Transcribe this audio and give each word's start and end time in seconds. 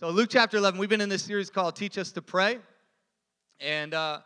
So, 0.00 0.08
Luke 0.08 0.30
chapter 0.30 0.56
11, 0.56 0.80
we've 0.80 0.88
been 0.88 1.02
in 1.02 1.10
this 1.10 1.22
series 1.22 1.50
called 1.50 1.76
Teach 1.76 1.98
Us 1.98 2.10
to 2.12 2.22
Pray. 2.22 2.56
And 3.60 3.92
uh, 3.92 4.20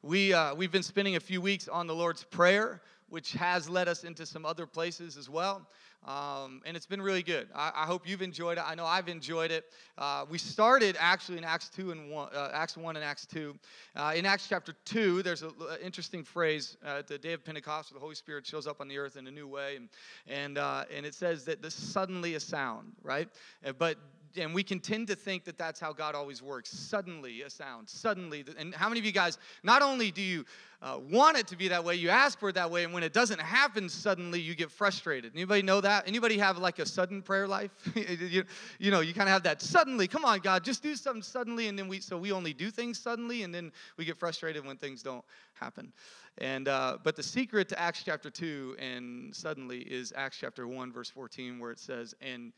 we, 0.00 0.32
uh, 0.32 0.54
we've 0.54 0.72
been 0.72 0.82
spending 0.82 1.16
a 1.16 1.20
few 1.20 1.42
weeks 1.42 1.68
on 1.68 1.86
the 1.86 1.94
Lord's 1.94 2.24
Prayer, 2.24 2.80
which 3.10 3.32
has 3.34 3.68
led 3.68 3.86
us 3.86 4.04
into 4.04 4.24
some 4.24 4.46
other 4.46 4.64
places 4.64 5.18
as 5.18 5.28
well. 5.28 5.68
Um, 6.06 6.62
and 6.64 6.74
it's 6.74 6.86
been 6.86 7.02
really 7.02 7.22
good. 7.22 7.48
I, 7.54 7.70
I, 7.76 7.84
hope 7.84 8.08
you've 8.08 8.22
enjoyed 8.22 8.56
it. 8.56 8.64
I 8.66 8.74
know 8.74 8.86
I've 8.86 9.10
enjoyed 9.10 9.50
it. 9.50 9.66
Uh, 9.98 10.24
we 10.30 10.38
started 10.38 10.96
actually 10.98 11.36
in 11.36 11.44
Acts 11.44 11.68
2 11.68 11.90
and 11.90 12.10
1, 12.10 12.28
uh, 12.34 12.48
Acts 12.54 12.78
1 12.78 12.96
and 12.96 13.04
Acts 13.04 13.26
2. 13.26 13.54
Uh, 13.96 14.14
in 14.16 14.24
Acts 14.24 14.46
chapter 14.48 14.72
2, 14.86 15.22
there's 15.22 15.42
an 15.42 15.52
interesting 15.84 16.24
phrase 16.24 16.78
uh, 16.82 17.00
at 17.00 17.08
the 17.08 17.18
day 17.18 17.34
of 17.34 17.44
Pentecost 17.44 17.92
where 17.92 17.98
the 17.98 18.02
Holy 18.02 18.14
Spirit 18.14 18.46
shows 18.46 18.66
up 18.66 18.80
on 18.80 18.88
the 18.88 18.96
earth 18.96 19.18
in 19.18 19.26
a 19.26 19.30
new 19.30 19.46
way. 19.46 19.76
And, 19.76 19.90
and, 20.26 20.56
and 20.56 21.04
it 21.04 21.12
says 21.12 21.44
that 21.44 21.60
this 21.60 21.74
suddenly 21.74 22.36
a 22.36 22.40
sound, 22.40 22.92
right? 23.02 23.28
But 23.76 23.98
and 24.36 24.54
we 24.54 24.62
can 24.62 24.80
tend 24.80 25.08
to 25.08 25.16
think 25.16 25.44
that 25.44 25.58
that's 25.58 25.80
how 25.80 25.92
God 25.92 26.14
always 26.14 26.42
works. 26.42 26.70
Suddenly, 26.70 27.42
a 27.42 27.50
sound. 27.50 27.88
Suddenly, 27.88 28.44
and 28.58 28.74
how 28.74 28.88
many 28.88 29.00
of 29.00 29.06
you 29.06 29.12
guys? 29.12 29.38
Not 29.62 29.82
only 29.82 30.10
do 30.10 30.22
you 30.22 30.44
uh, 30.82 30.98
want 31.10 31.36
it 31.36 31.46
to 31.48 31.56
be 31.56 31.68
that 31.68 31.84
way, 31.84 31.94
you 31.94 32.08
ask 32.08 32.38
for 32.38 32.48
it 32.50 32.54
that 32.54 32.70
way, 32.70 32.84
and 32.84 32.92
when 32.92 33.02
it 33.02 33.12
doesn't 33.12 33.40
happen 33.40 33.88
suddenly, 33.88 34.40
you 34.40 34.54
get 34.54 34.70
frustrated. 34.70 35.32
Anybody 35.34 35.62
know 35.62 35.80
that? 35.80 36.06
Anybody 36.06 36.38
have 36.38 36.58
like 36.58 36.78
a 36.78 36.86
sudden 36.86 37.22
prayer 37.22 37.46
life? 37.46 37.70
you, 37.94 38.44
you 38.78 38.90
know, 38.90 39.00
you 39.00 39.12
kind 39.12 39.28
of 39.28 39.32
have 39.32 39.42
that 39.42 39.60
suddenly. 39.60 40.06
Come 40.06 40.24
on, 40.24 40.40
God, 40.40 40.64
just 40.64 40.82
do 40.82 40.94
something 40.94 41.22
suddenly, 41.22 41.68
and 41.68 41.78
then 41.78 41.88
we 41.88 42.00
so 42.00 42.16
we 42.16 42.32
only 42.32 42.52
do 42.52 42.70
things 42.70 42.98
suddenly, 42.98 43.42
and 43.42 43.54
then 43.54 43.72
we 43.96 44.04
get 44.04 44.16
frustrated 44.18 44.64
when 44.64 44.76
things 44.76 45.02
don't 45.02 45.24
happen. 45.54 45.92
And 46.38 46.68
uh, 46.68 46.98
but 47.02 47.16
the 47.16 47.22
secret 47.22 47.68
to 47.70 47.78
Acts 47.78 48.02
chapter 48.04 48.30
two 48.30 48.76
and 48.78 49.34
suddenly 49.34 49.80
is 49.80 50.12
Acts 50.16 50.38
chapter 50.40 50.66
one 50.66 50.92
verse 50.92 51.10
fourteen, 51.10 51.58
where 51.58 51.70
it 51.70 51.78
says, 51.78 52.14
"And 52.20 52.52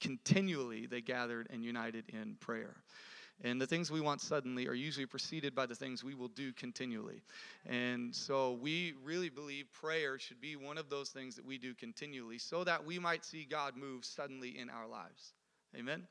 continually 0.00 0.86
they 0.86 1.00
gathered 1.00 1.48
and 1.50 1.64
united 1.64 2.04
in 2.08 2.36
prayer. 2.40 2.76
And 3.44 3.60
the 3.60 3.66
things 3.66 3.90
we 3.90 4.00
want 4.00 4.20
suddenly 4.20 4.66
are 4.66 4.74
usually 4.74 5.06
preceded 5.06 5.54
by 5.54 5.66
the 5.66 5.74
things 5.74 6.02
we 6.02 6.14
will 6.14 6.28
do 6.28 6.52
continually. 6.52 7.22
And 7.66 8.14
so 8.14 8.58
we 8.60 8.94
really 9.04 9.28
believe 9.28 9.72
prayer 9.72 10.18
should 10.18 10.40
be 10.40 10.56
one 10.56 10.76
of 10.76 10.90
those 10.90 11.10
things 11.10 11.36
that 11.36 11.44
we 11.44 11.56
do 11.56 11.72
continually 11.74 12.38
so 12.38 12.64
that 12.64 12.84
we 12.84 12.98
might 12.98 13.24
see 13.24 13.46
God 13.48 13.76
move 13.76 14.04
suddenly 14.04 14.58
in 14.58 14.68
our 14.68 14.88
lives. 14.88 15.34
Amen? 15.76 16.06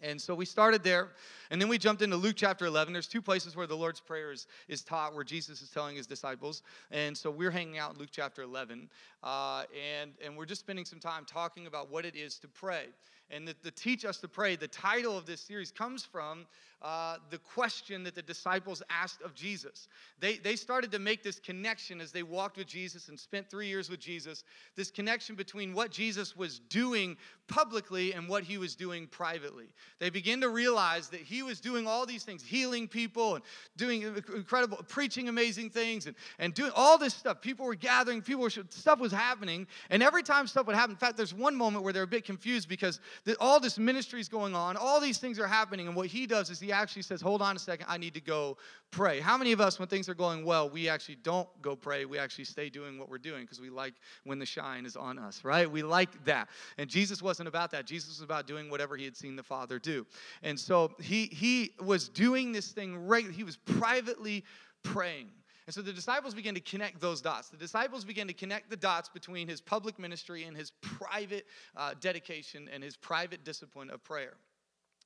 And 0.00 0.20
so 0.20 0.34
we 0.34 0.44
started 0.44 0.82
there, 0.82 1.10
and 1.50 1.60
then 1.60 1.68
we 1.68 1.78
jumped 1.78 2.02
into 2.02 2.16
Luke 2.16 2.34
chapter 2.36 2.66
11. 2.66 2.92
There's 2.92 3.06
two 3.06 3.22
places 3.22 3.54
where 3.54 3.66
the 3.66 3.76
Lord's 3.76 4.00
Prayer 4.00 4.32
is, 4.32 4.46
is 4.66 4.82
taught, 4.82 5.14
where 5.14 5.22
Jesus 5.22 5.62
is 5.62 5.70
telling 5.70 5.96
his 5.96 6.06
disciples. 6.06 6.62
And 6.90 7.16
so 7.16 7.30
we're 7.30 7.52
hanging 7.52 7.78
out 7.78 7.94
in 7.94 8.00
Luke 8.00 8.08
chapter 8.10 8.42
11, 8.42 8.88
uh, 9.22 9.64
and, 10.00 10.12
and 10.24 10.36
we're 10.36 10.46
just 10.46 10.60
spending 10.60 10.84
some 10.84 10.98
time 10.98 11.24
talking 11.24 11.66
about 11.66 11.90
what 11.90 12.04
it 12.04 12.16
is 12.16 12.38
to 12.38 12.48
pray. 12.48 12.86
And 13.30 13.46
the, 13.46 13.54
the 13.62 13.70
Teach 13.70 14.04
Us 14.04 14.18
to 14.18 14.28
Pray, 14.28 14.56
the 14.56 14.68
title 14.68 15.16
of 15.16 15.24
this 15.24 15.40
series 15.40 15.70
comes 15.70 16.04
from 16.04 16.46
uh, 16.82 17.16
the 17.30 17.38
question 17.38 18.02
that 18.02 18.14
the 18.14 18.22
disciples 18.22 18.82
asked 18.90 19.22
of 19.22 19.34
Jesus. 19.34 19.86
They, 20.18 20.36
they 20.36 20.56
started 20.56 20.90
to 20.92 20.98
make 20.98 21.22
this 21.22 21.38
connection 21.38 22.00
as 22.00 22.10
they 22.10 22.24
walked 22.24 22.56
with 22.56 22.66
Jesus 22.66 23.08
and 23.08 23.18
spent 23.18 23.48
three 23.48 23.68
years 23.68 23.88
with 23.88 24.00
Jesus, 24.00 24.42
this 24.74 24.90
connection 24.90 25.36
between 25.36 25.74
what 25.74 25.92
Jesus 25.92 26.36
was 26.36 26.58
doing 26.58 27.16
publicly 27.46 28.14
and 28.14 28.28
what 28.28 28.42
he 28.42 28.58
was 28.58 28.74
doing 28.74 29.06
privately. 29.06 29.66
They 30.00 30.10
began 30.10 30.40
to 30.40 30.48
realize 30.48 31.08
that 31.10 31.20
he 31.20 31.42
was 31.42 31.60
doing 31.60 31.86
all 31.86 32.04
these 32.04 32.24
things, 32.24 32.42
healing 32.42 32.88
people 32.88 33.36
and 33.36 33.44
doing 33.76 34.02
incredible, 34.34 34.78
preaching 34.88 35.28
amazing 35.28 35.70
things 35.70 36.06
and, 36.06 36.16
and 36.38 36.52
doing 36.52 36.72
all 36.74 36.98
this 36.98 37.14
stuff. 37.14 37.40
People 37.40 37.66
were 37.66 37.74
gathering, 37.76 38.22
people 38.22 38.42
were, 38.42 38.50
stuff 38.50 38.98
was 38.98 39.12
happening. 39.12 39.68
And 39.90 40.02
every 40.02 40.22
time 40.22 40.48
stuff 40.48 40.66
would 40.66 40.74
happen, 40.74 40.92
in 40.92 40.96
fact, 40.96 41.16
there's 41.16 41.34
one 41.34 41.54
moment 41.54 41.84
where 41.84 41.92
they're 41.92 42.02
a 42.02 42.08
bit 42.08 42.24
confused 42.24 42.68
because 42.68 43.00
the, 43.24 43.36
all 43.38 43.60
this 43.60 43.78
ministry 43.78 44.20
is 44.20 44.28
going 44.28 44.56
on, 44.56 44.76
all 44.76 45.00
these 45.00 45.18
things 45.18 45.38
are 45.38 45.46
happening. 45.46 45.86
And 45.86 45.94
what 45.94 46.06
he 46.08 46.26
does 46.26 46.50
is 46.50 46.58
he 46.58 46.71
actually 46.72 47.02
says, 47.02 47.20
Hold 47.20 47.42
on 47.42 47.56
a 47.56 47.58
second, 47.58 47.86
I 47.88 47.98
need 47.98 48.14
to 48.14 48.20
go 48.20 48.56
pray. 48.90 49.20
How 49.20 49.38
many 49.38 49.52
of 49.52 49.60
us, 49.60 49.78
when 49.78 49.88
things 49.88 50.08
are 50.08 50.14
going 50.14 50.44
well, 50.44 50.68
we 50.68 50.88
actually 50.88 51.16
don't 51.16 51.48
go 51.62 51.76
pray? 51.76 52.04
We 52.04 52.18
actually 52.18 52.44
stay 52.44 52.68
doing 52.68 52.98
what 52.98 53.08
we're 53.08 53.18
doing 53.18 53.42
because 53.42 53.60
we 53.60 53.70
like 53.70 53.94
when 54.24 54.38
the 54.38 54.46
shine 54.46 54.86
is 54.86 54.96
on 54.96 55.18
us, 55.18 55.44
right? 55.44 55.70
We 55.70 55.82
like 55.82 56.24
that. 56.24 56.48
And 56.78 56.88
Jesus 56.90 57.22
wasn't 57.22 57.48
about 57.48 57.70
that. 57.70 57.86
Jesus 57.86 58.10
was 58.10 58.22
about 58.22 58.46
doing 58.46 58.70
whatever 58.70 58.96
he 58.96 59.04
had 59.04 59.16
seen 59.16 59.36
the 59.36 59.42
Father 59.42 59.78
do. 59.78 60.06
And 60.42 60.58
so 60.58 60.92
he, 61.00 61.26
he 61.26 61.74
was 61.80 62.08
doing 62.08 62.52
this 62.52 62.72
thing 62.72 62.96
right, 63.06 63.30
he 63.30 63.44
was 63.44 63.56
privately 63.56 64.44
praying. 64.82 65.28
And 65.66 65.74
so 65.74 65.80
the 65.80 65.92
disciples 65.92 66.34
began 66.34 66.54
to 66.54 66.60
connect 66.60 67.00
those 67.00 67.20
dots. 67.20 67.48
The 67.48 67.56
disciples 67.56 68.04
began 68.04 68.26
to 68.26 68.32
connect 68.32 68.68
the 68.68 68.76
dots 68.76 69.08
between 69.08 69.46
his 69.46 69.60
public 69.60 69.98
ministry 69.98 70.44
and 70.44 70.56
his 70.56 70.72
private 70.80 71.46
uh, 71.76 71.94
dedication 72.00 72.68
and 72.72 72.82
his 72.82 72.96
private 72.96 73.44
discipline 73.44 73.88
of 73.90 74.02
prayer. 74.02 74.34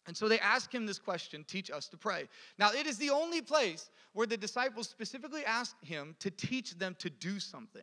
And 0.06 0.16
so 0.16 0.28
they 0.28 0.38
ask 0.38 0.72
him 0.72 0.86
this 0.86 0.98
question 0.98 1.44
teach 1.48 1.70
us 1.70 1.88
to 1.88 1.96
pray. 1.96 2.28
Now, 2.58 2.70
it 2.72 2.86
is 2.86 2.98
the 2.98 3.10
only 3.10 3.40
place 3.40 3.90
where 4.12 4.26
the 4.26 4.36
disciples 4.36 4.88
specifically 4.88 5.44
ask 5.44 5.76
him 5.84 6.14
to 6.20 6.30
teach 6.30 6.78
them 6.78 6.96
to 6.98 7.10
do 7.10 7.38
something. 7.40 7.82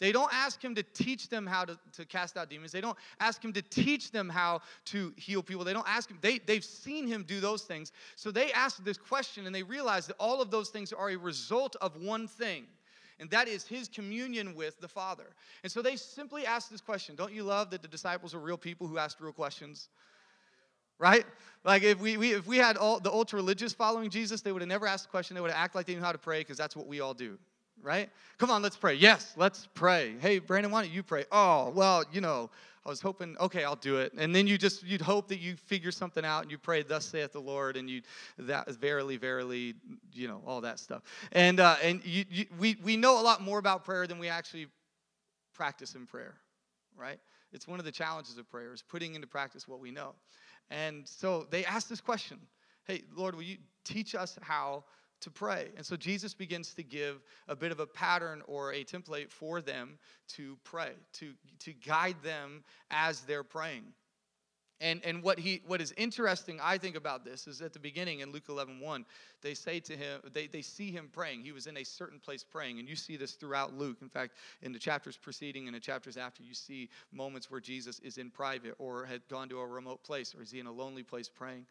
They 0.00 0.12
don't 0.12 0.32
ask 0.32 0.62
him 0.62 0.76
to 0.76 0.82
teach 0.82 1.28
them 1.28 1.44
how 1.44 1.64
to, 1.64 1.78
to 1.94 2.04
cast 2.04 2.36
out 2.36 2.48
demons. 2.48 2.70
They 2.70 2.80
don't 2.80 2.96
ask 3.18 3.44
him 3.44 3.52
to 3.54 3.62
teach 3.62 4.12
them 4.12 4.28
how 4.28 4.60
to 4.86 5.12
heal 5.16 5.42
people. 5.42 5.64
They 5.64 5.72
don't 5.72 5.88
ask 5.88 6.08
him, 6.08 6.18
they, 6.20 6.38
they've 6.38 6.64
seen 6.64 7.08
him 7.08 7.24
do 7.24 7.40
those 7.40 7.62
things. 7.62 7.90
So 8.14 8.30
they 8.30 8.52
ask 8.52 8.84
this 8.84 8.96
question 8.96 9.46
and 9.46 9.54
they 9.54 9.64
realize 9.64 10.06
that 10.06 10.16
all 10.20 10.40
of 10.40 10.52
those 10.52 10.68
things 10.68 10.92
are 10.92 11.10
a 11.10 11.16
result 11.16 11.74
of 11.80 11.96
one 12.00 12.28
thing 12.28 12.66
and 13.20 13.30
that 13.30 13.48
is 13.48 13.66
his 13.66 13.88
communion 13.88 14.54
with 14.54 14.80
the 14.80 14.88
Father. 14.88 15.26
And 15.62 15.72
so 15.72 15.82
they 15.82 15.96
simply 15.96 16.46
ask 16.46 16.70
this 16.70 16.80
question 16.80 17.16
Don't 17.16 17.32
you 17.32 17.42
love 17.42 17.70
that 17.70 17.82
the 17.82 17.88
disciples 17.88 18.34
are 18.34 18.38
real 18.38 18.58
people 18.58 18.86
who 18.86 18.98
ask 18.98 19.20
real 19.20 19.32
questions? 19.32 19.88
Right? 20.98 21.24
Like 21.64 21.82
if 21.82 22.00
we, 22.00 22.16
we 22.16 22.32
if 22.32 22.46
we 22.46 22.56
had 22.56 22.76
all 22.76 23.00
the 23.00 23.10
ultra 23.10 23.36
religious 23.36 23.72
following 23.72 24.10
Jesus, 24.10 24.40
they 24.40 24.52
would 24.52 24.62
have 24.62 24.68
never 24.68 24.86
asked 24.86 25.04
the 25.04 25.10
question. 25.10 25.34
They 25.34 25.40
would 25.40 25.50
have 25.50 25.62
acted 25.62 25.76
like 25.76 25.86
they 25.86 25.94
knew 25.94 26.00
how 26.00 26.12
to 26.12 26.18
pray 26.18 26.40
because 26.40 26.56
that's 26.56 26.76
what 26.76 26.86
we 26.86 27.00
all 27.00 27.14
do, 27.14 27.38
right? 27.82 28.10
Come 28.38 28.50
on, 28.50 28.62
let's 28.62 28.76
pray. 28.76 28.94
Yes, 28.94 29.34
let's 29.36 29.68
pray. 29.74 30.14
Hey, 30.20 30.38
Brandon, 30.38 30.70
why 30.70 30.82
don't 30.82 30.92
you 30.92 31.02
pray? 31.02 31.24
Oh, 31.32 31.72
well, 31.74 32.04
you 32.12 32.20
know, 32.20 32.50
I 32.86 32.88
was 32.88 33.00
hoping, 33.02 33.36
okay, 33.38 33.64
I'll 33.64 33.76
do 33.76 33.98
it. 33.98 34.14
And 34.16 34.34
then 34.34 34.46
you 34.46 34.56
just 34.56 34.82
you'd 34.82 35.02
hope 35.02 35.28
that 35.28 35.40
you 35.40 35.56
figure 35.56 35.90
something 35.90 36.24
out 36.24 36.42
and 36.42 36.50
you 36.50 36.56
pray, 36.56 36.82
thus 36.82 37.04
saith 37.04 37.32
the 37.32 37.40
Lord, 37.40 37.76
and 37.76 37.90
you 37.90 38.02
that 38.38 38.70
verily, 38.76 39.16
verily, 39.16 39.74
you 40.14 40.26
know, 40.28 40.40
all 40.46 40.62
that 40.62 40.78
stuff. 40.78 41.02
And 41.32 41.60
uh, 41.60 41.76
and 41.82 42.02
you, 42.04 42.24
you, 42.30 42.46
we 42.58 42.78
we 42.82 42.96
know 42.96 43.20
a 43.20 43.22
lot 43.22 43.42
more 43.42 43.58
about 43.58 43.84
prayer 43.84 44.06
than 44.06 44.18
we 44.18 44.28
actually 44.28 44.68
practice 45.52 45.96
in 45.96 46.06
prayer, 46.06 46.36
right? 46.96 47.18
It's 47.52 47.66
one 47.66 47.78
of 47.78 47.84
the 47.84 47.92
challenges 47.92 48.38
of 48.38 48.48
prayer 48.48 48.72
is 48.72 48.82
putting 48.82 49.14
into 49.14 49.26
practice 49.26 49.66
what 49.66 49.80
we 49.80 49.90
know. 49.90 50.14
And 50.70 51.06
so 51.06 51.46
they 51.50 51.64
ask 51.64 51.88
this 51.88 52.00
question 52.00 52.38
Hey, 52.84 53.02
Lord, 53.14 53.34
will 53.34 53.42
you 53.42 53.58
teach 53.84 54.14
us 54.14 54.38
how 54.40 54.84
to 55.20 55.30
pray? 55.30 55.68
And 55.76 55.84
so 55.84 55.96
Jesus 55.96 56.34
begins 56.34 56.74
to 56.74 56.82
give 56.82 57.22
a 57.48 57.56
bit 57.56 57.72
of 57.72 57.80
a 57.80 57.86
pattern 57.86 58.42
or 58.46 58.72
a 58.72 58.84
template 58.84 59.30
for 59.30 59.60
them 59.60 59.98
to 60.28 60.56
pray, 60.64 60.92
to, 61.14 61.34
to 61.60 61.72
guide 61.72 62.16
them 62.22 62.64
as 62.90 63.20
they're 63.22 63.44
praying. 63.44 63.84
And, 64.80 65.04
and 65.04 65.24
what, 65.24 65.40
he, 65.40 65.60
what 65.66 65.80
is 65.80 65.92
interesting, 65.96 66.60
I 66.62 66.78
think, 66.78 66.94
about 66.94 67.24
this 67.24 67.48
is 67.48 67.60
at 67.62 67.72
the 67.72 67.80
beginning 67.80 68.20
in 68.20 68.30
Luke 68.30 68.44
11 68.48 68.78
1, 68.78 69.04
they 69.42 69.52
say 69.54 69.80
to 69.80 69.96
him, 69.96 70.20
they, 70.32 70.46
they 70.46 70.62
see 70.62 70.92
him 70.92 71.08
praying. 71.12 71.42
He 71.42 71.50
was 71.50 71.66
in 71.66 71.76
a 71.76 71.84
certain 71.84 72.20
place 72.20 72.44
praying. 72.44 72.78
And 72.78 72.88
you 72.88 72.94
see 72.94 73.16
this 73.16 73.32
throughout 73.32 73.76
Luke. 73.76 73.98
In 74.02 74.08
fact, 74.08 74.34
in 74.62 74.72
the 74.72 74.78
chapters 74.78 75.16
preceding 75.16 75.66
and 75.66 75.74
the 75.74 75.80
chapters 75.80 76.16
after, 76.16 76.44
you 76.44 76.54
see 76.54 76.88
moments 77.12 77.50
where 77.50 77.60
Jesus 77.60 77.98
is 78.00 78.18
in 78.18 78.30
private 78.30 78.74
or 78.78 79.04
had 79.04 79.26
gone 79.28 79.48
to 79.48 79.58
a 79.58 79.66
remote 79.66 80.04
place 80.04 80.32
or 80.32 80.42
is 80.42 80.52
he 80.52 80.60
in 80.60 80.66
a 80.66 80.72
lonely 80.72 81.02
place 81.02 81.28
praying. 81.28 81.66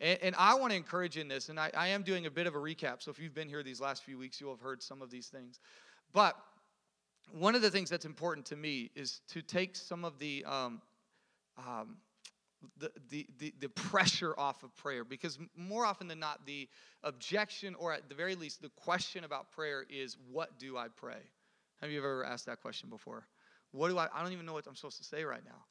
And, 0.00 0.18
and 0.20 0.34
I 0.36 0.54
want 0.54 0.72
to 0.72 0.76
encourage 0.76 1.16
in 1.16 1.28
this, 1.28 1.50
and 1.50 1.60
I, 1.60 1.70
I 1.76 1.88
am 1.88 2.02
doing 2.02 2.26
a 2.26 2.30
bit 2.32 2.48
of 2.48 2.56
a 2.56 2.58
recap. 2.58 3.00
So 3.00 3.12
if 3.12 3.20
you've 3.20 3.34
been 3.34 3.48
here 3.48 3.62
these 3.62 3.80
last 3.80 4.02
few 4.02 4.18
weeks, 4.18 4.40
you'll 4.40 4.50
have 4.50 4.60
heard 4.60 4.82
some 4.82 5.02
of 5.02 5.10
these 5.10 5.28
things. 5.28 5.60
But 6.12 6.36
one 7.30 7.54
of 7.54 7.62
the 7.62 7.70
things 7.70 7.90
that's 7.90 8.04
important 8.04 8.44
to 8.46 8.56
me 8.56 8.90
is 8.96 9.20
to 9.28 9.40
take 9.40 9.76
some 9.76 10.04
of 10.04 10.18
the. 10.18 10.44
Um, 10.46 10.82
um, 11.56 11.98
the, 12.78 13.26
the, 13.38 13.54
the, 13.60 13.68
pressure 13.68 14.34
off 14.38 14.62
of 14.62 14.74
prayer. 14.76 15.04
Because 15.04 15.38
more 15.56 15.84
often 15.84 16.08
than 16.08 16.18
not 16.18 16.46
the 16.46 16.68
objection 17.02 17.74
or 17.74 17.92
at 17.92 18.08
the 18.08 18.14
very 18.14 18.34
least 18.34 18.62
the 18.62 18.70
question 18.70 19.24
about 19.24 19.50
prayer 19.50 19.84
is 19.88 20.16
what 20.30 20.58
do 20.58 20.76
i 20.76 20.88
pray? 20.88 21.20
Have 21.80 21.90
you 21.90 21.98
ever 21.98 22.24
asked 22.24 22.46
that 22.46 22.60
question 22.60 22.88
before? 22.88 23.26
What 23.72 23.88
do 23.88 23.98
i 23.98 24.08
i 24.14 24.22
don't 24.22 24.32
even 24.32 24.46
know 24.46 24.52
what 24.52 24.66
i'm 24.66 24.76
supposed 24.76 24.98
to 24.98 25.04
say 25.04 25.24
right 25.24 25.44
now. 25.44 25.64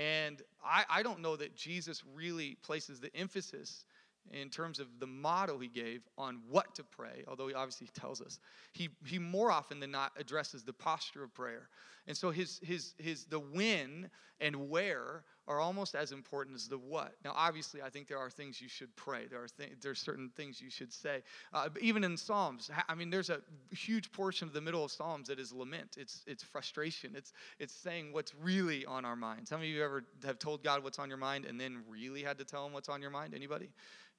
And 0.00 0.42
i, 0.64 0.84
I 0.90 1.02
don't 1.02 1.20
know 1.20 1.36
that 1.36 1.56
jesus 1.56 2.02
really 2.14 2.56
places 2.62 3.00
the 3.00 3.14
emphasis 3.16 3.84
in 4.32 4.50
terms 4.50 4.78
of 4.78 4.86
the 4.98 5.06
motto 5.06 5.58
he 5.58 5.68
gave 5.68 6.02
on 6.16 6.40
what 6.48 6.74
to 6.74 6.84
pray, 6.84 7.24
although 7.26 7.48
he 7.48 7.54
obviously 7.54 7.88
tells 7.98 8.20
us, 8.20 8.38
he, 8.72 8.88
he 9.06 9.18
more 9.18 9.50
often 9.50 9.80
than 9.80 9.90
not 9.90 10.12
addresses 10.18 10.62
the 10.64 10.72
posture 10.72 11.24
of 11.24 11.34
prayer. 11.34 11.68
And 12.06 12.16
so 12.16 12.30
his, 12.30 12.60
his, 12.62 12.94
his, 12.98 13.24
the 13.24 13.40
when 13.40 14.10
and 14.40 14.68
where 14.70 15.24
are 15.48 15.60
almost 15.60 15.94
as 15.94 16.12
important 16.12 16.54
as 16.54 16.68
the 16.68 16.78
what. 16.78 17.14
Now, 17.24 17.32
obviously, 17.34 17.82
I 17.82 17.88
think 17.88 18.06
there 18.06 18.18
are 18.18 18.30
things 18.30 18.60
you 18.60 18.68
should 18.68 18.94
pray. 18.94 19.26
There 19.26 19.42
are 19.42 19.48
th- 19.48 19.72
there's 19.80 19.98
certain 19.98 20.30
things 20.36 20.60
you 20.60 20.70
should 20.70 20.92
say. 20.92 21.22
Uh, 21.52 21.70
even 21.80 22.04
in 22.04 22.16
Psalms, 22.16 22.70
I 22.88 22.94
mean, 22.94 23.10
there's 23.10 23.30
a 23.30 23.40
huge 23.72 24.12
portion 24.12 24.46
of 24.46 24.54
the 24.54 24.60
middle 24.60 24.84
of 24.84 24.92
Psalms 24.92 25.28
that 25.28 25.40
is 25.40 25.52
lament. 25.52 25.96
It's 25.98 26.22
it's 26.26 26.44
frustration. 26.44 27.14
It's 27.16 27.32
it's 27.58 27.74
saying 27.74 28.12
what's 28.12 28.34
really 28.34 28.84
on 28.84 29.04
our 29.04 29.16
minds. 29.16 29.50
How 29.50 29.56
many 29.56 29.70
of 29.70 29.76
you 29.76 29.84
ever 29.84 30.04
have 30.24 30.38
told 30.38 30.62
God 30.62 30.84
what's 30.84 30.98
on 30.98 31.08
your 31.08 31.18
mind 31.18 31.46
and 31.46 31.58
then 31.58 31.82
really 31.88 32.22
had 32.22 32.38
to 32.38 32.44
tell 32.44 32.66
Him 32.66 32.72
what's 32.72 32.90
on 32.90 33.00
your 33.00 33.10
mind? 33.10 33.34
Anybody? 33.34 33.70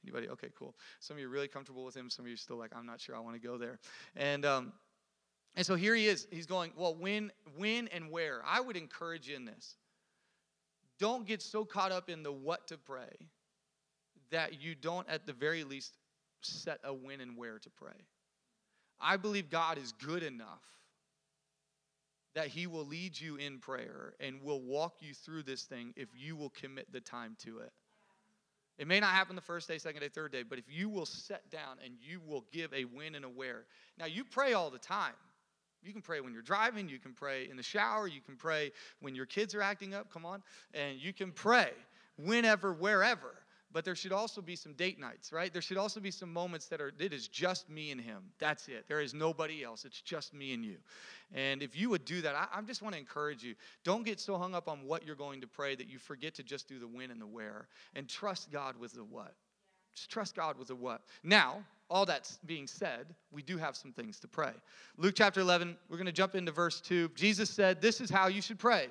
Anybody? 0.04 0.30
Okay, 0.30 0.50
cool. 0.58 0.76
Some 1.00 1.18
of 1.18 1.22
you 1.22 1.28
are 1.28 1.32
really 1.32 1.48
comfortable 1.48 1.86
with 1.86 1.96
Him. 1.96 2.10
Some 2.10 2.26
of 2.26 2.30
you 2.30 2.34
are 2.34 2.38
still 2.38 2.58
like, 2.58 2.72
I'm 2.76 2.86
not 2.86 3.00
sure 3.00 3.16
I 3.16 3.20
want 3.20 3.40
to 3.40 3.48
go 3.48 3.58
there. 3.58 3.80
And 4.16 4.46
um, 4.46 4.74
and 5.56 5.66
so 5.66 5.76
here 5.76 5.96
he 5.96 6.08
is. 6.08 6.28
He's 6.32 6.46
going, 6.46 6.72
well, 6.76 6.96
when, 6.96 7.32
when, 7.58 7.88
and 7.90 8.12
where. 8.12 8.42
I 8.46 8.62
would 8.62 8.78
encourage 8.78 9.30
in 9.30 9.46
this. 9.46 9.76
Don't 11.00 11.26
get 11.26 11.42
so 11.42 11.66
caught 11.66 11.92
up 11.92 12.10
in 12.10 12.24
the 12.24 12.32
what 12.32 12.68
to 12.68 12.78
pray 12.78 13.16
that 14.32 14.62
you 14.62 14.76
don't, 14.76 15.08
at 15.10 15.26
the 15.26 15.34
very 15.34 15.64
least, 15.64 15.98
set 16.42 16.80
a 16.84 16.94
when 16.94 17.22
and 17.22 17.36
where 17.38 17.58
to 17.60 17.70
pray. 17.70 18.06
I 19.00 19.18
believe 19.18 19.50
God 19.50 19.78
is 19.78 19.94
good 19.94 20.24
enough 20.24 20.64
that 22.36 22.48
He 22.48 22.68
will 22.68 22.86
lead 22.86 23.20
you 23.20 23.38
in 23.38 23.60
prayer 23.60 24.14
and 24.20 24.42
will 24.42 24.62
walk 24.62 24.98
you 25.00 25.14
through 25.14 25.44
this 25.44 25.64
thing 25.64 25.94
if 25.96 26.10
you 26.16 26.36
will 26.36 26.50
commit 26.50 26.92
the 26.92 27.00
time 27.00 27.36
to 27.46 27.60
it. 27.60 27.72
It 28.78 28.88
may 28.88 29.00
not 29.00 29.10
happen 29.10 29.36
the 29.36 29.42
first 29.42 29.68
day, 29.68 29.78
second 29.78 30.02
day, 30.02 30.10
third 30.10 30.32
day, 30.32 30.44
but 30.44 30.58
if 30.58 30.66
you 30.70 30.90
will 30.90 31.06
set 31.06 31.50
down 31.50 31.78
and 31.84 31.96
you 32.00 32.22
will 32.26 32.46
give 32.52 32.74
a 32.74 32.86
when 32.86 33.16
and 33.16 33.26
a 33.26 33.30
where. 33.30 33.66
Now, 33.98 34.06
you 34.06 34.24
pray 34.24 34.54
all 34.54 34.70
the 34.70 34.80
time. 34.80 35.14
You 35.82 35.94
can 35.94 36.02
pray 36.02 36.22
when 36.22 36.34
you're 36.34 36.42
driving, 36.42 36.90
you 36.90 37.00
can 37.00 37.14
pray 37.14 37.48
in 37.50 37.58
the 37.58 37.64
shower, 37.64 38.08
you 38.08 38.22
can 38.22 38.36
pray 38.36 38.72
when 39.00 39.16
your 39.16 39.26
kids 39.26 39.56
are 39.56 39.62
acting 39.62 39.94
up, 39.94 40.12
come 40.12 40.26
on, 40.26 40.44
and 40.74 41.00
you 41.00 41.14
can 41.14 41.32
pray 41.32 41.72
whenever, 42.18 42.74
wherever. 42.74 43.36
But 43.72 43.86
there 43.86 43.96
should 43.96 44.12
also 44.12 44.42
be 44.42 44.56
some 44.56 44.74
date 44.74 45.00
nights, 45.00 45.32
right? 45.32 45.54
There 45.54 45.62
should 45.62 45.78
also 45.78 46.00
be 46.00 46.10
some 46.10 46.34
moments 46.34 46.66
that 46.68 46.82
are, 46.82 46.92
it 46.98 47.14
is 47.14 47.28
just 47.28 47.70
me 47.70 47.92
and 47.92 48.02
him. 48.02 48.24
That's 48.40 48.68
it. 48.68 48.86
There 48.88 49.00
is 49.00 49.14
nobody 49.14 49.64
else. 49.64 49.86
It's 49.86 50.02
just 50.02 50.34
me 50.34 50.54
and 50.54 50.66
you. 50.66 50.78
And 51.36 51.62
if 51.62 51.78
you 51.78 51.92
would 51.92 52.04
do 52.04 52.22
that, 52.22 52.34
I, 52.36 52.48
I 52.52 52.62
just 52.64 52.82
want 52.82 52.96
to 52.96 53.00
encourage 53.00 53.44
you. 53.44 53.54
Don't 53.84 54.04
get 54.04 54.20
so 54.20 54.40
hung 54.40 54.56
up 54.56 54.68
on 54.68 54.80
what 54.86 55.06
you're 55.06 55.16
going 55.16 55.40
to 55.42 55.48
pray 55.48 55.76
that 55.76 55.88
you 55.88 56.00
forget 56.00 56.34
to 56.36 56.44
just 56.44 56.68
do 56.68 56.80
the 56.80 56.88
when 56.88 57.12
and 57.12 57.22
the 57.22 57.28
where 57.28 57.68
and 57.94 58.10
trust 58.10 58.52
God 58.52 58.76
with 58.76 58.94
the 58.94 59.04
what. 59.04 59.36
Just 59.96 60.10
trust 60.10 60.36
God 60.36 60.58
with 60.58 60.70
the 60.70 60.76
what. 60.76 61.04
Now, 61.24 61.64
all 61.90 62.06
that 62.06 62.32
being 62.46 62.68
said, 62.68 63.08
we 63.32 63.42
do 63.42 63.58
have 63.58 63.76
some 63.76 63.92
things 63.92 64.20
to 64.20 64.28
pray. 64.28 64.52
Luke 64.98 65.16
chapter 65.16 65.42
11, 65.42 65.76
we're 65.90 65.98
going 65.98 66.06
to 66.06 66.12
jump 66.12 66.36
into 66.36 66.52
verse 66.52 66.82
2. 66.82 67.12
Jesus 67.16 67.50
said, 67.50 67.82
This 67.82 68.00
is 68.00 68.10
how 68.10 68.28
you 68.28 68.42
should 68.42 68.60
pray. 68.60 68.88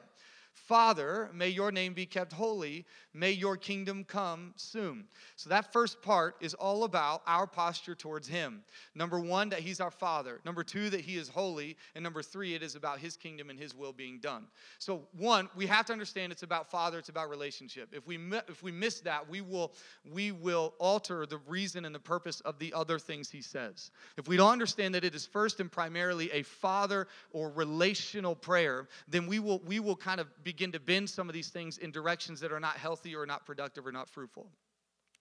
Father, 0.67 1.31
may 1.33 1.49
your 1.49 1.73
name 1.73 1.95
be 1.95 2.07
kept 2.07 2.33
holy. 2.33 2.85
May 3.15 3.33
your 3.33 3.57
kingdom 3.57 4.05
come 4.05 4.53
soon. 4.57 5.05
So, 5.37 5.51
that 5.51 5.73
first 5.73 6.03
part 6.03 6.37
is 6.41 6.55
all 6.55 6.85
about 6.85 7.23
our 7.27 7.47
posture 7.47 7.95
towards 7.95 8.29
Him. 8.29 8.63
Number 8.95 9.19
one, 9.19 9.49
that 9.49 9.61
He's 9.61 9.81
our 9.81 9.91
Father. 9.91 10.41
Number 10.45 10.63
two, 10.63 10.91
that 10.91 11.01
He 11.01 11.17
is 11.17 11.29
holy. 11.29 11.77
And 11.95 12.05
number 12.05 12.23
three, 12.23 12.55
it 12.55 12.63
is 12.63 12.75
about 12.75 12.99
His 12.99 13.17
kingdom 13.17 13.51
and 13.51 13.59
His 13.59 13.75
will 13.75 13.93
being 13.93 14.19
done. 14.19 14.47
So, 14.79 15.03
one, 15.17 15.49
we 15.57 15.67
have 15.67 15.87
to 15.87 15.93
understand 15.93 16.33
it's 16.33 16.43
about 16.43 16.71
Father, 16.71 16.99
it's 16.99 17.09
about 17.09 17.31
relationship. 17.31 17.89
If 17.93 18.07
we, 18.07 18.19
if 18.49 18.63
we 18.63 18.71
miss 18.71 19.01
that, 19.01 19.29
we 19.29 19.41
will, 19.41 19.73
we 20.11 20.33
will 20.33 20.75
alter 20.79 21.25
the 21.27 21.39
reason 21.49 21.85
and 21.85 21.95
the 21.95 22.01
purpose 22.01 22.41
of 22.41 22.59
the 22.59 22.75
other 22.75 22.99
things 22.99 23.31
He 23.31 23.43
says. 23.43 23.91
If 24.17 24.29
we 24.29 24.37
don't 24.37 24.53
understand 24.53 24.95
that 24.95 25.05
it 25.05 25.15
is 25.15 25.25
first 25.25 25.61
and 25.61 25.73
primarily 25.73 26.31
a 26.33 26.43
Father 26.43 27.09
or 27.33 27.51
relational 27.51 28.37
prayer, 28.37 28.89
then 29.09 29.27
we 29.27 29.39
will, 29.39 29.61
we 29.61 29.81
will 29.81 29.97
kind 29.97 30.21
of 30.21 30.27
begin 30.49 30.73
to 30.73 30.81
bend 30.81 31.11
some 31.11 31.29
of 31.29 31.35
these 31.35 31.51
things 31.51 31.77
in 31.77 31.91
directions 31.91 32.41
that 32.41 32.53
are 32.53 32.59
not 32.59 32.75
healthy 32.79 33.15
or 33.15 33.27
not 33.27 33.45
productive 33.45 33.87
or 33.87 33.93
not 33.93 34.09
fruitful. 34.09 34.51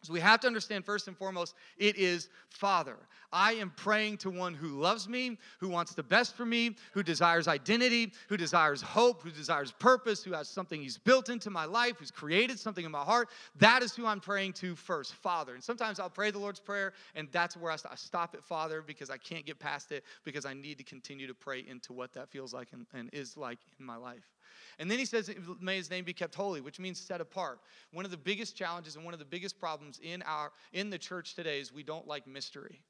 So 0.04 0.14
we 0.14 0.22
have 0.22 0.40
to 0.42 0.48
understand 0.48 0.86
first 0.86 1.10
and 1.10 1.18
foremost, 1.18 1.54
it 1.78 1.98
is 1.98 2.30
Father. 2.48 2.96
I 3.34 3.54
am 3.56 3.74
praying 3.76 4.20
to 4.20 4.30
one 4.30 4.54
who 4.54 4.80
loves 4.80 5.10
me, 5.10 5.38
who 5.60 5.68
wants 5.68 5.94
the 5.94 6.04
best 6.04 6.34
for 6.36 6.46
me, 6.46 6.78
who 6.94 7.04
desires 7.04 7.50
identity, 7.50 8.14
who 8.30 8.38
desires 8.38 8.82
hope, 8.82 9.22
who 9.22 9.32
desires 9.32 9.74
purpose, 9.74 10.24
who 10.24 10.32
has 10.32 10.48
something 10.48 10.80
he's 10.80 10.98
built 10.98 11.28
into 11.28 11.50
my 11.50 11.66
life, 11.66 11.96
who's 11.98 12.12
created 12.12 12.58
something 12.58 12.86
in 12.86 12.92
my 12.92 13.04
heart. 13.04 13.28
That 13.58 13.84
is 13.84 13.94
who 13.94 14.06
I'm 14.06 14.22
praying 14.22 14.54
to 14.54 14.78
first, 14.78 15.14
Father. 15.16 15.56
And 15.56 15.64
sometimes 15.64 16.00
I'll 16.00 16.10
pray 16.10 16.32
the 16.32 16.40
Lord's 16.40 16.62
Prayer, 16.62 16.94
and 17.16 17.28
that's 17.34 17.58
where 17.58 17.74
I 17.74 17.76
stop 17.96 18.34
at 18.34 18.46
Father 18.46 18.82
because 18.82 19.10
I 19.10 19.18
can't 19.18 19.46
get 19.46 19.60
past 19.60 19.92
it 19.92 20.06
because 20.24 20.46
I 20.46 20.54
need 20.54 20.78
to 20.78 20.86
continue 20.86 21.28
to 21.28 21.36
pray 21.36 21.66
into 21.68 21.92
what 21.92 22.14
that 22.14 22.30
feels 22.30 22.54
like 22.54 22.70
and, 22.72 22.86
and 22.94 23.10
is 23.12 23.36
like 23.36 23.60
in 23.78 23.86
my 23.86 23.98
life. 23.98 24.37
And 24.80 24.90
then 24.90 25.00
he 25.00 25.06
says, 25.06 25.30
May 25.60 25.78
his 25.78 25.90
name 25.90 26.04
be 26.04 26.14
kept 26.14 26.36
holy, 26.36 26.62
which 26.62 26.80
means 26.80 27.00
set 27.00 27.22
apart. 27.22 27.60
One 27.92 28.06
of 28.06 28.12
the 28.12 28.18
biggest 28.18 28.56
challenges 28.56 28.96
and 28.96 29.04
one 29.04 29.14
of 29.14 29.20
the 29.20 29.26
biggest 29.26 29.60
problems 29.60 30.00
in, 30.04 30.22
our, 30.24 30.52
in 30.74 30.90
the 30.90 30.98
church 30.98 31.36
today 31.36 31.60
is 31.60 31.74
we 31.74 31.84
don't 31.84 32.08
like 32.08 32.28
mystery. 32.28 32.82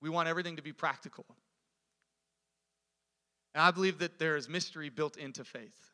We 0.00 0.10
want 0.10 0.28
everything 0.28 0.56
to 0.56 0.62
be 0.62 0.72
practical. 0.72 1.24
And 3.54 3.62
I 3.62 3.70
believe 3.70 3.98
that 4.00 4.18
there 4.18 4.36
is 4.36 4.48
mystery 4.48 4.90
built 4.90 5.16
into 5.16 5.42
faith. 5.42 5.90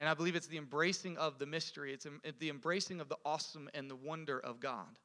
And 0.00 0.10
I 0.10 0.12
believe 0.12 0.36
it's 0.36 0.46
the 0.46 0.58
embracing 0.58 1.16
of 1.16 1.38
the 1.38 1.46
mystery, 1.46 1.94
it's 1.94 2.04
um, 2.04 2.20
the 2.38 2.50
embracing 2.50 3.00
of 3.00 3.08
the 3.08 3.16
awesome 3.24 3.70
and 3.72 3.90
the 3.90 3.96
wonder 3.96 4.38
of 4.38 4.60
God 4.60 4.98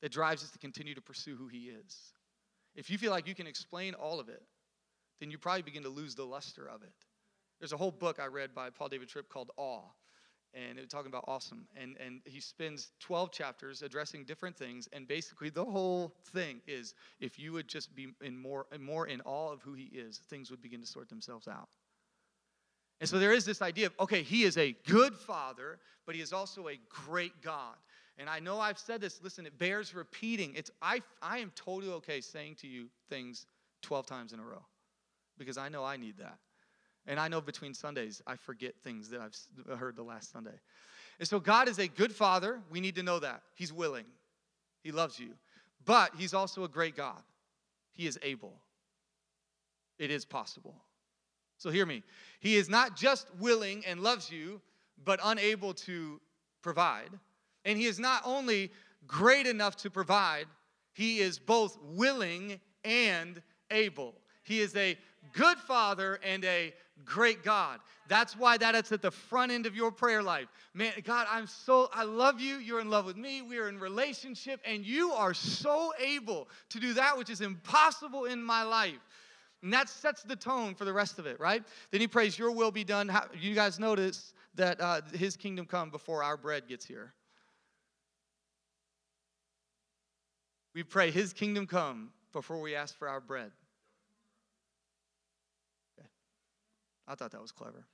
that 0.00 0.10
drives 0.10 0.42
us 0.42 0.50
to 0.50 0.58
continue 0.58 0.94
to 0.94 1.00
pursue 1.00 1.36
who 1.36 1.46
He 1.46 1.68
is. 1.68 2.12
If 2.74 2.90
you 2.90 2.98
feel 2.98 3.12
like 3.12 3.28
you 3.28 3.34
can 3.34 3.46
explain 3.46 3.94
all 3.94 4.18
of 4.18 4.28
it, 4.28 4.42
then 5.20 5.30
you 5.30 5.38
probably 5.38 5.62
begin 5.62 5.82
to 5.82 5.88
lose 5.88 6.14
the 6.14 6.24
luster 6.24 6.68
of 6.68 6.82
it. 6.82 6.92
There's 7.58 7.72
a 7.72 7.76
whole 7.76 7.92
book 7.92 8.18
I 8.20 8.26
read 8.26 8.54
by 8.54 8.70
Paul 8.70 8.88
David 8.88 9.08
Tripp 9.08 9.28
called 9.28 9.50
Awe, 9.56 9.84
and 10.54 10.78
it 10.78 10.80
was 10.80 10.90
talking 10.90 11.10
about 11.10 11.24
awesome. 11.28 11.66
And, 11.76 11.96
and 12.04 12.20
he 12.24 12.40
spends 12.40 12.90
12 13.00 13.30
chapters 13.30 13.82
addressing 13.82 14.24
different 14.24 14.56
things, 14.56 14.88
and 14.92 15.06
basically 15.06 15.48
the 15.48 15.64
whole 15.64 16.14
thing 16.32 16.60
is 16.66 16.94
if 17.20 17.38
you 17.38 17.52
would 17.52 17.68
just 17.68 17.94
be 17.94 18.08
in 18.20 18.36
more, 18.36 18.66
more 18.80 19.06
in 19.06 19.20
awe 19.22 19.52
of 19.52 19.62
who 19.62 19.74
he 19.74 19.84
is, 19.84 20.18
things 20.28 20.50
would 20.50 20.60
begin 20.60 20.80
to 20.80 20.86
sort 20.86 21.08
themselves 21.08 21.46
out. 21.46 21.68
And 23.00 23.08
so 23.08 23.18
there 23.18 23.32
is 23.32 23.44
this 23.44 23.62
idea 23.62 23.86
of, 23.86 23.92
okay, 24.00 24.22
he 24.22 24.44
is 24.44 24.56
a 24.58 24.76
good 24.86 25.14
father, 25.14 25.78
but 26.06 26.14
he 26.14 26.20
is 26.20 26.32
also 26.32 26.68
a 26.68 26.78
great 26.88 27.42
God. 27.42 27.76
And 28.18 28.28
I 28.28 28.40
know 28.40 28.60
I've 28.60 28.78
said 28.78 29.00
this, 29.00 29.20
listen, 29.22 29.46
it 29.46 29.58
bears 29.58 29.94
repeating. 29.94 30.54
It's 30.54 30.70
I 30.80 31.00
I 31.20 31.38
am 31.38 31.50
totally 31.54 31.92
okay 31.94 32.20
saying 32.20 32.56
to 32.56 32.68
you 32.68 32.88
things 33.08 33.46
12 33.82 34.06
times 34.06 34.32
in 34.32 34.38
a 34.38 34.44
row 34.44 34.64
because 35.42 35.58
I 35.58 35.68
know 35.68 35.84
I 35.84 35.96
need 35.96 36.18
that. 36.18 36.38
And 37.06 37.18
I 37.18 37.28
know 37.28 37.40
between 37.40 37.74
Sundays, 37.74 38.22
I 38.26 38.36
forget 38.36 38.74
things 38.84 39.10
that 39.10 39.20
I've 39.20 39.78
heard 39.78 39.96
the 39.96 40.02
last 40.02 40.30
Sunday. 40.30 40.58
And 41.18 41.28
so, 41.28 41.40
God 41.40 41.68
is 41.68 41.78
a 41.78 41.88
good 41.88 42.12
father. 42.12 42.60
We 42.70 42.80
need 42.80 42.94
to 42.96 43.02
know 43.02 43.18
that. 43.18 43.42
He's 43.54 43.72
willing, 43.72 44.06
He 44.82 44.92
loves 44.92 45.18
you. 45.18 45.30
But 45.84 46.12
He's 46.16 46.32
also 46.32 46.64
a 46.64 46.68
great 46.68 46.96
God. 46.96 47.22
He 47.92 48.06
is 48.06 48.18
able, 48.22 48.54
it 49.98 50.10
is 50.10 50.24
possible. 50.24 50.76
So, 51.58 51.70
hear 51.70 51.86
me. 51.86 52.02
He 52.40 52.56
is 52.56 52.68
not 52.68 52.96
just 52.96 53.28
willing 53.38 53.84
and 53.86 54.00
loves 54.00 54.30
you, 54.30 54.60
but 55.04 55.20
unable 55.22 55.74
to 55.74 56.20
provide. 56.62 57.10
And 57.64 57.78
He 57.78 57.86
is 57.86 57.98
not 57.98 58.22
only 58.24 58.70
great 59.06 59.46
enough 59.46 59.76
to 59.78 59.90
provide, 59.90 60.46
He 60.92 61.18
is 61.18 61.38
both 61.38 61.78
willing 61.82 62.60
and 62.84 63.42
able. 63.70 64.14
He 64.44 64.60
is 64.60 64.74
a 64.76 64.96
good 65.32 65.58
father 65.58 66.18
and 66.24 66.44
a 66.44 66.72
great 67.04 67.42
God. 67.42 67.80
That's 68.08 68.36
why 68.36 68.58
that 68.58 68.74
is 68.74 68.92
at 68.92 69.02
the 69.02 69.10
front 69.10 69.52
end 69.52 69.66
of 69.66 69.74
your 69.74 69.90
prayer 69.90 70.22
life. 70.22 70.48
Man, 70.74 70.92
God, 71.04 71.26
I'm 71.30 71.46
so, 71.46 71.88
I 71.92 72.04
love 72.04 72.40
you. 72.40 72.56
You're 72.56 72.80
in 72.80 72.90
love 72.90 73.06
with 73.06 73.16
me. 73.16 73.42
We 73.42 73.58
are 73.58 73.68
in 73.68 73.78
relationship, 73.78 74.60
and 74.64 74.84
you 74.84 75.12
are 75.12 75.34
so 75.34 75.92
able 75.98 76.48
to 76.70 76.80
do 76.80 76.94
that 76.94 77.16
which 77.16 77.30
is 77.30 77.40
impossible 77.40 78.26
in 78.26 78.42
my 78.42 78.62
life. 78.62 79.00
And 79.62 79.72
that 79.72 79.88
sets 79.88 80.22
the 80.22 80.36
tone 80.36 80.74
for 80.74 80.84
the 80.84 80.92
rest 80.92 81.18
of 81.18 81.26
it, 81.26 81.38
right? 81.38 81.62
Then 81.90 82.00
he 82.00 82.08
prays, 82.08 82.38
Your 82.38 82.50
will 82.50 82.72
be 82.72 82.84
done. 82.84 83.10
You 83.40 83.54
guys 83.54 83.78
notice 83.78 84.34
that 84.54 84.80
uh, 84.80 85.00
his 85.14 85.36
kingdom 85.36 85.66
come 85.66 85.90
before 85.90 86.22
our 86.22 86.36
bread 86.36 86.66
gets 86.68 86.84
here. 86.84 87.14
We 90.74 90.82
pray, 90.82 91.10
His 91.10 91.32
kingdom 91.32 91.66
come 91.66 92.10
before 92.32 92.60
we 92.60 92.74
ask 92.74 92.96
for 92.96 93.08
our 93.08 93.20
bread. 93.20 93.50
I 97.12 97.14
thought 97.14 97.32
that 97.32 97.42
was 97.42 97.52
clever. 97.52 97.84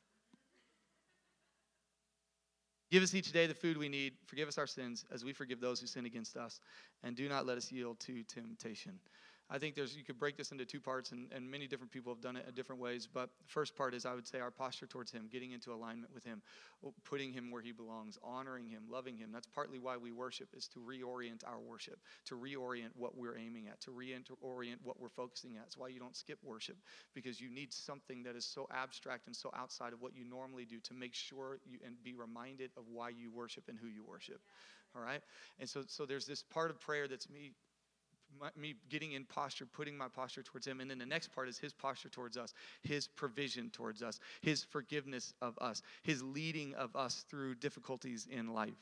Give 2.90 3.02
us 3.02 3.14
each 3.14 3.32
day 3.32 3.48
the 3.48 3.54
food 3.54 3.76
we 3.76 3.88
need. 3.88 4.14
Forgive 4.26 4.46
us 4.46 4.56
our 4.58 4.66
sins 4.66 5.04
as 5.12 5.24
we 5.24 5.32
forgive 5.32 5.60
those 5.60 5.80
who 5.80 5.88
sin 5.88 6.06
against 6.06 6.36
us. 6.36 6.60
And 7.02 7.16
do 7.16 7.28
not 7.28 7.44
let 7.44 7.58
us 7.58 7.72
yield 7.72 7.98
to 8.00 8.22
temptation. 8.22 9.00
I 9.50 9.58
think 9.58 9.74
there's 9.74 9.96
you 9.96 10.04
could 10.04 10.18
break 10.18 10.36
this 10.36 10.52
into 10.52 10.66
two 10.66 10.80
parts, 10.80 11.12
and, 11.12 11.32
and 11.32 11.50
many 11.50 11.66
different 11.66 11.90
people 11.90 12.12
have 12.12 12.20
done 12.20 12.36
it 12.36 12.44
in 12.46 12.54
different 12.54 12.82
ways. 12.82 13.08
But 13.12 13.30
the 13.40 13.48
first 13.48 13.74
part 13.74 13.94
is 13.94 14.04
I 14.04 14.14
would 14.14 14.26
say 14.26 14.40
our 14.40 14.50
posture 14.50 14.86
towards 14.86 15.10
Him, 15.10 15.28
getting 15.32 15.52
into 15.52 15.72
alignment 15.72 16.12
with 16.12 16.22
Him, 16.22 16.42
putting 17.04 17.32
Him 17.32 17.50
where 17.50 17.62
He 17.62 17.72
belongs, 17.72 18.18
honoring 18.22 18.68
Him, 18.68 18.82
loving 18.90 19.16
Him. 19.16 19.30
That's 19.32 19.46
partly 19.46 19.78
why 19.78 19.96
we 19.96 20.12
worship, 20.12 20.48
is 20.54 20.68
to 20.68 20.80
reorient 20.80 21.46
our 21.46 21.58
worship, 21.58 21.98
to 22.26 22.34
reorient 22.34 22.90
what 22.94 23.16
we're 23.16 23.38
aiming 23.38 23.68
at, 23.68 23.80
to 23.82 23.90
reorient 23.90 24.76
what 24.82 25.00
we're 25.00 25.08
focusing 25.08 25.56
at. 25.56 25.62
That's 25.62 25.78
why 25.78 25.88
you 25.88 25.98
don't 25.98 26.16
skip 26.16 26.38
worship, 26.44 26.76
because 27.14 27.40
you 27.40 27.48
need 27.48 27.72
something 27.72 28.22
that 28.24 28.36
is 28.36 28.44
so 28.44 28.68
abstract 28.70 29.28
and 29.28 29.36
so 29.36 29.50
outside 29.56 29.94
of 29.94 30.02
what 30.02 30.14
you 30.14 30.24
normally 30.24 30.66
do 30.66 30.78
to 30.80 30.94
make 30.94 31.14
sure 31.14 31.58
you 31.64 31.78
and 31.86 31.94
be 32.04 32.12
reminded 32.12 32.70
of 32.76 32.84
why 32.92 33.08
you 33.08 33.30
worship 33.30 33.64
and 33.68 33.78
who 33.78 33.86
you 33.86 34.04
worship. 34.06 34.40
All 34.94 35.02
right? 35.02 35.20
And 35.58 35.68
so, 35.68 35.84
so 35.86 36.06
there's 36.06 36.26
this 36.26 36.42
part 36.42 36.70
of 36.70 36.80
prayer 36.80 37.08
that's 37.08 37.28
me 37.30 37.52
my, 38.40 38.50
me 38.56 38.74
getting 38.88 39.12
in 39.12 39.24
posture, 39.24 39.66
putting 39.66 39.96
my 39.96 40.08
posture 40.08 40.42
towards 40.42 40.66
Him. 40.66 40.80
And 40.80 40.90
then 40.90 40.98
the 40.98 41.06
next 41.06 41.32
part 41.32 41.48
is 41.48 41.58
His 41.58 41.72
posture 41.72 42.08
towards 42.08 42.36
us, 42.36 42.54
His 42.82 43.08
provision 43.08 43.70
towards 43.70 44.02
us, 44.02 44.20
His 44.42 44.64
forgiveness 44.64 45.34
of 45.40 45.58
us, 45.60 45.82
His 46.02 46.22
leading 46.22 46.74
of 46.74 46.94
us 46.96 47.24
through 47.28 47.56
difficulties 47.56 48.26
in 48.30 48.52
life. 48.52 48.74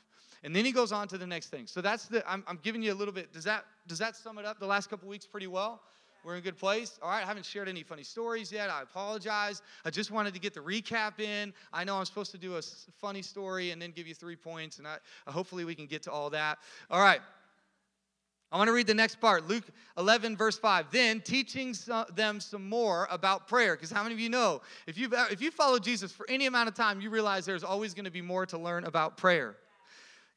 And 0.42 0.54
then 0.54 0.64
He 0.64 0.72
goes 0.72 0.92
on 0.92 1.08
to 1.08 1.18
the 1.18 1.26
next 1.26 1.48
thing. 1.48 1.66
So 1.66 1.80
that's 1.80 2.06
the, 2.06 2.28
I'm, 2.30 2.44
I'm 2.46 2.58
giving 2.62 2.82
you 2.82 2.92
a 2.92 2.94
little 2.94 3.14
bit, 3.14 3.32
does 3.32 3.44
that, 3.44 3.64
does 3.86 3.98
that 3.98 4.16
sum 4.16 4.38
it 4.38 4.44
up 4.44 4.58
the 4.58 4.66
last 4.66 4.88
couple 4.90 5.08
weeks 5.08 5.26
pretty 5.26 5.46
well? 5.46 5.80
We're 6.26 6.32
in 6.32 6.38
a 6.40 6.42
good 6.42 6.58
place. 6.58 6.98
All 7.02 7.10
right, 7.10 7.22
I 7.22 7.26
haven't 7.26 7.46
shared 7.46 7.68
any 7.68 7.84
funny 7.84 8.02
stories 8.02 8.50
yet. 8.50 8.68
I 8.68 8.82
apologize. 8.82 9.62
I 9.84 9.90
just 9.90 10.10
wanted 10.10 10.34
to 10.34 10.40
get 10.40 10.54
the 10.54 10.60
recap 10.60 11.20
in. 11.20 11.54
I 11.72 11.84
know 11.84 11.98
I'm 11.98 12.04
supposed 12.04 12.32
to 12.32 12.38
do 12.38 12.56
a 12.56 12.62
funny 13.00 13.22
story 13.22 13.70
and 13.70 13.80
then 13.80 13.92
give 13.92 14.08
you 14.08 14.14
three 14.14 14.34
points, 14.34 14.78
and 14.78 14.88
I, 14.88 14.96
hopefully 15.28 15.64
we 15.64 15.76
can 15.76 15.86
get 15.86 16.02
to 16.02 16.10
all 16.10 16.28
that. 16.30 16.58
All 16.90 17.00
right. 17.00 17.20
I 18.52 18.58
want 18.58 18.68
to 18.68 18.72
read 18.72 18.86
the 18.86 18.94
next 18.94 19.20
part, 19.20 19.48
Luke 19.48 19.64
11, 19.98 20.36
verse 20.36 20.56
5. 20.56 20.86
Then 20.92 21.20
teaching 21.20 21.74
them 22.14 22.38
some 22.38 22.68
more 22.68 23.08
about 23.10 23.48
prayer. 23.48 23.74
Because 23.74 23.90
how 23.90 24.02
many 24.04 24.14
of 24.14 24.20
you 24.20 24.28
know, 24.28 24.62
if 24.86 24.96
you've, 24.96 25.12
if 25.30 25.42
you 25.42 25.50
follow 25.50 25.78
Jesus 25.78 26.12
for 26.12 26.28
any 26.28 26.46
amount 26.46 26.68
of 26.68 26.74
time, 26.74 27.00
you 27.00 27.10
realize 27.10 27.44
there's 27.44 27.64
always 27.64 27.92
going 27.92 28.04
to 28.04 28.10
be 28.10 28.22
more 28.22 28.46
to 28.46 28.56
learn 28.56 28.84
about 28.84 29.16
prayer. 29.16 29.56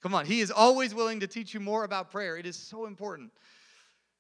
Come 0.02 0.16
on, 0.16 0.26
He 0.26 0.40
is 0.40 0.50
always 0.50 0.96
willing 0.96 1.20
to 1.20 1.28
teach 1.28 1.54
you 1.54 1.60
more 1.60 1.84
about 1.84 2.10
prayer. 2.10 2.38
It 2.38 2.46
is 2.46 2.56
so 2.56 2.88
important. 2.88 3.32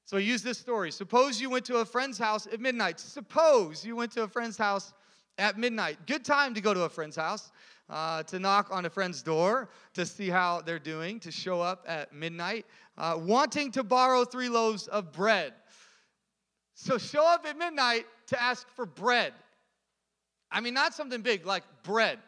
So 0.06 0.18
use 0.18 0.44
this 0.44 0.58
story. 0.58 0.92
Suppose 0.92 1.40
you 1.40 1.50
went 1.50 1.66
to 1.66 1.78
a 1.78 1.86
friend's 1.86 2.18
house 2.18 2.48
at 2.48 2.60
midnight. 2.60 3.00
Suppose 3.00 3.86
you 3.86 3.96
went 3.96 4.12
to 4.14 4.24
a 4.24 4.28
friend's 4.28 4.58
house 4.58 4.94
at 5.38 5.58
midnight. 5.58 5.98
Good 6.06 6.26
time 6.26 6.54
to 6.54 6.62
go 6.62 6.74
to 6.74 6.82
a 6.82 6.90
friend's 6.90 7.16
house 7.16 7.52
uh, 7.90 8.24
to 8.24 8.40
knock 8.40 8.70
on 8.72 8.86
a 8.86 8.90
friend's 8.90 9.22
door 9.22 9.70
to 9.94 10.06
see 10.06 10.30
how 10.30 10.62
they're 10.62 10.80
doing, 10.80 11.20
to 11.22 11.32
show 11.32 11.62
up 11.62 11.86
at 11.88 12.14
midnight, 12.14 12.66
uh, 13.00 13.18
wanting 13.18 13.72
to 13.72 13.84
borrow 13.84 14.26
three 14.26 14.50
loaves 14.50 14.88
of 14.88 15.12
bread. 15.12 15.54
So 16.76 16.98
show 16.98 17.26
up 17.26 17.46
at 17.48 17.58
midnight 17.58 18.06
to 18.28 18.42
ask 18.42 18.68
for 18.76 18.86
bread. 18.86 19.34
I 20.52 20.62
mean, 20.62 20.74
not 20.74 20.94
something 20.94 21.22
big 21.22 21.46
like 21.46 21.64
bread. 21.84 22.20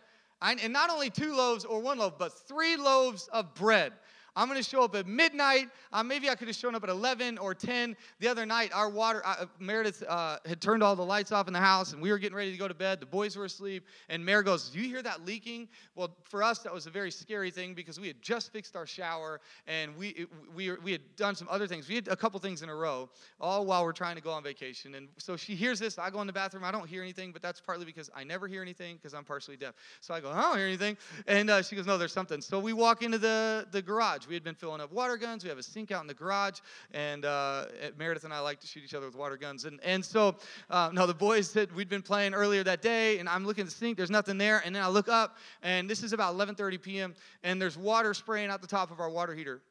I, 0.41 0.53
and 0.53 0.73
not 0.73 0.89
only 0.89 1.09
two 1.09 1.35
loaves 1.35 1.65
or 1.65 1.81
one 1.81 1.99
loaf, 1.99 2.17
but 2.17 2.33
three 2.47 2.75
loaves 2.75 3.29
of 3.31 3.53
bread. 3.53 3.93
I'm 4.35 4.47
going 4.47 4.61
to 4.61 4.67
show 4.67 4.83
up 4.83 4.95
at 4.95 5.07
midnight. 5.07 5.69
Uh, 5.91 6.03
maybe 6.03 6.29
I 6.29 6.35
could 6.35 6.47
have 6.47 6.55
shown 6.55 6.73
up 6.73 6.83
at 6.83 6.89
11 6.89 7.38
or 7.38 7.53
10. 7.53 7.97
The 8.19 8.29
other 8.29 8.45
night, 8.45 8.71
our 8.73 8.89
water, 8.89 9.21
uh, 9.25 9.45
Meredith 9.59 10.03
uh, 10.07 10.38
had 10.45 10.61
turned 10.61 10.81
all 10.81 10.95
the 10.95 11.03
lights 11.03 11.33
off 11.33 11.47
in 11.47 11.53
the 11.53 11.59
house, 11.59 11.91
and 11.91 12.01
we 12.01 12.11
were 12.11 12.17
getting 12.17 12.35
ready 12.35 12.51
to 12.51 12.57
go 12.57 12.67
to 12.67 12.73
bed. 12.73 13.01
The 13.01 13.05
boys 13.05 13.35
were 13.35 13.45
asleep, 13.45 13.85
and 14.07 14.23
Mary 14.23 14.43
goes, 14.43 14.69
Do 14.69 14.79
you 14.79 14.88
hear 14.88 15.01
that 15.01 15.25
leaking? 15.25 15.67
Well, 15.95 16.15
for 16.23 16.43
us, 16.43 16.59
that 16.59 16.73
was 16.73 16.88
a 16.88 16.89
very 16.89 17.11
scary 17.11 17.51
thing 17.51 17.73
because 17.73 18.00
we 18.00 18.07
had 18.07 18.21
just 18.21 18.53
fixed 18.53 18.77
our 18.77 18.85
shower, 18.85 19.41
and 19.67 19.97
we, 19.97 20.27
we, 20.55 20.71
we 20.77 20.93
had 20.93 21.01
done 21.17 21.35
some 21.35 21.47
other 21.51 21.67
things. 21.67 21.89
We 21.89 21.95
had 21.95 22.07
a 22.07 22.15
couple 22.15 22.39
things 22.39 22.61
in 22.61 22.69
a 22.69 22.75
row, 22.75 23.09
all 23.39 23.65
while 23.65 23.83
we're 23.83 23.91
trying 23.91 24.15
to 24.15 24.21
go 24.21 24.31
on 24.31 24.43
vacation. 24.43 24.95
And 24.95 25.09
so 25.17 25.35
she 25.35 25.55
hears 25.55 25.77
this. 25.77 26.00
I 26.00 26.09
go 26.09 26.21
in 26.21 26.27
the 26.27 26.33
bathroom. 26.33 26.63
I 26.63 26.71
don't 26.71 26.88
hear 26.88 27.01
anything, 27.01 27.33
but 27.33 27.41
that's 27.41 27.59
partly 27.59 27.85
because 27.85 28.09
I 28.15 28.23
never 28.23 28.47
hear 28.47 28.61
anything 28.61 28.95
because 28.95 29.13
I'm 29.13 29.25
partially 29.25 29.57
deaf. 29.57 29.73
So 30.00 30.13
I 30.13 30.21
go, 30.21 30.31
I 30.31 30.41
don't 30.41 30.57
hear 30.57 30.67
anything. 30.67 30.97
And 31.27 31.50
uh, 31.50 31.61
she 31.61 31.75
goes, 31.75 31.85
No, 31.85 31.97
there's 31.97 32.13
something. 32.13 32.39
So 32.39 32.59
we 32.59 32.71
walk 32.71 33.03
into 33.03 33.17
the, 33.17 33.67
the 33.71 33.81
garage 33.81 34.20
garage. 34.21 34.27
We 34.27 34.35
had 34.35 34.43
been 34.43 34.55
filling 34.55 34.81
up 34.81 34.91
water 34.91 35.17
guns. 35.17 35.43
We 35.43 35.49
have 35.49 35.57
a 35.57 35.63
sink 35.63 35.91
out 35.91 36.01
in 36.01 36.07
the 36.07 36.13
garage, 36.13 36.59
and 36.93 37.25
uh, 37.25 37.65
Meredith 37.97 38.23
and 38.23 38.33
I 38.33 38.39
like 38.39 38.59
to 38.61 38.67
shoot 38.67 38.83
each 38.83 38.93
other 38.93 39.05
with 39.05 39.15
water 39.15 39.37
guns. 39.37 39.65
And, 39.65 39.79
and 39.83 40.03
so, 40.03 40.35
uh, 40.69 40.91
no, 40.93 41.05
the 41.05 41.13
boys 41.13 41.49
said 41.49 41.73
we'd 41.75 41.89
been 41.89 42.01
playing 42.01 42.33
earlier 42.33 42.63
that 42.63 42.81
day, 42.81 43.19
and 43.19 43.27
I'm 43.27 43.45
looking 43.45 43.63
at 43.63 43.69
the 43.69 43.75
sink. 43.75 43.97
There's 43.97 44.11
nothing 44.11 44.37
there, 44.37 44.61
and 44.65 44.75
then 44.75 44.83
I 44.83 44.87
look 44.87 45.09
up, 45.09 45.37
and 45.61 45.89
this 45.89 46.03
is 46.03 46.13
about 46.13 46.35
11:30 46.35 46.81
p.m., 46.81 47.15
and 47.43 47.61
there's 47.61 47.77
water 47.77 48.13
spraying 48.13 48.49
out 48.49 48.61
the 48.61 48.67
top 48.67 48.91
of 48.91 48.99
our 48.99 49.09
water 49.09 49.33
heater. 49.33 49.61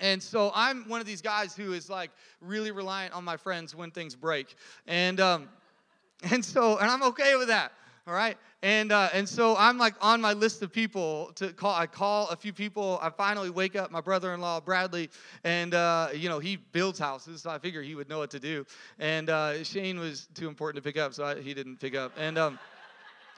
And 0.00 0.22
so 0.22 0.50
I'm 0.54 0.88
one 0.88 1.00
of 1.00 1.06
these 1.06 1.20
guys 1.20 1.54
who 1.54 1.72
is 1.72 1.90
like 1.90 2.10
really 2.40 2.70
reliant 2.70 3.12
on 3.12 3.24
my 3.24 3.36
friends 3.36 3.74
when 3.74 3.90
things 3.90 4.14
break, 4.14 4.54
and 4.86 5.20
um, 5.20 5.48
and 6.30 6.44
so 6.44 6.78
and 6.78 6.90
I'm 6.90 7.02
okay 7.04 7.36
with 7.36 7.48
that. 7.48 7.72
All 8.06 8.14
right. 8.14 8.36
And, 8.62 8.92
uh, 8.92 9.10
and 9.12 9.28
so 9.28 9.56
I'm 9.56 9.76
like 9.78 9.94
on 10.00 10.20
my 10.20 10.32
list 10.32 10.62
of 10.62 10.72
people 10.72 11.32
to 11.34 11.52
call. 11.52 11.74
I 11.74 11.86
call 11.86 12.28
a 12.28 12.36
few 12.36 12.52
people. 12.52 12.98
I 13.02 13.10
finally 13.10 13.50
wake 13.50 13.76
up 13.76 13.90
my 13.90 14.00
brother 14.00 14.32
in 14.32 14.40
law, 14.40 14.60
Bradley, 14.60 15.10
and, 15.44 15.74
uh, 15.74 16.08
you 16.14 16.28
know, 16.28 16.38
he 16.38 16.56
builds 16.56 16.98
houses, 16.98 17.42
so 17.42 17.50
I 17.50 17.58
figure 17.58 17.82
he 17.82 17.94
would 17.94 18.08
know 18.08 18.18
what 18.18 18.30
to 18.30 18.40
do. 18.40 18.64
And 18.98 19.28
uh, 19.28 19.62
Shane 19.64 19.98
was 19.98 20.28
too 20.34 20.48
important 20.48 20.82
to 20.82 20.88
pick 20.88 21.00
up, 21.00 21.14
so 21.14 21.24
I, 21.24 21.40
he 21.40 21.52
didn't 21.52 21.76
pick 21.78 21.94
up. 21.94 22.12
And, 22.16 22.38
um, 22.38 22.58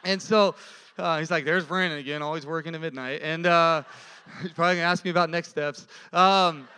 and 0.04 0.22
so 0.22 0.54
uh, 0.96 1.18
he's 1.18 1.30
like, 1.30 1.44
there's 1.44 1.64
Brandon 1.64 1.98
again, 1.98 2.22
always 2.22 2.46
working 2.46 2.74
at 2.74 2.80
midnight. 2.80 3.20
And 3.22 3.46
uh, 3.46 3.82
he's 4.42 4.52
probably 4.52 4.76
going 4.76 4.84
to 4.84 4.90
ask 4.90 5.04
me 5.04 5.10
about 5.10 5.28
next 5.28 5.48
steps. 5.48 5.86
Um, 6.12 6.68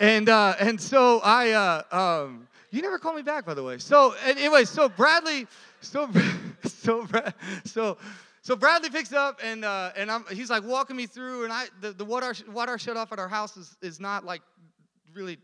and, 0.00 0.28
uh, 0.28 0.54
and 0.60 0.80
so 0.80 1.20
I, 1.24 1.52
um, 1.90 2.46
you 2.70 2.82
never 2.82 2.98
call 2.98 3.14
me 3.14 3.22
back, 3.22 3.46
by 3.46 3.54
the 3.54 3.62
way. 3.62 3.78
So, 3.78 4.14
anyway, 4.24 4.64
so 4.64 4.88
Bradley 4.88 5.46
so 5.84 6.08
so 6.68 7.06
so 7.64 7.98
so 8.40 8.56
Bradley 8.56 8.90
picks 8.90 9.12
up 9.12 9.40
and 9.42 9.64
uh, 9.64 9.92
and 9.96 10.10
I'm, 10.10 10.24
he's 10.30 10.50
like 10.50 10.64
walking 10.64 10.96
me 10.96 11.06
through, 11.06 11.44
and 11.44 11.52
I 11.52 11.66
the, 11.80 11.92
the 11.92 12.04
water 12.04 12.34
water 12.52 12.78
shut 12.78 12.96
off 12.96 13.10
at 13.12 13.18
our 13.18 13.28
house 13.28 13.56
is, 13.56 13.76
is 13.80 14.00
not 14.00 14.24
like 14.24 14.42
really 15.14 15.38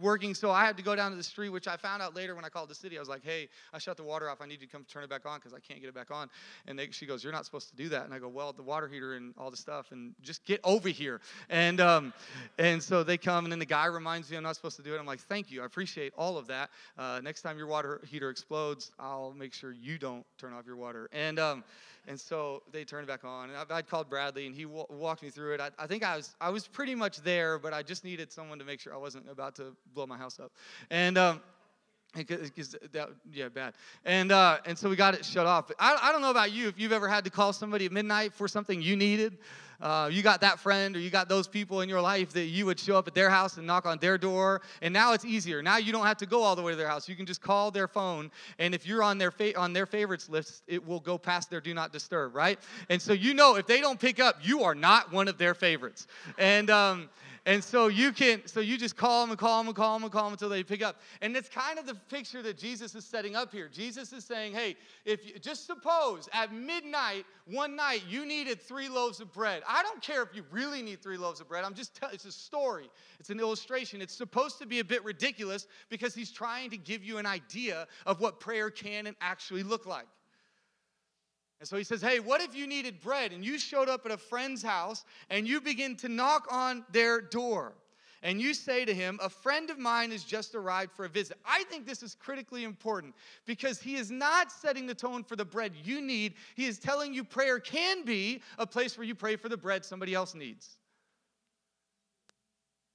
working, 0.00 0.34
so 0.34 0.50
I 0.50 0.64
had 0.64 0.76
to 0.76 0.82
go 0.82 0.94
down 0.94 1.10
to 1.10 1.16
the 1.16 1.22
street, 1.22 1.50
which 1.50 1.68
I 1.68 1.76
found 1.76 2.02
out 2.02 2.14
later 2.14 2.34
when 2.34 2.44
I 2.44 2.48
called 2.48 2.68
the 2.68 2.74
city. 2.74 2.96
I 2.96 3.00
was 3.00 3.08
like, 3.08 3.24
hey, 3.24 3.48
I 3.72 3.78
shut 3.78 3.96
the 3.96 4.02
water 4.02 4.28
off. 4.28 4.40
I 4.40 4.46
need 4.46 4.60
you 4.60 4.66
to 4.66 4.72
come 4.72 4.84
turn 4.84 5.04
it 5.04 5.10
back 5.10 5.26
on 5.26 5.38
because 5.38 5.52
I 5.52 5.60
can't 5.60 5.80
get 5.80 5.88
it 5.88 5.94
back 5.94 6.10
on. 6.10 6.28
And 6.66 6.78
they, 6.78 6.90
she 6.90 7.06
goes, 7.06 7.22
you're 7.22 7.32
not 7.32 7.44
supposed 7.44 7.68
to 7.70 7.76
do 7.76 7.88
that. 7.90 8.04
And 8.04 8.14
I 8.14 8.18
go, 8.18 8.28
well, 8.28 8.52
the 8.52 8.62
water 8.62 8.88
heater 8.88 9.14
and 9.14 9.34
all 9.38 9.50
the 9.50 9.56
stuff, 9.56 9.92
and 9.92 10.14
just 10.22 10.44
get 10.44 10.60
over 10.64 10.88
here. 10.88 11.20
And, 11.50 11.80
um, 11.80 12.12
and 12.58 12.82
so 12.82 13.02
they 13.02 13.18
come, 13.18 13.44
and 13.44 13.52
then 13.52 13.58
the 13.58 13.66
guy 13.66 13.86
reminds 13.86 14.30
me 14.30 14.36
I'm 14.36 14.42
not 14.42 14.56
supposed 14.56 14.76
to 14.76 14.82
do 14.82 14.94
it. 14.94 14.98
I'm 14.98 15.06
like, 15.06 15.20
thank 15.20 15.50
you. 15.50 15.62
I 15.62 15.66
appreciate 15.66 16.12
all 16.16 16.38
of 16.38 16.46
that. 16.48 16.70
Uh, 16.96 17.20
next 17.22 17.42
time 17.42 17.58
your 17.58 17.66
water 17.66 18.00
heater 18.08 18.30
explodes, 18.30 18.90
I'll 18.98 19.34
make 19.36 19.52
sure 19.52 19.72
you 19.72 19.98
don't 19.98 20.24
turn 20.38 20.52
off 20.52 20.66
your 20.66 20.76
water. 20.76 21.08
And, 21.12 21.38
um, 21.38 21.64
and 22.08 22.18
so 22.18 22.62
they 22.72 22.84
turned 22.84 23.06
back 23.06 23.22
on. 23.22 23.50
And 23.50 23.58
I'd 23.70 23.86
called 23.86 24.08
Bradley, 24.08 24.46
and 24.46 24.54
he 24.54 24.64
w- 24.64 24.86
walked 24.88 25.22
me 25.22 25.28
through 25.28 25.54
it. 25.54 25.60
I, 25.60 25.70
I, 25.78 25.86
think 25.86 26.02
I 26.02 26.16
was 26.16 26.34
I 26.40 26.48
was 26.48 26.66
pretty 26.66 26.94
much 26.94 27.18
there, 27.18 27.58
but 27.58 27.74
I 27.74 27.82
just 27.82 28.02
needed 28.02 28.32
someone 28.32 28.58
to 28.58 28.64
make 28.64 28.80
sure 28.80 28.94
I 28.94 28.96
wasn't 28.96 29.28
about 29.30 29.54
to 29.56 29.76
blow 29.94 30.06
my 30.06 30.16
house 30.16 30.40
up. 30.40 30.50
And 30.90 31.18
um, 31.18 31.42
because 32.14 32.76
that 32.92 33.10
yeah 33.32 33.48
bad. 33.48 33.74
And 34.04 34.32
uh, 34.32 34.58
and 34.64 34.76
so 34.76 34.88
we 34.88 34.96
got 34.96 35.14
it 35.14 35.24
shut 35.24 35.46
off. 35.46 35.70
I, 35.78 35.98
I 36.02 36.12
don't 36.12 36.22
know 36.22 36.30
about 36.30 36.52
you 36.52 36.68
if 36.68 36.78
you've 36.78 36.92
ever 36.92 37.08
had 37.08 37.24
to 37.24 37.30
call 37.30 37.52
somebody 37.52 37.86
at 37.86 37.92
midnight 37.92 38.32
for 38.32 38.48
something 38.48 38.80
you 38.80 38.96
needed 38.96 39.38
uh, 39.80 40.08
you 40.10 40.22
got 40.22 40.40
that 40.40 40.58
friend 40.58 40.96
or 40.96 40.98
you 40.98 41.10
got 41.10 41.28
those 41.28 41.46
people 41.46 41.82
in 41.82 41.88
your 41.88 42.00
life 42.00 42.32
that 42.32 42.46
you 42.46 42.66
would 42.66 42.80
show 42.80 42.96
up 42.96 43.06
at 43.06 43.14
their 43.14 43.30
house 43.30 43.58
and 43.58 43.66
knock 43.66 43.86
on 43.86 43.98
their 43.98 44.18
door 44.18 44.60
and 44.82 44.92
now 44.92 45.12
it's 45.12 45.24
easier. 45.24 45.62
Now 45.62 45.76
you 45.76 45.92
don't 45.92 46.06
have 46.06 46.16
to 46.18 46.26
go 46.26 46.42
all 46.42 46.56
the 46.56 46.62
way 46.62 46.72
to 46.72 46.76
their 46.76 46.88
house. 46.88 47.08
You 47.08 47.14
can 47.14 47.26
just 47.26 47.40
call 47.40 47.70
their 47.70 47.86
phone 47.86 48.30
and 48.58 48.74
if 48.74 48.86
you're 48.86 49.02
on 49.02 49.18
their 49.18 49.30
fa- 49.30 49.56
on 49.56 49.72
their 49.72 49.86
favorites 49.86 50.28
list 50.28 50.64
it 50.66 50.84
will 50.84 51.00
go 51.00 51.16
past 51.16 51.48
their 51.48 51.60
do 51.60 51.74
not 51.74 51.92
disturb 51.92 52.34
right? 52.34 52.58
And 52.88 53.00
so 53.00 53.12
you 53.12 53.34
know 53.34 53.54
if 53.54 53.66
they 53.66 53.80
don't 53.80 54.00
pick 54.00 54.18
up 54.18 54.36
you 54.42 54.64
are 54.64 54.74
not 54.74 55.12
one 55.12 55.28
of 55.28 55.38
their 55.38 55.54
favorites. 55.54 56.08
And 56.38 56.70
um, 56.70 57.08
and 57.48 57.64
so 57.64 57.86
you 57.86 58.12
can, 58.12 58.46
so 58.46 58.60
you 58.60 58.76
just 58.76 58.94
call 58.94 59.22
them 59.22 59.30
and 59.30 59.38
call 59.38 59.58
them 59.58 59.68
and 59.68 59.74
call 59.74 59.94
them 59.94 60.02
and 60.04 60.12
call 60.12 60.24
them 60.24 60.34
until 60.34 60.50
they 60.50 60.62
pick 60.62 60.82
up. 60.82 61.00
And 61.22 61.34
it's 61.34 61.48
kind 61.48 61.78
of 61.78 61.86
the 61.86 61.94
picture 61.94 62.42
that 62.42 62.58
Jesus 62.58 62.94
is 62.94 63.06
setting 63.06 63.34
up 63.34 63.50
here. 63.50 63.70
Jesus 63.72 64.12
is 64.12 64.22
saying, 64.22 64.52
hey, 64.52 64.76
if 65.06 65.26
you, 65.26 65.38
just 65.38 65.66
suppose 65.66 66.28
at 66.34 66.52
midnight, 66.52 67.24
one 67.46 67.74
night, 67.74 68.02
you 68.06 68.26
needed 68.26 68.60
three 68.60 68.90
loaves 68.90 69.20
of 69.20 69.32
bread. 69.32 69.62
I 69.66 69.82
don't 69.82 70.02
care 70.02 70.22
if 70.22 70.36
you 70.36 70.44
really 70.50 70.82
need 70.82 71.00
three 71.00 71.16
loaves 71.16 71.40
of 71.40 71.48
bread. 71.48 71.64
I'm 71.64 71.72
just 71.72 71.94
telling, 71.94 72.14
it's 72.14 72.26
a 72.26 72.32
story. 72.32 72.90
It's 73.18 73.30
an 73.30 73.40
illustration. 73.40 74.02
It's 74.02 74.14
supposed 74.14 74.58
to 74.58 74.66
be 74.66 74.80
a 74.80 74.84
bit 74.84 75.02
ridiculous 75.02 75.66
because 75.88 76.14
he's 76.14 76.30
trying 76.30 76.68
to 76.68 76.76
give 76.76 77.02
you 77.02 77.16
an 77.16 77.24
idea 77.24 77.86
of 78.04 78.20
what 78.20 78.40
prayer 78.40 78.68
can 78.68 79.06
and 79.06 79.16
actually 79.22 79.62
look 79.62 79.86
like. 79.86 80.06
And 81.60 81.68
so 81.68 81.76
he 81.76 81.84
says, 81.84 82.00
Hey, 82.00 82.20
what 82.20 82.40
if 82.40 82.54
you 82.54 82.66
needed 82.66 83.00
bread 83.00 83.32
and 83.32 83.44
you 83.44 83.58
showed 83.58 83.88
up 83.88 84.06
at 84.06 84.12
a 84.12 84.16
friend's 84.16 84.62
house 84.62 85.04
and 85.30 85.46
you 85.46 85.60
begin 85.60 85.96
to 85.96 86.08
knock 86.08 86.46
on 86.50 86.84
their 86.92 87.20
door? 87.20 87.74
And 88.22 88.40
you 88.40 88.52
say 88.52 88.84
to 88.84 88.92
him, 88.92 89.18
A 89.22 89.28
friend 89.28 89.70
of 89.70 89.78
mine 89.78 90.10
has 90.10 90.24
just 90.24 90.54
arrived 90.54 90.92
for 90.92 91.04
a 91.04 91.08
visit. 91.08 91.38
I 91.44 91.64
think 91.64 91.86
this 91.86 92.02
is 92.02 92.16
critically 92.16 92.64
important 92.64 93.14
because 93.46 93.80
he 93.80 93.94
is 93.96 94.10
not 94.10 94.50
setting 94.50 94.86
the 94.86 94.94
tone 94.94 95.22
for 95.22 95.36
the 95.36 95.44
bread 95.44 95.72
you 95.84 96.00
need. 96.00 96.34
He 96.56 96.66
is 96.66 96.78
telling 96.78 97.14
you 97.14 97.22
prayer 97.22 97.60
can 97.60 98.04
be 98.04 98.42
a 98.58 98.66
place 98.66 98.98
where 98.98 99.06
you 99.06 99.14
pray 99.14 99.36
for 99.36 99.48
the 99.48 99.56
bread 99.56 99.84
somebody 99.84 100.14
else 100.14 100.34
needs. 100.34 100.77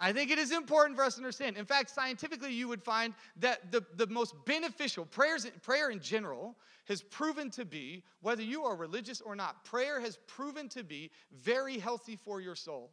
I 0.03 0.11
think 0.11 0.31
it 0.31 0.37
is 0.37 0.51
important 0.51 0.97
for 0.97 1.05
us 1.05 1.15
to 1.15 1.21
understand. 1.21 1.55
In 1.55 1.65
fact, 1.65 1.89
scientifically, 1.89 2.51
you 2.51 2.67
would 2.67 2.83
find 2.83 3.13
that 3.37 3.71
the, 3.71 3.85
the 3.95 4.07
most 4.07 4.35
beneficial 4.45 5.05
prayers, 5.05 5.49
prayer 5.61 5.91
in 5.91 6.01
general 6.01 6.57
has 6.89 7.01
proven 7.01 7.49
to 7.51 7.63
be, 7.63 8.03
whether 8.19 8.43
you 8.43 8.65
are 8.65 8.75
religious 8.75 9.21
or 9.21 9.33
not, 9.33 9.63
prayer 9.63 10.01
has 10.01 10.17
proven 10.27 10.67
to 10.67 10.83
be 10.83 11.09
very 11.31 11.79
healthy 11.79 12.17
for 12.17 12.41
your 12.41 12.53
soul. 12.53 12.91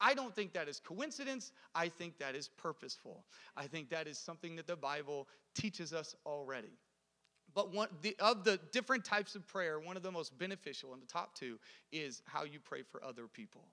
I 0.00 0.14
don't 0.14 0.34
think 0.34 0.54
that 0.54 0.68
is 0.68 0.80
coincidence. 0.80 1.52
I 1.74 1.90
think 1.90 2.16
that 2.16 2.34
is 2.34 2.48
purposeful. 2.48 3.26
I 3.54 3.66
think 3.66 3.90
that 3.90 4.08
is 4.08 4.16
something 4.16 4.56
that 4.56 4.66
the 4.66 4.74
Bible 4.74 5.28
teaches 5.54 5.92
us 5.92 6.16
already. 6.24 6.78
But 7.52 7.74
one 7.74 7.88
the, 8.00 8.16
of 8.20 8.42
the 8.42 8.58
different 8.72 9.04
types 9.04 9.34
of 9.34 9.46
prayer, 9.46 9.78
one 9.78 9.98
of 9.98 10.02
the 10.02 10.10
most 10.10 10.38
beneficial 10.38 10.94
and 10.94 11.02
the 11.02 11.06
top 11.06 11.34
two 11.34 11.58
is 11.92 12.22
how 12.24 12.44
you 12.44 12.58
pray 12.58 12.80
for 12.80 13.04
other 13.04 13.26
people. 13.26 13.66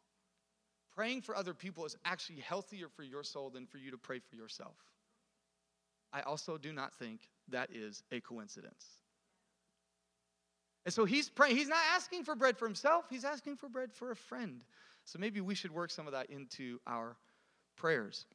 Praying 0.95 1.21
for 1.21 1.35
other 1.35 1.53
people 1.53 1.85
is 1.85 1.95
actually 2.05 2.39
healthier 2.39 2.87
for 2.89 3.03
your 3.03 3.23
soul 3.23 3.49
than 3.49 3.65
for 3.65 3.77
you 3.77 3.91
to 3.91 3.97
pray 3.97 4.19
for 4.19 4.35
yourself. 4.35 4.75
I 6.11 6.21
also 6.21 6.57
do 6.57 6.73
not 6.73 6.93
think 6.93 7.29
that 7.49 7.69
is 7.73 8.03
a 8.11 8.19
coincidence. 8.19 8.85
And 10.85 10.93
so 10.93 11.05
he's 11.05 11.29
praying, 11.29 11.55
he's 11.57 11.67
not 11.67 11.83
asking 11.93 12.23
for 12.23 12.35
bread 12.35 12.57
for 12.57 12.65
himself, 12.65 13.05
he's 13.09 13.25
asking 13.25 13.57
for 13.57 13.69
bread 13.69 13.93
for 13.93 14.11
a 14.11 14.15
friend. 14.15 14.63
So 15.05 15.19
maybe 15.19 15.41
we 15.41 15.55
should 15.55 15.71
work 15.71 15.91
some 15.91 16.07
of 16.07 16.13
that 16.13 16.29
into 16.29 16.79
our 16.87 17.15
prayers. 17.75 18.25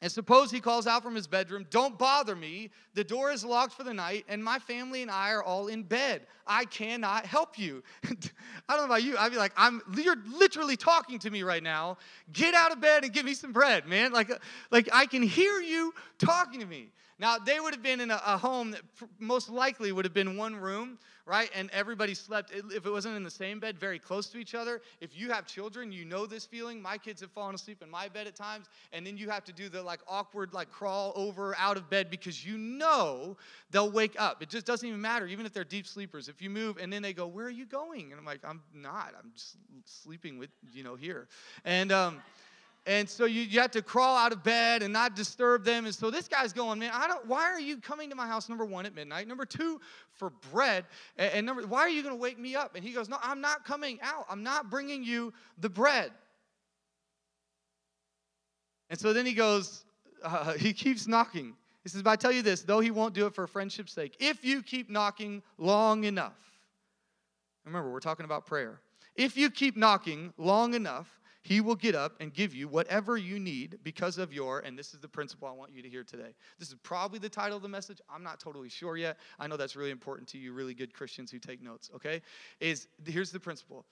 And 0.00 0.12
suppose 0.12 0.52
he 0.52 0.60
calls 0.60 0.86
out 0.86 1.02
from 1.02 1.16
his 1.16 1.26
bedroom, 1.26 1.66
Don't 1.70 1.98
bother 1.98 2.36
me. 2.36 2.70
The 2.94 3.02
door 3.02 3.32
is 3.32 3.44
locked 3.44 3.72
for 3.72 3.82
the 3.82 3.92
night, 3.92 4.24
and 4.28 4.42
my 4.42 4.58
family 4.60 5.02
and 5.02 5.10
I 5.10 5.32
are 5.32 5.42
all 5.42 5.66
in 5.66 5.82
bed. 5.82 6.22
I 6.46 6.66
cannot 6.66 7.26
help 7.26 7.58
you. 7.58 7.82
I 8.04 8.76
don't 8.76 8.78
know 8.78 8.84
about 8.84 9.02
you. 9.02 9.16
I'd 9.18 9.32
be 9.32 9.38
like, 9.38 9.52
I'm 9.56 9.82
you're 9.96 10.16
literally 10.26 10.76
talking 10.76 11.18
to 11.20 11.30
me 11.30 11.42
right 11.42 11.62
now. 11.62 11.98
Get 12.32 12.54
out 12.54 12.70
of 12.70 12.80
bed 12.80 13.02
and 13.02 13.12
give 13.12 13.24
me 13.24 13.34
some 13.34 13.52
bread, 13.52 13.86
man. 13.86 14.12
Like, 14.12 14.30
like 14.70 14.88
I 14.92 15.06
can 15.06 15.22
hear 15.22 15.60
you 15.60 15.92
talking 16.18 16.60
to 16.60 16.66
me. 16.66 16.90
Now, 17.20 17.36
they 17.36 17.58
would 17.58 17.74
have 17.74 17.82
been 17.82 18.00
in 18.00 18.10
a, 18.12 18.20
a 18.24 18.38
home 18.38 18.70
that 18.70 18.82
most 19.18 19.50
likely 19.50 19.90
would 19.90 20.04
have 20.04 20.14
been 20.14 20.36
one 20.36 20.54
room, 20.54 20.98
right? 21.26 21.50
And 21.52 21.68
everybody 21.72 22.14
slept, 22.14 22.52
if 22.52 22.86
it 22.86 22.90
wasn't 22.90 23.16
in 23.16 23.24
the 23.24 23.30
same 23.30 23.58
bed, 23.58 23.76
very 23.76 23.98
close 23.98 24.28
to 24.28 24.38
each 24.38 24.54
other. 24.54 24.80
If 25.00 25.18
you 25.18 25.30
have 25.30 25.44
children, 25.44 25.90
you 25.90 26.04
know 26.04 26.26
this 26.26 26.46
feeling. 26.46 26.80
My 26.80 26.96
kids 26.96 27.20
have 27.20 27.32
fallen 27.32 27.56
asleep 27.56 27.82
in 27.82 27.90
my 27.90 28.08
bed 28.08 28.28
at 28.28 28.36
times, 28.36 28.66
and 28.92 29.04
then 29.04 29.16
you 29.16 29.28
have 29.30 29.44
to 29.44 29.52
do 29.52 29.68
the 29.68 29.82
like 29.82 29.98
awkward, 30.06 30.54
like 30.54 30.70
crawl 30.70 31.12
over 31.16 31.56
out 31.58 31.76
of 31.76 31.90
bed 31.90 32.08
because 32.08 32.46
you 32.46 32.56
know 32.56 33.36
they'll 33.72 33.90
wake 33.90 34.14
up. 34.16 34.40
It 34.40 34.48
just 34.48 34.64
doesn't 34.64 34.86
even 34.86 35.00
matter, 35.00 35.26
even 35.26 35.44
if 35.44 35.52
they're 35.52 35.64
deep 35.64 35.88
sleepers. 35.88 36.28
If 36.28 36.40
you 36.40 36.50
move 36.50 36.78
and 36.78 36.92
then 36.92 37.02
they 37.02 37.12
go, 37.12 37.26
Where 37.26 37.46
are 37.46 37.50
you 37.50 37.66
going? 37.66 38.12
And 38.12 38.20
I'm 38.20 38.24
like, 38.24 38.40
I'm 38.44 38.62
not. 38.72 39.12
I'm 39.18 39.32
just 39.34 39.56
sleeping 39.84 40.38
with, 40.38 40.50
you 40.72 40.84
know, 40.84 40.94
here. 40.94 41.26
And, 41.64 41.90
um, 41.90 42.22
and 42.88 43.06
so 43.06 43.26
you, 43.26 43.42
you 43.42 43.60
have 43.60 43.70
to 43.72 43.82
crawl 43.82 44.16
out 44.16 44.32
of 44.32 44.42
bed 44.42 44.82
and 44.82 44.90
not 44.90 45.14
disturb 45.14 45.62
them. 45.62 45.84
And 45.84 45.94
so 45.94 46.10
this 46.10 46.26
guy's 46.26 46.54
going, 46.54 46.78
man, 46.78 46.90
I 46.94 47.06
don't, 47.06 47.26
why 47.26 47.42
are 47.42 47.60
you 47.60 47.76
coming 47.76 48.08
to 48.08 48.16
my 48.16 48.26
house, 48.26 48.48
number 48.48 48.64
one, 48.64 48.86
at 48.86 48.94
midnight? 48.94 49.28
Number 49.28 49.44
two, 49.44 49.78
for 50.14 50.30
bread. 50.50 50.86
And, 51.18 51.32
and 51.34 51.46
number, 51.46 51.66
why 51.66 51.80
are 51.80 51.90
you 51.90 52.02
going 52.02 52.14
to 52.14 52.20
wake 52.20 52.38
me 52.38 52.56
up? 52.56 52.76
And 52.76 52.82
he 52.82 52.92
goes, 52.92 53.10
no, 53.10 53.18
I'm 53.22 53.42
not 53.42 53.66
coming 53.66 53.98
out. 54.02 54.24
I'm 54.30 54.42
not 54.42 54.70
bringing 54.70 55.04
you 55.04 55.34
the 55.58 55.68
bread. 55.68 56.12
And 58.88 58.98
so 58.98 59.12
then 59.12 59.26
he 59.26 59.34
goes, 59.34 59.84
uh, 60.24 60.54
he 60.54 60.72
keeps 60.72 61.06
knocking. 61.06 61.52
He 61.82 61.90
says, 61.90 62.02
but 62.02 62.10
I 62.10 62.16
tell 62.16 62.32
you 62.32 62.40
this, 62.40 62.62
though 62.62 62.80
he 62.80 62.90
won't 62.90 63.12
do 63.12 63.26
it 63.26 63.34
for 63.34 63.46
friendship's 63.46 63.92
sake, 63.92 64.16
if 64.18 64.42
you 64.42 64.62
keep 64.62 64.88
knocking 64.88 65.42
long 65.58 66.04
enough, 66.04 66.38
remember, 67.66 67.90
we're 67.90 68.00
talking 68.00 68.24
about 68.24 68.46
prayer. 68.46 68.80
If 69.14 69.36
you 69.36 69.50
keep 69.50 69.76
knocking 69.76 70.32
long 70.38 70.72
enough, 70.72 71.17
he 71.42 71.60
will 71.60 71.76
get 71.76 71.94
up 71.94 72.14
and 72.20 72.34
give 72.34 72.54
you 72.54 72.68
whatever 72.68 73.16
you 73.16 73.38
need 73.38 73.78
because 73.82 74.18
of 74.18 74.32
your, 74.32 74.60
and 74.60 74.78
this 74.78 74.92
is 74.92 75.00
the 75.00 75.08
principle 75.08 75.48
I 75.48 75.52
want 75.52 75.72
you 75.72 75.82
to 75.82 75.88
hear 75.88 76.04
today. 76.04 76.34
This 76.58 76.68
is 76.68 76.74
probably 76.82 77.18
the 77.18 77.28
title 77.28 77.56
of 77.56 77.62
the 77.62 77.68
message. 77.68 78.00
I'm 78.10 78.22
not 78.22 78.40
totally 78.40 78.68
sure 78.68 78.96
yet. 78.96 79.18
I 79.38 79.46
know 79.46 79.56
that's 79.56 79.76
really 79.76 79.90
important 79.90 80.28
to 80.30 80.38
you, 80.38 80.52
really 80.52 80.74
good 80.74 80.92
Christians 80.92 81.30
who 81.30 81.38
take 81.38 81.62
notes, 81.62 81.90
okay? 81.94 82.20
Is 82.60 82.88
here's 83.06 83.30
the 83.30 83.40
principle. 83.40 83.86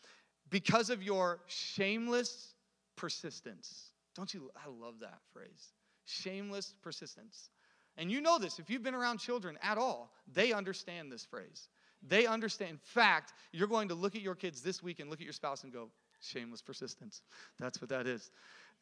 Because 0.51 0.91
of 0.91 1.03
your 1.03 1.41
shameless 1.47 2.55
persistence. 2.97 3.93
Don't 4.15 4.33
you? 4.33 4.51
I 4.57 4.69
love 4.69 4.95
that 5.01 5.19
phrase. 5.33 5.73
Shameless 6.07 6.75
persistence. 6.83 7.51
And 7.99 8.11
you 8.11 8.21
know 8.21 8.39
this, 8.39 8.59
if 8.59 8.69
you've 8.69 8.83
been 8.83 8.95
around 8.95 9.19
children 9.19 9.59
at 9.63 9.79
all, 9.79 10.13
they 10.33 10.53
understand 10.53 11.11
this 11.11 11.25
phrase. 11.25 11.69
They 12.07 12.27
understand. 12.27 12.73
In 12.73 12.79
fact, 12.79 13.33
you're 13.53 13.69
going 13.69 13.89
to 13.89 13.95
look 13.95 14.15
at 14.15 14.21
your 14.21 14.35
kids 14.35 14.61
this 14.61 14.83
week 14.83 15.01
and 15.01 15.09
look 15.09 15.21
at 15.21 15.25
your 15.25 15.33
spouse 15.33 15.65
and 15.65 15.73
go, 15.73 15.89
Shameless 16.21 16.63
persistence. 16.63 17.23
That's 17.59 17.81
what 17.81 17.91
that 17.91 18.07
is. 18.07 18.31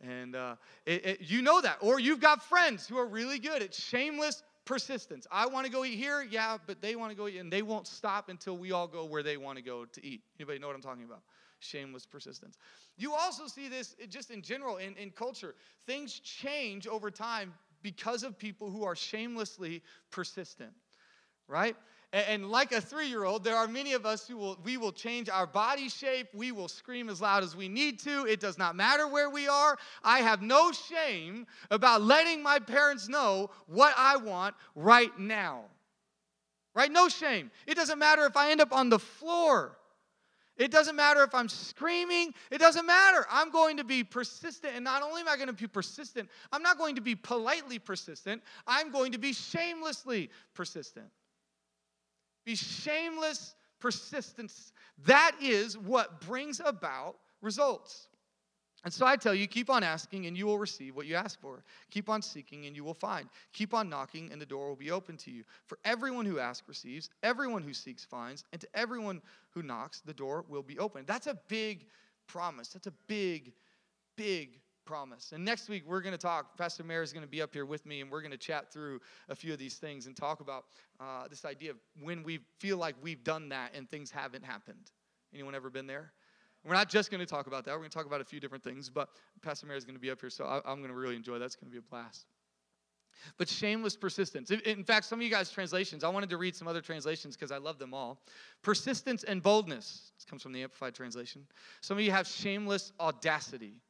And 0.01 0.35
uh, 0.35 0.57
it, 0.87 1.07
it, 1.07 1.21
you 1.21 1.43
know 1.43 1.61
that. 1.61 1.79
Or 1.81 2.01
you've 2.01 2.21
got 2.21 2.43
friends 2.43 2.87
who 2.87 2.99
are 2.99 3.07
really 3.07 3.39
good 3.39 3.63
at 3.63 3.75
shameless 3.75 4.43
persistence. 4.65 5.27
I 5.31 5.47
want 5.47 5.67
to 5.67 5.73
go 5.73 5.85
eat 5.85 5.97
here, 5.97 6.27
yeah, 6.29 6.57
but 6.67 6.81
they 6.81 6.97
want 6.97 7.11
to 7.11 7.17
go 7.17 7.29
eat, 7.29 7.39
and 7.39 7.53
they 7.53 7.63
won't 7.63 7.87
stop 7.87 8.29
until 8.29 8.57
we 8.57 8.73
all 8.73 8.87
go 8.87 9.05
where 9.05 9.23
they 9.23 9.37
want 9.37 9.57
to 9.57 9.63
go 9.63 9.85
to 9.85 10.05
eat. 10.05 10.23
Anybody 10.39 10.59
know 10.59 10.67
what 10.67 10.77
I'm 10.77 10.83
talking 10.83 11.05
about? 11.05 11.23
Shameless 11.61 12.07
persistence. 12.07 12.57
You 12.97 13.13
also 13.13 13.47
see 13.47 13.69
this 13.69 13.95
just 14.09 14.31
in 14.31 14.43
general 14.43 14.79
in, 14.79 14.97
in 14.97 15.11
culture. 15.11 15.55
Things 15.87 16.19
change 16.21 16.87
over 16.87 17.11
time 17.11 17.55
because 17.83 18.23
of 18.23 18.39
people 18.39 18.71
who 18.71 18.85
are 18.85 18.97
shamelessly 18.97 19.83
persistent, 20.11 20.73
right? 21.49 21.77
And 22.13 22.49
like 22.49 22.73
a 22.73 22.81
three 22.81 23.09
year 23.09 23.25
old, 23.25 23.43
there 23.43 23.57
are 23.57 23.67
many 23.67 23.93
of 23.93 24.07
us 24.07 24.29
who 24.29 24.37
will, 24.37 24.59
we 24.63 24.77
will 24.77 24.93
change 24.93 25.29
our 25.29 25.47
body 25.47 25.89
shape. 25.89 26.29
We 26.33 26.53
will 26.53 26.69
scream 26.69 27.09
as 27.09 27.21
loud 27.21 27.43
as 27.43 27.57
we 27.57 27.69
need 27.69 27.99
to. 28.01 28.27
It 28.27 28.39
does 28.39 28.57
not 28.57 28.77
matter 28.77 29.09
where 29.09 29.31
we 29.31 29.49
are. 29.49 29.77
I 30.03 30.21
have 30.21 30.41
no 30.41 30.71
shame 30.71 31.47
about 31.71 32.03
letting 32.03 32.43
my 32.43 32.61
parents 32.61 33.09
know 33.09 33.51
what 33.67 33.95
I 33.97 34.17
want 34.17 34.55
right 34.77 35.17
now. 35.19 35.65
Right? 36.75 36.91
No 36.91 37.09
shame. 37.09 37.51
It 37.67 37.75
doesn't 37.75 37.99
matter 37.99 38.27
if 38.27 38.37
I 38.37 38.51
end 38.51 38.61
up 38.61 38.73
on 38.73 38.91
the 38.91 38.99
floor. 38.99 39.77
It 40.57 40.71
doesn't 40.71 40.95
matter 40.95 41.23
if 41.25 41.35
I'm 41.35 41.49
screaming. 41.49 42.33
It 42.51 42.59
doesn't 42.59 42.87
matter. 42.87 43.27
I'm 43.29 43.51
going 43.51 43.77
to 43.79 43.85
be 43.85 44.05
persistent. 44.05 44.75
And 44.77 44.85
not 44.85 45.03
only 45.03 45.21
am 45.21 45.29
I 45.29 45.35
going 45.37 45.49
to 45.49 45.53
be 45.53 45.67
persistent, 45.67 46.29
I'm 46.53 46.63
not 46.63 46.79
going 46.79 46.95
to 46.95 47.01
be 47.01 47.17
politely 47.17 47.79
persistent, 47.79 48.41
I'm 48.67 48.93
going 48.93 49.13
to 49.13 49.19
be 49.19 49.33
shamelessly 49.33 50.31
persistent. 50.55 51.07
Be 52.45 52.55
shameless 52.55 53.55
persistence. 53.81 54.73
That 55.07 55.33
is 55.41 55.77
what 55.77 56.21
brings 56.21 56.61
about 56.65 57.17
results. 57.41 58.09
And 58.85 58.93
so 58.93 59.07
I 59.07 59.17
tell 59.17 59.35
you, 59.35 59.47
keep 59.47 59.71
on 59.71 59.83
asking 59.83 60.27
and 60.27 60.37
you 60.37 60.45
will 60.45 60.59
receive 60.59 60.95
what 60.95 61.07
you 61.07 61.15
ask 61.15 61.41
for. 61.41 61.65
Keep 61.91 62.11
on 62.11 62.21
seeking 62.21 62.67
and 62.67 62.77
you 62.77 62.85
will 62.85 62.93
find. 62.93 63.31
Keep 63.55 63.73
on 63.73 63.89
knocking 63.89 64.31
and 64.31 64.41
the 64.41 64.47
door 64.47 64.69
will 64.69 64.77
be 64.77 64.91
open 64.91 65.17
to 65.19 65.31
you. 65.31 65.43
For 65.67 65.79
everyone 65.87 66.27
who 66.27 66.39
asks 66.39 66.69
receives, 66.69 67.09
everyone 67.23 67.63
who 67.63 67.73
seeks 67.73 68.05
finds, 68.05 68.45
and 68.53 68.61
to 68.61 68.69
everyone 68.75 69.23
who 69.51 69.63
knocks, 69.63 70.03
the 70.03 70.13
door 70.13 70.45
will 70.49 70.63
be 70.63 70.79
open. 70.79 71.05
That's 71.07 71.27
a 71.27 71.39
big 71.49 71.87
promise. 72.27 72.69
That's 72.69 72.87
a 72.87 72.93
big, 73.07 73.55
big 74.17 74.61
promise. 74.85 75.33
And 75.33 75.45
next 75.45 75.69
week, 75.69 75.85
we're 75.87 76.01
going 76.01 76.13
to 76.13 76.19
talk. 76.19 76.57
Pastor 76.57 76.85
Mayor 76.85 77.03
is 77.03 77.13
going 77.13 77.25
to 77.25 77.31
be 77.31 77.43
up 77.43 77.53
here 77.53 77.67
with 77.67 77.87
me, 77.87 78.01
and 78.01 78.11
we're 78.11 78.21
going 78.21 78.31
to 78.33 78.37
chat 78.37 78.73
through 78.73 79.01
a 79.29 79.35
few 79.35 79.53
of 79.53 79.59
these 79.59 79.75
things 79.75 80.07
and 80.07 80.17
talk 80.17 80.41
about 80.41 80.65
uh, 81.01 81.29
this 81.29 81.45
idea 81.45 81.71
of 81.71 81.77
when 82.01 82.23
we 82.23 82.41
feel 82.59 82.77
like 82.77 82.95
we've 83.03 83.25
done 83.25 83.49
that 83.49 83.75
and 83.75 83.89
things 83.91 84.11
haven't 84.11 84.45
happened. 84.45 84.91
Anyone 85.33 85.55
ever 85.55 85.71
been 85.71 85.87
there? 85.87 86.13
We're 86.65 86.75
not 86.75 86.89
just 86.89 87.11
going 87.11 87.21
to 87.21 87.27
talk 87.27 87.47
about 87.47 87.65
that. 87.67 87.73
We're 87.73 87.79
going 87.79 87.91
to 87.91 87.97
talk 87.97 88.07
about 88.07 88.21
a 88.21 88.25
few 88.25 88.41
different 88.41 88.65
things, 88.65 88.89
but 88.89 89.11
Pastor 89.43 89.67
Mayor 89.67 89.77
is 89.77 89.85
going 89.85 89.97
to 89.97 90.01
be 90.01 90.11
up 90.11 90.21
here, 90.21 90.31
so 90.31 90.45
I, 90.45 90.57
am 90.71 90.79
going 90.79 90.89
to 90.89 90.97
really 90.97 91.17
enjoy 91.17 91.39
that. 91.39 91.45
It's 91.45 91.57
going 91.57 91.71
to 91.71 91.73
be 91.73 91.79
a 91.79 91.91
blast. 91.91 92.27
But 93.39 93.49
shameless 93.49 93.97
persistence. 93.97 94.51
In 94.51 94.85
fact, 94.85 95.07
some 95.07 95.19
of 95.19 95.23
you 95.23 95.31
guys' 95.31 95.51
translations, 95.51 96.05
I 96.05 96.09
wanted 96.09 96.31
to 96.31 96.37
read 96.37 96.57
some 96.57 96.69
other 96.69 96.81
translations 96.81 97.37
because 97.37 97.53
I 97.53 97.59
love 97.59 97.79
them 97.79 97.95
all. 97.95 98.23
Persistence 98.63 99.25
and 99.25 99.43
boldness. 99.43 100.13
This 100.17 100.25
comes 100.25 100.43
from 100.43 100.53
the 100.53 100.63
Amplified 100.63 100.95
Translation. 100.95 101.47
Some 101.81 101.97
of 101.99 102.05
you 102.05 102.11
have 102.11 102.27
shameless 102.27 102.93
audacity. 102.99 103.81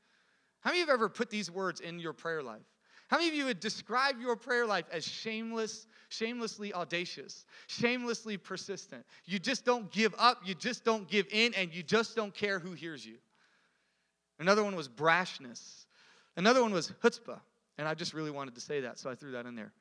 How 0.64 0.70
many 0.70 0.81
of 0.81 0.87
you 0.87 0.92
have 0.92 0.98
ever 1.00 1.09
put 1.11 1.29
these 1.29 1.50
words 1.50 1.81
in 1.81 1.98
your 1.98 2.14
prayer 2.14 2.42
life? 2.42 2.62
How 3.09 3.18
many 3.18 3.29
of 3.29 3.35
you 3.35 3.44
would 3.44 3.61
describe 3.61 4.18
your 4.18 4.35
prayer 4.35 4.64
life 4.64 4.87
as 4.90 5.05
shameless, 5.05 5.87
shamelessly 6.09 6.72
audacious, 6.72 7.44
shamelessly 7.66 8.38
persistent? 8.38 9.05
You 9.27 9.38
just 9.38 9.66
don't 9.66 9.92
give 9.92 10.14
up, 10.18 10.40
you 10.44 10.55
just 10.55 10.83
don't 10.83 11.07
give 11.07 11.27
in, 11.31 11.53
and 11.55 11.72
you 11.74 11.83
just 11.83 12.16
don't 12.16 12.33
care 12.33 12.59
who 12.59 12.72
hears 12.72 13.05
you. 13.05 13.16
Another 14.38 14.64
one 14.64 14.74
was 14.74 14.88
brashness. 14.88 15.85
Another 16.37 16.62
one 16.62 16.72
was 16.72 16.92
chutzpah. 17.03 17.40
And 17.77 17.87
I 17.87 17.92
just 17.92 18.14
really 18.14 18.31
wanted 18.31 18.55
to 18.55 18.61
say 18.61 18.81
that, 18.81 18.98
so 18.98 19.11
I 19.11 19.14
threw 19.14 19.33
that 19.33 19.44
in 19.44 19.55
there. 19.55 19.72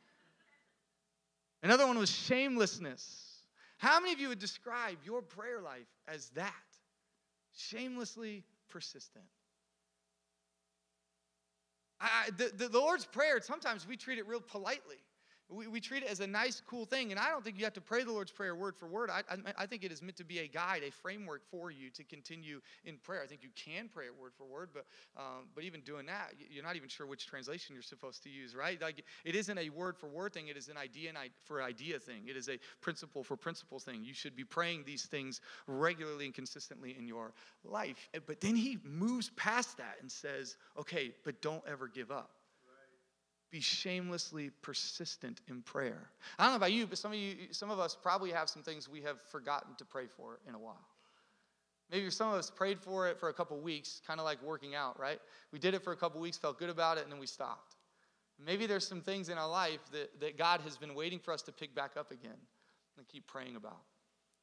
Another 1.61 1.87
one 1.87 1.97
was 1.97 2.11
shamelessness. 2.11 3.37
How 3.77 4.01
many 4.01 4.11
of 4.11 4.19
you 4.19 4.27
would 4.29 4.39
describe 4.39 4.97
your 5.05 5.21
prayer 5.21 5.61
life 5.61 5.87
as 6.09 6.29
that? 6.31 6.51
Shamelessly 7.55 8.43
persistent. 8.69 9.25
I, 12.03 12.29
the, 12.37 12.67
the, 12.67 12.79
Lord's 12.79 13.05
Prayer, 13.05 13.39
sometimes 13.41 13.87
we 13.87 13.95
treat 13.95 14.17
it 14.17 14.27
real 14.27 14.41
politely. 14.41 14.97
We, 15.49 15.67
we 15.67 15.79
treat 15.79 16.03
it 16.03 16.09
as 16.09 16.19
a 16.19 16.27
nice, 16.27 16.61
cool 16.65 16.85
thing. 16.85 17.11
And 17.11 17.19
I 17.19 17.29
don't 17.29 17.43
think 17.43 17.57
you 17.57 17.63
have 17.63 17.73
to 17.73 17.81
pray 17.81 18.03
the 18.03 18.11
Lord's 18.11 18.31
Prayer 18.31 18.55
word 18.55 18.75
for 18.75 18.87
word. 18.87 19.09
I, 19.09 19.21
I, 19.29 19.63
I 19.63 19.65
think 19.65 19.83
it 19.83 19.91
is 19.91 20.01
meant 20.01 20.17
to 20.17 20.23
be 20.23 20.39
a 20.39 20.47
guide, 20.47 20.83
a 20.83 20.91
framework 20.91 21.41
for 21.49 21.71
you 21.71 21.89
to 21.91 22.03
continue 22.03 22.61
in 22.85 22.97
prayer. 22.97 23.21
I 23.23 23.27
think 23.27 23.43
you 23.43 23.49
can 23.55 23.89
pray 23.93 24.05
it 24.05 24.13
word 24.19 24.31
for 24.37 24.45
word, 24.45 24.69
but, 24.73 24.85
um, 25.17 25.47
but 25.53 25.63
even 25.63 25.81
doing 25.81 26.05
that, 26.07 26.33
you're 26.49 26.63
not 26.63 26.75
even 26.75 26.89
sure 26.89 27.05
which 27.05 27.27
translation 27.27 27.75
you're 27.75 27.83
supposed 27.83 28.23
to 28.23 28.29
use, 28.29 28.55
right? 28.55 28.81
Like, 28.81 29.03
it 29.25 29.35
isn't 29.35 29.57
a 29.57 29.69
word 29.69 29.97
for 29.97 30.07
word 30.07 30.33
thing, 30.33 30.47
it 30.47 30.57
is 30.57 30.69
an 30.69 30.77
idea 30.77 31.11
for 31.43 31.61
idea 31.61 31.99
thing. 31.99 32.23
It 32.27 32.37
is 32.37 32.49
a 32.49 32.57
principle 32.81 33.23
for 33.23 33.35
principle 33.35 33.79
thing. 33.79 34.03
You 34.03 34.13
should 34.13 34.35
be 34.35 34.43
praying 34.43 34.83
these 34.85 35.05
things 35.05 35.41
regularly 35.67 36.25
and 36.25 36.33
consistently 36.33 36.95
in 36.97 37.07
your 37.07 37.33
life. 37.63 38.09
But 38.25 38.41
then 38.41 38.55
he 38.55 38.79
moves 38.83 39.29
past 39.35 39.77
that 39.77 39.97
and 40.01 40.11
says, 40.11 40.57
okay, 40.79 41.13
but 41.23 41.41
don't 41.41 41.63
ever 41.67 41.87
give 41.87 42.11
up 42.11 42.31
be 43.53 43.59
shamelessly 43.59 44.49
persistent 44.63 45.41
in 45.47 45.61
prayer. 45.61 46.09
I 46.39 46.43
don't 46.43 46.53
know 46.53 46.57
about 46.57 46.71
you, 46.71 46.87
but 46.87 46.97
some 46.97 47.11
of 47.11 47.19
you, 47.19 47.35
some 47.51 47.69
of 47.69 47.79
us 47.79 47.95
probably 47.95 48.31
have 48.31 48.49
some 48.49 48.63
things 48.63 48.89
we 48.89 48.99
have 49.03 49.21
forgotten 49.21 49.75
to 49.75 49.85
pray 49.85 50.07
for 50.07 50.39
in 50.49 50.55
a 50.55 50.57
while. 50.57 50.81
Maybe 51.91 52.09
some 52.09 52.29
of 52.29 52.33
us 52.33 52.49
prayed 52.49 52.79
for 52.79 53.07
it 53.07 53.19
for 53.19 53.29
a 53.29 53.33
couple 53.33 53.59
weeks, 53.59 54.01
kind 54.07 54.19
of 54.19 54.25
like 54.25 54.41
working 54.41 54.73
out, 54.73 54.99
right? 54.99 55.19
We 55.51 55.59
did 55.59 55.75
it 55.75 55.83
for 55.83 55.93
a 55.93 55.95
couple 55.95 56.19
weeks, 56.19 56.35
felt 56.35 56.57
good 56.57 56.71
about 56.71 56.97
it, 56.97 57.03
and 57.03 57.11
then 57.11 57.19
we 57.19 57.27
stopped. 57.27 57.75
Maybe 58.43 58.65
there's 58.65 58.87
some 58.87 59.01
things 59.01 59.29
in 59.29 59.37
our 59.37 59.47
life 59.47 59.81
that, 59.91 60.19
that 60.19 60.35
God 60.35 60.61
has 60.61 60.75
been 60.75 60.95
waiting 60.95 61.19
for 61.19 61.31
us 61.31 61.43
to 61.43 61.51
pick 61.51 61.75
back 61.75 61.91
up 61.95 62.09
again 62.09 62.31
and 62.97 63.07
keep 63.07 63.27
praying 63.27 63.55
about. 63.55 63.81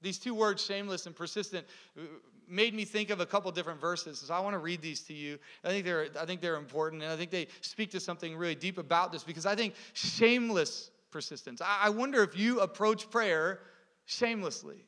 These 0.02 0.18
two 0.18 0.34
words, 0.34 0.64
shameless 0.64 1.06
and 1.06 1.14
persistent, 1.14 1.66
uh, 1.98 2.02
made 2.48 2.74
me 2.74 2.84
think 2.84 3.10
of 3.10 3.20
a 3.20 3.26
couple 3.26 3.50
different 3.52 3.80
verses. 3.80 4.18
So 4.18 4.34
I 4.34 4.40
want 4.40 4.54
to 4.54 4.58
read 4.58 4.82
these 4.82 5.00
to 5.02 5.14
you. 5.14 5.38
I 5.64 5.68
think 5.68 5.84
they're, 5.84 6.08
I 6.20 6.24
think 6.26 6.40
they're 6.40 6.56
important, 6.56 7.02
and 7.02 7.12
I 7.12 7.16
think 7.16 7.30
they 7.30 7.46
speak 7.60 7.90
to 7.92 8.00
something 8.00 8.36
really 8.36 8.54
deep 8.54 8.78
about 8.78 9.12
this 9.12 9.22
because 9.22 9.46
I 9.46 9.54
think 9.54 9.74
shameless 9.92 10.90
persistence. 11.10 11.60
I 11.64 11.90
wonder 11.90 12.22
if 12.22 12.36
you 12.38 12.60
approach 12.60 13.10
prayer 13.10 13.60
shamelessly. 14.04 14.84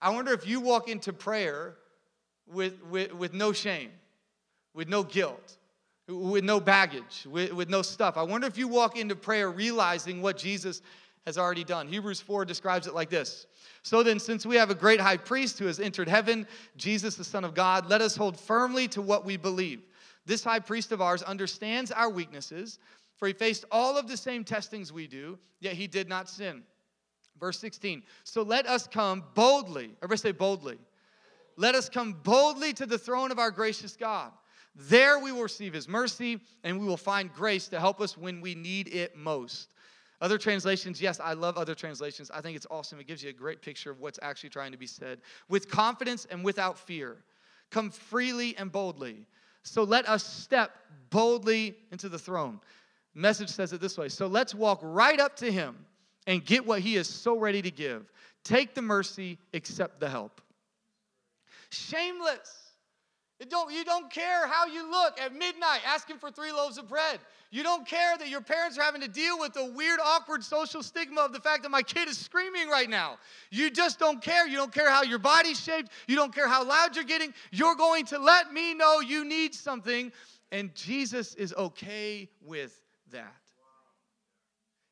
I 0.00 0.10
wonder 0.10 0.32
if 0.32 0.46
you 0.46 0.60
walk 0.60 0.88
into 0.88 1.12
prayer 1.12 1.76
with, 2.46 2.82
with, 2.84 3.12
with 3.14 3.34
no 3.34 3.52
shame, 3.52 3.90
with 4.74 4.88
no 4.88 5.02
guilt, 5.02 5.58
with 6.08 6.44
no 6.44 6.60
baggage, 6.60 7.26
with, 7.28 7.52
with 7.52 7.68
no 7.68 7.82
stuff. 7.82 8.16
I 8.16 8.22
wonder 8.22 8.46
if 8.46 8.56
you 8.56 8.68
walk 8.68 8.98
into 8.98 9.14
prayer 9.14 9.50
realizing 9.50 10.22
what 10.22 10.38
Jesus 10.38 10.82
has 11.26 11.38
already 11.38 11.64
done. 11.64 11.86
Hebrews 11.86 12.20
4 12.20 12.44
describes 12.44 12.86
it 12.86 12.94
like 12.94 13.10
this 13.10 13.46
So 13.82 14.02
then, 14.02 14.18
since 14.18 14.46
we 14.46 14.56
have 14.56 14.70
a 14.70 14.74
great 14.74 15.00
high 15.00 15.16
priest 15.16 15.58
who 15.58 15.66
has 15.66 15.80
entered 15.80 16.08
heaven, 16.08 16.46
Jesus, 16.76 17.14
the 17.16 17.24
Son 17.24 17.44
of 17.44 17.54
God, 17.54 17.88
let 17.88 18.00
us 18.00 18.16
hold 18.16 18.38
firmly 18.38 18.88
to 18.88 19.02
what 19.02 19.24
we 19.24 19.36
believe. 19.36 19.82
This 20.26 20.44
high 20.44 20.60
priest 20.60 20.92
of 20.92 21.00
ours 21.00 21.22
understands 21.22 21.90
our 21.90 22.10
weaknesses, 22.10 22.78
for 23.16 23.26
he 23.26 23.34
faced 23.34 23.64
all 23.70 23.96
of 23.96 24.08
the 24.08 24.16
same 24.16 24.44
testings 24.44 24.92
we 24.92 25.06
do, 25.06 25.38
yet 25.60 25.74
he 25.74 25.86
did 25.86 26.08
not 26.08 26.28
sin. 26.28 26.62
Verse 27.38 27.58
16 27.58 28.02
So 28.24 28.42
let 28.42 28.66
us 28.66 28.86
come 28.86 29.24
boldly, 29.34 29.90
everybody 30.02 30.18
say 30.18 30.32
boldly. 30.32 30.78
Let 31.56 31.74
us 31.74 31.88
come 31.88 32.14
boldly 32.22 32.72
to 32.74 32.86
the 32.86 32.96
throne 32.96 33.30
of 33.30 33.38
our 33.38 33.50
gracious 33.50 33.94
God. 33.96 34.32
There 34.74 35.18
we 35.18 35.32
will 35.32 35.42
receive 35.42 35.74
his 35.74 35.88
mercy 35.88 36.40
and 36.64 36.78
we 36.78 36.86
will 36.86 36.96
find 36.96 37.32
grace 37.32 37.68
to 37.68 37.80
help 37.80 38.00
us 38.00 38.16
when 38.16 38.40
we 38.40 38.54
need 38.54 38.88
it 38.88 39.16
most. 39.16 39.74
Other 40.20 40.36
translations, 40.36 41.00
yes, 41.00 41.18
I 41.18 41.32
love 41.32 41.56
other 41.56 41.74
translations. 41.74 42.30
I 42.32 42.40
think 42.40 42.56
it's 42.56 42.66
awesome. 42.70 43.00
It 43.00 43.06
gives 43.06 43.22
you 43.22 43.30
a 43.30 43.32
great 43.32 43.62
picture 43.62 43.90
of 43.90 44.00
what's 44.00 44.18
actually 44.20 44.50
trying 44.50 44.72
to 44.72 44.78
be 44.78 44.86
said. 44.86 45.20
With 45.48 45.70
confidence 45.70 46.26
and 46.30 46.44
without 46.44 46.78
fear, 46.78 47.16
come 47.70 47.90
freely 47.90 48.54
and 48.58 48.70
boldly. 48.70 49.26
So 49.62 49.82
let 49.82 50.08
us 50.08 50.24
step 50.24 50.72
boldly 51.08 51.74
into 51.90 52.08
the 52.08 52.18
throne. 52.18 52.60
Message 53.14 53.48
says 53.48 53.72
it 53.72 53.80
this 53.80 53.96
way 53.98 54.08
So 54.08 54.26
let's 54.26 54.54
walk 54.54 54.80
right 54.82 55.18
up 55.18 55.36
to 55.36 55.50
him 55.50 55.76
and 56.26 56.44
get 56.44 56.66
what 56.66 56.80
he 56.80 56.96
is 56.96 57.08
so 57.08 57.38
ready 57.38 57.62
to 57.62 57.70
give. 57.70 58.10
Take 58.44 58.74
the 58.74 58.82
mercy, 58.82 59.38
accept 59.54 60.00
the 60.00 60.08
help. 60.08 60.40
Shameless. 61.70 62.69
Don't, 63.48 63.72
you 63.72 63.84
don't 63.84 64.10
care 64.10 64.46
how 64.46 64.66
you 64.66 64.90
look 64.90 65.18
at 65.18 65.32
midnight 65.32 65.80
asking 65.86 66.18
for 66.18 66.30
three 66.30 66.52
loaves 66.52 66.76
of 66.76 66.88
bread. 66.88 67.20
You 67.50 67.62
don't 67.62 67.86
care 67.86 68.18
that 68.18 68.28
your 68.28 68.42
parents 68.42 68.78
are 68.78 68.82
having 68.82 69.00
to 69.00 69.08
deal 69.08 69.38
with 69.38 69.54
the 69.54 69.64
weird, 69.64 69.98
awkward 69.98 70.44
social 70.44 70.82
stigma 70.82 71.22
of 71.22 71.32
the 71.32 71.40
fact 71.40 71.62
that 71.62 71.70
my 71.70 71.82
kid 71.82 72.06
is 72.06 72.18
screaming 72.18 72.68
right 72.68 72.88
now. 72.88 73.16
You 73.50 73.70
just 73.70 73.98
don't 73.98 74.20
care. 74.20 74.46
You 74.46 74.56
don't 74.56 74.72
care 74.72 74.90
how 74.90 75.02
your 75.02 75.18
body's 75.18 75.58
shaped. 75.58 75.90
You 76.06 76.16
don't 76.16 76.34
care 76.34 76.48
how 76.48 76.64
loud 76.64 76.94
you're 76.94 77.04
getting. 77.04 77.32
You're 77.50 77.76
going 77.76 78.04
to 78.06 78.18
let 78.18 78.52
me 78.52 78.74
know 78.74 79.00
you 79.00 79.24
need 79.24 79.54
something. 79.54 80.12
And 80.52 80.74
Jesus 80.74 81.34
is 81.34 81.54
okay 81.54 82.28
with 82.42 82.78
that. 83.10 83.39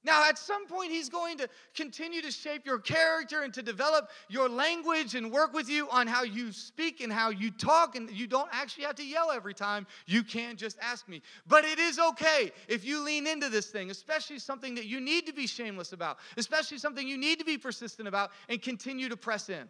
Now, 0.04 0.28
at 0.28 0.38
some 0.38 0.66
point, 0.66 0.92
he's 0.92 1.08
going 1.08 1.38
to 1.38 1.48
continue 1.74 2.22
to 2.22 2.30
shape 2.30 2.64
your 2.64 2.78
character 2.78 3.42
and 3.42 3.52
to 3.54 3.62
develop 3.62 4.10
your 4.28 4.48
language 4.48 5.16
and 5.16 5.32
work 5.32 5.52
with 5.52 5.68
you 5.68 5.88
on 5.90 6.06
how 6.06 6.22
you 6.22 6.52
speak 6.52 7.00
and 7.00 7.12
how 7.12 7.30
you 7.30 7.50
talk. 7.50 7.96
And 7.96 8.08
you 8.10 8.28
don't 8.28 8.48
actually 8.52 8.84
have 8.84 8.94
to 8.96 9.04
yell 9.04 9.32
every 9.32 9.54
time. 9.54 9.86
You 10.06 10.22
can 10.22 10.56
just 10.56 10.78
ask 10.80 11.08
me. 11.08 11.20
But 11.48 11.64
it 11.64 11.80
is 11.80 11.98
okay 11.98 12.52
if 12.68 12.84
you 12.84 13.04
lean 13.04 13.26
into 13.26 13.48
this 13.48 13.66
thing, 13.66 13.90
especially 13.90 14.38
something 14.38 14.76
that 14.76 14.86
you 14.86 15.00
need 15.00 15.26
to 15.26 15.32
be 15.32 15.48
shameless 15.48 15.92
about, 15.92 16.18
especially 16.36 16.78
something 16.78 17.06
you 17.06 17.18
need 17.18 17.40
to 17.40 17.44
be 17.44 17.58
persistent 17.58 18.06
about, 18.06 18.30
and 18.48 18.62
continue 18.62 19.08
to 19.08 19.16
press 19.16 19.48
in 19.48 19.68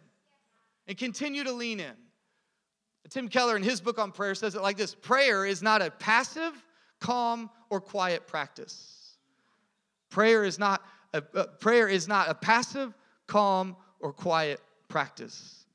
and 0.87 0.97
continue 0.97 1.43
to 1.43 1.51
lean 1.51 1.79
in. 1.79 1.93
Tim 3.09 3.29
Keller, 3.29 3.55
in 3.55 3.63
his 3.63 3.81
book 3.81 3.97
on 3.97 4.11
prayer, 4.11 4.35
says 4.35 4.53
it 4.53 4.61
like 4.61 4.77
this 4.77 4.93
Prayer 4.93 5.45
is 5.45 5.63
not 5.63 5.81
a 5.81 5.89
passive, 5.89 6.53
calm, 6.99 7.49
or 7.69 7.81
quiet 7.81 8.27
practice. 8.27 8.98
Prayer 10.09 10.43
is 10.43 10.59
not 10.59 10.81
a, 11.13 11.23
uh, 11.35 11.45
prayer 11.59 11.87
is 11.87 12.07
not 12.07 12.29
a 12.29 12.35
passive, 12.35 12.93
calm, 13.27 13.75
or 13.99 14.13
quiet 14.13 14.59
practice. 14.87 15.65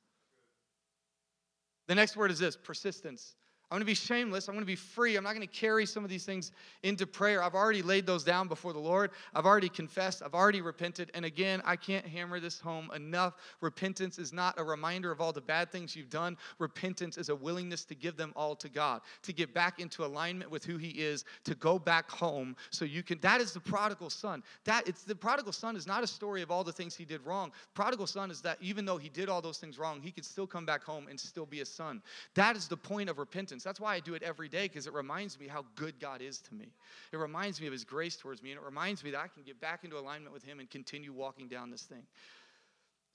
The 1.87 1.95
next 1.95 2.17
word 2.17 2.31
is 2.31 2.39
this 2.39 2.57
persistence. 2.57 3.35
I'm 3.71 3.77
going 3.77 3.81
to 3.81 3.87
be 3.87 3.95
shameless. 3.95 4.49
I'm 4.49 4.55
going 4.55 4.63
to 4.63 4.67
be 4.67 4.77
free. 4.77 5.17
I'm 5.17 5.25
not 5.25 5.35
going 5.35 5.47
to 5.47 5.53
carry 5.53 5.87
some 5.87 6.05
of 6.05 6.11
these 6.11 6.25
things 6.25 6.53
into 6.83 7.07
prayer. 7.07 7.43
I've 7.43 7.55
already 7.55 7.83
laid 7.83 8.07
those 8.07 8.23
down 8.23 8.47
before 8.47 8.73
the 8.73 8.79
Lord. 8.79 9.11
I've 9.35 9.47
already 9.47 9.69
confessed. 9.69 10.23
I've 10.23 10.35
already 10.35 10.61
repented. 10.61 11.11
And 11.15 11.25
again, 11.25 11.63
I 11.65 11.77
can't 11.77 12.07
hammer 12.07 12.41
this 12.41 12.61
home 12.61 12.91
enough. 12.95 13.35
Repentance 13.61 14.19
is 14.19 14.33
not 14.33 14.55
a 14.59 14.65
reminder 14.65 15.11
of 15.11 15.21
all 15.21 15.33
the 15.33 15.41
bad 15.41 15.73
things 15.73 15.97
you've 15.97 16.11
done. 16.11 16.37
Repentance 16.59 17.19
is 17.19 17.31
a 17.31 17.35
willingness 17.35 17.85
to 17.87 17.95
give 17.95 18.17
them 18.17 18.33
all 18.37 18.55
to 18.57 18.69
God, 18.69 19.01
to 19.23 19.33
get 19.33 19.55
back 19.55 19.81
into 19.81 20.05
alignment 20.05 20.51
with 20.51 20.65
who 20.65 20.77
He 20.77 20.91
is, 20.91 21.25
to 21.45 21.55
go 21.55 21.79
back 21.79 22.11
home 22.11 22.57
so 22.71 22.85
you 22.85 23.03
can. 23.03 23.19
That 23.21 23.41
is 23.41 23.53
the 23.53 23.61
prodigal 23.61 24.11
son. 24.11 24.43
That 24.65 24.87
it's 24.89 25.05
the 25.05 25.15
prodigal 25.15 25.53
son 25.53 25.77
is 25.77 25.87
not 25.87 26.03
a 26.03 26.07
story 26.07 26.43
of 26.43 26.51
all 26.51 26.65
the 26.65 26.73
things 26.73 26.95
he 26.95 27.05
did 27.05 27.25
wrong. 27.25 27.53
Prodigal 27.75 28.07
son 28.07 28.31
is 28.31 28.41
that 28.43 28.59
even 28.61 28.85
though 28.85 28.99
he 28.99 29.09
did 29.09 29.29
all 29.29 29.41
those 29.41 29.59
things 29.59 29.79
wrong, 29.79 30.01
he 30.03 30.11
could 30.11 30.25
still 30.25 30.47
come 30.47 30.67
back 30.67 30.83
home 30.83 31.07
and 31.09 31.19
still 31.19 31.47
be 31.47 31.61
a 31.61 31.67
son. 31.67 32.03
That 32.35 32.57
is 32.57 32.69
the 32.69 32.77
point 32.77 33.09
of 33.09 33.19
repentance. 33.19 33.54
That's 33.63 33.79
why 33.79 33.95
I 33.95 34.01
do 34.01 34.15
it 34.15 34.23
every 34.23 34.49
day 34.49 34.67
because 34.67 34.87
it 34.87 34.93
reminds 34.93 35.39
me 35.39 35.47
how 35.47 35.65
good 35.77 36.01
God 36.01 36.23
is 36.23 36.41
to 36.41 36.55
me. 36.55 36.73
It 37.13 37.19
reminds 37.19 37.61
me 37.61 37.67
of 37.67 37.73
His 37.73 37.85
grace 37.85 38.17
towards 38.17 38.43
me, 38.43 38.51
and 38.51 38.61
it 38.61 38.65
reminds 38.65 39.05
me 39.05 39.11
that 39.13 39.21
I 39.21 39.29
can 39.29 39.43
get 39.43 39.61
back 39.61 39.85
into 39.85 39.99
alignment 39.99 40.33
with 40.33 40.43
Him 40.43 40.59
and 40.61 40.69
continue 40.71 41.13
walking 41.13 41.47
down 41.47 41.71
this 41.71 41.83
thing. 41.83 42.07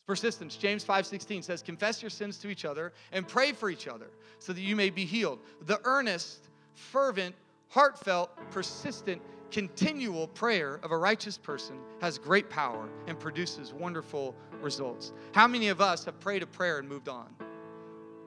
Persistence. 0.05 0.55
James 0.55 0.83
5:16 0.83 1.43
says, 1.43 1.61
"Confess 1.61 2.01
your 2.01 2.09
sins 2.09 2.37
to 2.39 2.49
each 2.49 2.65
other 2.65 2.93
and 3.11 3.27
pray 3.27 3.51
for 3.51 3.69
each 3.69 3.87
other 3.87 4.09
so 4.39 4.53
that 4.53 4.61
you 4.61 4.75
may 4.75 4.89
be 4.89 5.05
healed." 5.05 5.39
The 5.61 5.79
earnest, 5.83 6.49
fervent, 6.73 7.35
heartfelt, 7.67 8.31
persistent, 8.49 9.21
continual 9.51 10.27
prayer 10.27 10.75
of 10.83 10.91
a 10.91 10.97
righteous 10.97 11.37
person 11.37 11.79
has 12.01 12.17
great 12.17 12.49
power 12.49 12.89
and 13.07 13.19
produces 13.19 13.73
wonderful 13.73 14.35
results. 14.61 15.13
How 15.33 15.47
many 15.47 15.69
of 15.69 15.81
us 15.81 16.05
have 16.05 16.19
prayed 16.19 16.43
a 16.43 16.47
prayer 16.47 16.79
and 16.79 16.87
moved 16.87 17.07
on? 17.07 17.35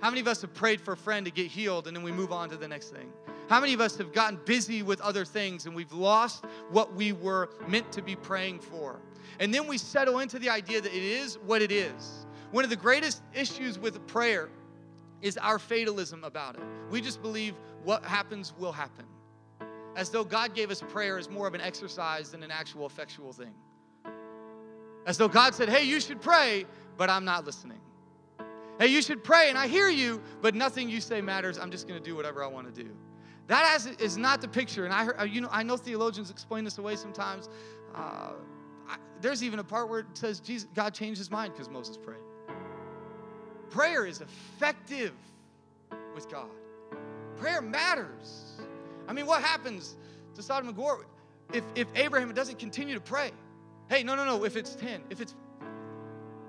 How 0.02 0.10
many 0.10 0.20
of 0.20 0.26
us 0.26 0.42
have 0.42 0.52
prayed 0.52 0.80
for 0.80 0.92
a 0.92 0.96
friend 0.96 1.24
to 1.26 1.30
get 1.30 1.46
healed 1.46 1.86
and 1.86 1.96
then 1.96 2.02
we 2.02 2.10
move 2.10 2.32
on 2.32 2.50
to 2.50 2.56
the 2.56 2.66
next 2.66 2.90
thing? 2.90 3.12
How 3.48 3.60
many 3.60 3.72
of 3.72 3.80
us 3.80 3.96
have 3.98 4.12
gotten 4.12 4.40
busy 4.44 4.82
with 4.82 5.00
other 5.00 5.24
things 5.24 5.64
and 5.66 5.76
we've 5.76 5.92
lost 5.92 6.44
what 6.70 6.92
we 6.94 7.12
were 7.12 7.50
meant 7.68 7.92
to 7.92 8.02
be 8.02 8.16
praying 8.16 8.58
for? 8.58 9.00
And 9.38 9.54
then 9.54 9.68
we 9.68 9.78
settle 9.78 10.18
into 10.18 10.40
the 10.40 10.50
idea 10.50 10.80
that 10.80 10.92
it 10.92 11.02
is 11.04 11.38
what 11.46 11.62
it 11.62 11.70
is. 11.70 12.26
One 12.50 12.64
of 12.64 12.70
the 12.70 12.76
greatest 12.76 13.22
issues 13.32 13.78
with 13.78 14.04
prayer 14.08 14.48
is 15.20 15.38
our 15.38 15.60
fatalism 15.60 16.24
about 16.24 16.56
it. 16.56 16.62
We 16.90 17.00
just 17.00 17.22
believe 17.22 17.54
what 17.84 18.04
happens 18.04 18.52
will 18.58 18.72
happen. 18.72 19.04
As 19.94 20.10
though 20.10 20.24
God 20.24 20.52
gave 20.52 20.72
us 20.72 20.82
prayer 20.88 21.16
as 21.16 21.30
more 21.30 21.46
of 21.46 21.54
an 21.54 21.60
exercise 21.60 22.32
than 22.32 22.42
an 22.42 22.50
actual 22.50 22.86
effectual 22.86 23.32
thing. 23.32 23.54
As 25.06 25.16
though 25.16 25.28
God 25.28 25.54
said, 25.54 25.68
hey, 25.68 25.84
you 25.84 26.00
should 26.00 26.20
pray, 26.20 26.66
but 26.96 27.08
I'm 27.08 27.24
not 27.24 27.44
listening. 27.44 27.78
Hey, 28.78 28.88
you 28.88 29.02
should 29.02 29.22
pray, 29.22 29.48
and 29.48 29.58
I 29.58 29.66
hear 29.68 29.88
you, 29.88 30.20
but 30.40 30.54
nothing 30.54 30.88
you 30.88 31.00
say 31.00 31.20
matters. 31.20 31.58
I'm 31.58 31.70
just 31.70 31.86
going 31.86 32.02
to 32.02 32.04
do 32.04 32.16
whatever 32.16 32.42
I 32.42 32.46
want 32.46 32.74
to 32.74 32.82
do. 32.82 32.90
That 33.48 33.64
has, 33.66 33.86
is 33.86 34.16
not 34.16 34.40
the 34.40 34.48
picture. 34.48 34.84
And 34.84 34.94
I, 34.94 35.04
heard, 35.04 35.30
you 35.30 35.40
know, 35.40 35.48
I 35.50 35.62
know 35.62 35.76
theologians 35.76 36.30
explain 36.30 36.64
this 36.64 36.78
away 36.78 36.96
sometimes. 36.96 37.48
Uh, 37.94 38.32
I, 38.88 38.96
there's 39.20 39.42
even 39.42 39.58
a 39.58 39.64
part 39.64 39.88
where 39.88 40.00
it 40.00 40.06
says 40.14 40.40
Jesus, 40.40 40.68
God 40.74 40.94
changed 40.94 41.18
his 41.18 41.30
mind 41.30 41.52
because 41.52 41.68
Moses 41.68 41.96
prayed. 41.96 42.18
Prayer 43.70 44.06
is 44.06 44.20
effective 44.20 45.12
with 46.14 46.30
God. 46.30 46.50
Prayer 47.36 47.60
matters. 47.60 48.60
I 49.08 49.12
mean, 49.12 49.26
what 49.26 49.42
happens 49.42 49.96
to 50.34 50.42
Sodom 50.42 50.68
and 50.68 50.76
Gomorrah? 50.76 51.04
if, 51.52 51.64
if 51.74 51.88
Abraham 51.94 52.32
doesn't 52.32 52.58
continue 52.58 52.94
to 52.94 53.00
pray, 53.00 53.30
hey, 53.88 54.02
no, 54.02 54.14
no, 54.14 54.24
no, 54.24 54.44
if 54.44 54.56
it's 54.56 54.74
10, 54.74 55.02
if 55.10 55.20
it's 55.20 55.34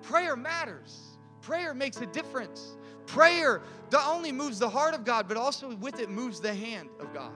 prayer 0.02 0.36
matters. 0.36 1.13
Prayer 1.44 1.74
makes 1.74 1.98
a 2.02 2.06
difference. 2.08 2.78
Prayer 3.06 3.62
not 3.92 4.08
only 4.08 4.32
moves 4.32 4.58
the 4.58 4.70
heart 4.70 4.96
of 4.96 5.04
God, 5.04 5.28
but 5.28 5.38
also 5.38 5.76
with 5.76 6.00
it 6.00 6.10
moves 6.10 6.40
the 6.40 6.54
hand 6.54 6.90
of 7.00 7.14
God. 7.14 7.32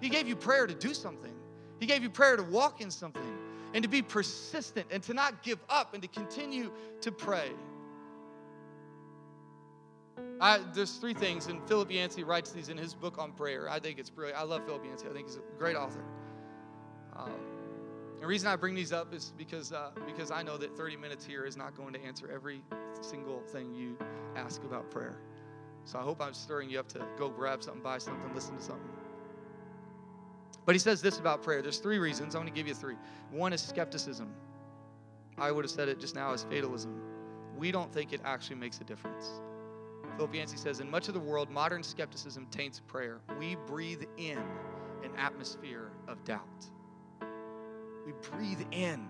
He 0.00 0.08
gave 0.08 0.26
you 0.26 0.36
prayer 0.36 0.66
to 0.66 0.74
do 0.74 0.94
something, 0.94 1.34
He 1.80 1.86
gave 1.86 2.02
you 2.02 2.08
prayer 2.08 2.36
to 2.36 2.42
walk 2.42 2.80
in 2.80 2.90
something, 2.90 3.38
and 3.74 3.82
to 3.82 3.88
be 3.88 4.00
persistent 4.00 4.86
and 4.90 5.02
to 5.02 5.12
not 5.12 5.42
give 5.42 5.58
up 5.68 5.92
and 5.92 6.02
to 6.02 6.08
continue 6.08 6.70
to 7.00 7.12
pray. 7.12 7.50
I, 10.40 10.60
there's 10.72 10.92
three 10.96 11.14
things, 11.14 11.46
and 11.46 11.66
Philip 11.68 11.90
Yancey 11.90 12.22
writes 12.22 12.52
these 12.52 12.68
in 12.68 12.76
his 12.76 12.94
book 12.94 13.18
on 13.18 13.32
prayer. 13.32 13.68
I 13.68 13.80
think 13.80 13.98
it's 13.98 14.10
brilliant. 14.10 14.38
I 14.38 14.44
love 14.44 14.64
Philip 14.66 14.84
Yancey. 14.84 15.06
I 15.08 15.12
think 15.12 15.26
he's 15.26 15.36
a 15.36 15.58
great 15.58 15.76
author. 15.76 16.04
Um, 17.16 17.32
the 18.24 18.28
reason 18.28 18.48
I 18.48 18.56
bring 18.56 18.74
these 18.74 18.90
up 18.90 19.12
is 19.12 19.34
because 19.36 19.70
uh, 19.70 19.90
because 20.06 20.30
I 20.30 20.42
know 20.42 20.56
that 20.56 20.74
30 20.74 20.96
minutes 20.96 21.26
here 21.26 21.44
is 21.44 21.58
not 21.58 21.76
going 21.76 21.92
to 21.92 22.02
answer 22.02 22.26
every 22.32 22.62
single 23.02 23.42
thing 23.42 23.74
you 23.74 23.98
ask 24.34 24.64
about 24.64 24.90
prayer. 24.90 25.18
So 25.84 25.98
I 25.98 26.02
hope 26.02 26.22
I'm 26.22 26.32
stirring 26.32 26.70
you 26.70 26.80
up 26.80 26.88
to 26.88 27.06
go 27.18 27.28
grab 27.28 27.62
something, 27.62 27.82
buy 27.82 27.98
something, 27.98 28.34
listen 28.34 28.56
to 28.56 28.62
something. 28.62 28.88
But 30.64 30.74
he 30.74 30.78
says 30.78 31.02
this 31.02 31.18
about 31.18 31.42
prayer. 31.42 31.60
There's 31.60 31.80
three 31.80 31.98
reasons. 31.98 32.34
I'm 32.34 32.40
going 32.40 32.50
to 32.50 32.58
give 32.58 32.66
you 32.66 32.72
three. 32.72 32.94
One 33.30 33.52
is 33.52 33.60
skepticism. 33.60 34.32
I 35.36 35.52
would 35.52 35.62
have 35.66 35.70
said 35.70 35.90
it 35.90 36.00
just 36.00 36.14
now 36.14 36.32
as 36.32 36.44
fatalism. 36.44 36.98
We 37.58 37.72
don't 37.72 37.92
think 37.92 38.14
it 38.14 38.22
actually 38.24 38.56
makes 38.56 38.80
a 38.80 38.84
difference. 38.84 39.28
Philip 40.16 40.34
Yancey 40.34 40.56
says, 40.56 40.80
in 40.80 40.90
much 40.90 41.08
of 41.08 41.14
the 41.14 41.20
world, 41.20 41.50
modern 41.50 41.82
skepticism 41.82 42.46
taints 42.50 42.80
prayer. 42.86 43.20
We 43.38 43.58
breathe 43.66 44.04
in 44.16 44.38
an 45.02 45.10
atmosphere 45.18 45.90
of 46.08 46.24
doubt. 46.24 46.70
We 48.04 48.12
breathe 48.30 48.60
in 48.70 49.08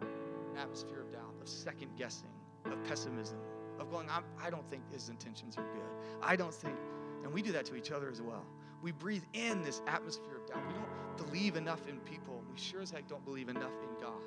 an 0.00 0.56
atmosphere 0.56 1.00
of 1.00 1.12
doubt, 1.12 1.34
of 1.40 1.48
second 1.48 1.96
guessing, 1.96 2.30
of 2.66 2.82
pessimism, 2.84 3.38
of 3.78 3.90
going, 3.90 4.08
I'm, 4.10 4.24
I 4.40 4.50
do 4.50 4.56
not 4.56 4.70
think 4.70 4.82
his 4.92 5.08
intentions 5.08 5.56
are 5.56 5.64
good. 5.64 6.18
I 6.22 6.36
don't 6.36 6.54
think, 6.54 6.76
and 7.24 7.32
we 7.32 7.42
do 7.42 7.52
that 7.52 7.64
to 7.66 7.76
each 7.76 7.90
other 7.90 8.10
as 8.10 8.22
well. 8.22 8.44
We 8.80 8.92
breathe 8.92 9.24
in 9.32 9.62
this 9.62 9.82
atmosphere 9.88 10.36
of 10.36 10.46
doubt. 10.46 10.64
We 10.68 10.74
don't 10.74 11.16
believe 11.26 11.56
enough 11.56 11.88
in 11.88 11.98
people. 12.00 12.42
We 12.50 12.58
sure 12.58 12.80
as 12.80 12.90
heck 12.90 13.08
don't 13.08 13.24
believe 13.24 13.48
enough 13.48 13.72
in 13.82 14.00
God. 14.00 14.22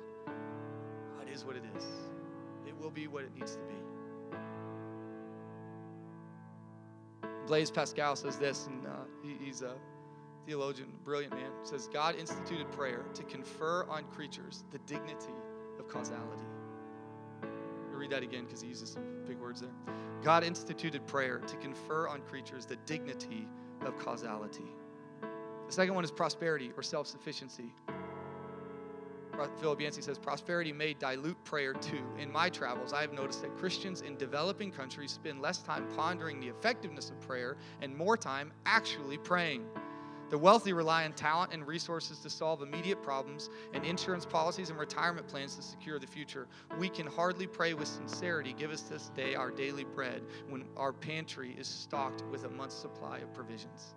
God 1.16 1.28
is 1.32 1.44
what 1.44 1.56
it 1.56 1.64
is. 1.76 1.84
It 2.66 2.76
will 2.78 2.90
be 2.90 3.06
what 3.06 3.24
it 3.24 3.34
needs 3.34 3.52
to 3.56 3.62
be. 3.62 3.74
Blaise 7.46 7.70
Pascal 7.70 8.14
says 8.16 8.36
this, 8.36 8.66
and 8.66 8.86
uh, 8.86 8.90
he, 9.22 9.36
he's 9.42 9.62
a 9.62 9.74
theologian, 10.46 10.88
brilliant 11.04 11.34
man, 11.34 11.50
says 11.62 11.88
God 11.92 12.16
instituted 12.16 12.70
prayer 12.72 13.04
to 13.14 13.22
confer 13.24 13.84
on 13.88 14.04
creatures 14.04 14.64
the 14.70 14.78
dignity 14.80 15.34
of 15.78 15.88
causality. 15.88 16.46
I'll 17.42 17.98
read 17.98 18.10
that 18.10 18.22
again 18.22 18.44
because 18.44 18.60
he 18.60 18.68
uses 18.68 18.90
some 18.90 19.04
big 19.26 19.38
words 19.38 19.60
there. 19.60 19.70
God 20.22 20.44
instituted 20.44 21.06
prayer 21.06 21.38
to 21.38 21.56
confer 21.56 22.08
on 22.08 22.22
creatures 22.22 22.66
the 22.66 22.76
dignity 22.86 23.48
of 23.84 23.98
causality. 23.98 24.64
The 25.66 25.72
second 25.72 25.94
one 25.94 26.04
is 26.04 26.10
prosperity 26.10 26.72
or 26.76 26.82
self 26.82 27.06
sufficiency. 27.06 27.72
Philip 29.60 29.80
Yancey 29.80 30.02
says 30.02 30.18
prosperity 30.18 30.72
may 30.72 30.94
dilute 30.94 31.42
prayer 31.44 31.72
too. 31.72 32.04
In 32.18 32.30
my 32.30 32.48
travels, 32.48 32.92
I 32.92 33.00
have 33.00 33.12
noticed 33.12 33.42
that 33.42 33.56
Christians 33.56 34.02
in 34.02 34.16
developing 34.16 34.70
countries 34.70 35.10
spend 35.10 35.40
less 35.40 35.62
time 35.62 35.86
pondering 35.96 36.38
the 36.38 36.48
effectiveness 36.48 37.10
of 37.10 37.20
prayer 37.20 37.56
and 37.80 37.96
more 37.96 38.16
time 38.16 38.52
actually 38.66 39.18
praying. 39.18 39.64
The 40.32 40.38
wealthy 40.38 40.72
rely 40.72 41.04
on 41.04 41.12
talent 41.12 41.52
and 41.52 41.66
resources 41.66 42.20
to 42.20 42.30
solve 42.30 42.62
immediate 42.62 43.02
problems 43.02 43.50
and 43.74 43.84
insurance 43.84 44.24
policies 44.24 44.70
and 44.70 44.78
retirement 44.78 45.28
plans 45.28 45.56
to 45.56 45.62
secure 45.62 45.98
the 45.98 46.06
future. 46.06 46.48
We 46.78 46.88
can 46.88 47.06
hardly 47.06 47.46
pray 47.46 47.74
with 47.74 47.86
sincerity, 47.86 48.54
give 48.54 48.70
us 48.70 48.80
this 48.80 49.10
day 49.10 49.34
our 49.34 49.50
daily 49.50 49.84
bread, 49.84 50.22
when 50.48 50.64
our 50.74 50.94
pantry 50.94 51.54
is 51.58 51.68
stocked 51.68 52.24
with 52.30 52.44
a 52.44 52.48
month's 52.48 52.74
supply 52.74 53.18
of 53.18 53.34
provisions. 53.34 53.94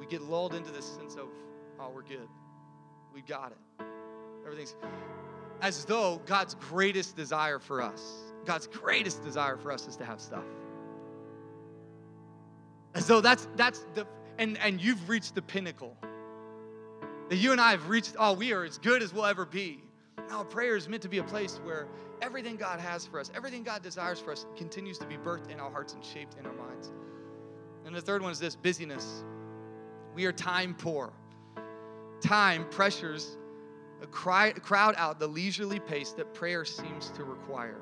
We 0.00 0.06
get 0.06 0.22
lulled 0.22 0.52
into 0.52 0.72
this 0.72 0.84
sense 0.84 1.14
of, 1.14 1.28
oh, 1.78 1.90
we're 1.94 2.02
good. 2.02 2.28
We've 3.14 3.24
got 3.24 3.52
it. 3.52 3.86
Everything's 4.44 4.74
as 5.60 5.84
though 5.84 6.20
God's 6.26 6.56
greatest 6.56 7.14
desire 7.14 7.60
for 7.60 7.82
us, 7.82 8.02
God's 8.44 8.66
greatest 8.66 9.22
desire 9.22 9.56
for 9.56 9.70
us 9.70 9.86
is 9.86 9.94
to 9.94 10.04
have 10.04 10.20
stuff. 10.20 10.42
As 12.96 13.06
though 13.06 13.20
that's 13.20 13.46
that's 13.54 13.86
the 13.94 14.08
and, 14.38 14.58
and 14.58 14.80
you've 14.80 15.08
reached 15.08 15.34
the 15.34 15.42
pinnacle. 15.42 15.96
That 17.28 17.36
you 17.36 17.52
and 17.52 17.60
I 17.60 17.70
have 17.70 17.88
reached, 17.88 18.16
oh, 18.18 18.34
we 18.34 18.52
are 18.52 18.64
as 18.64 18.78
good 18.78 19.02
as 19.02 19.12
we'll 19.12 19.26
ever 19.26 19.44
be. 19.44 19.82
No, 20.28 20.44
prayer 20.44 20.76
is 20.76 20.88
meant 20.88 21.02
to 21.02 21.08
be 21.08 21.18
a 21.18 21.24
place 21.24 21.60
where 21.64 21.88
everything 22.20 22.56
God 22.56 22.80
has 22.80 23.06
for 23.06 23.20
us, 23.20 23.30
everything 23.34 23.62
God 23.62 23.82
desires 23.82 24.18
for 24.18 24.32
us, 24.32 24.46
continues 24.56 24.98
to 24.98 25.06
be 25.06 25.16
birthed 25.16 25.50
in 25.50 25.60
our 25.60 25.70
hearts 25.70 25.94
and 25.94 26.04
shaped 26.04 26.36
in 26.38 26.46
our 26.46 26.52
minds. 26.52 26.92
And 27.84 27.94
the 27.94 28.00
third 28.00 28.22
one 28.22 28.32
is 28.32 28.38
this 28.38 28.56
busyness. 28.56 29.24
We 30.14 30.26
are 30.26 30.32
time 30.32 30.74
poor. 30.74 31.12
Time 32.20 32.66
pressures 32.70 33.36
crowd 34.10 34.94
out 34.96 35.18
the 35.18 35.26
leisurely 35.26 35.80
pace 35.80 36.12
that 36.12 36.34
prayer 36.34 36.64
seems 36.64 37.10
to 37.10 37.24
require. 37.24 37.80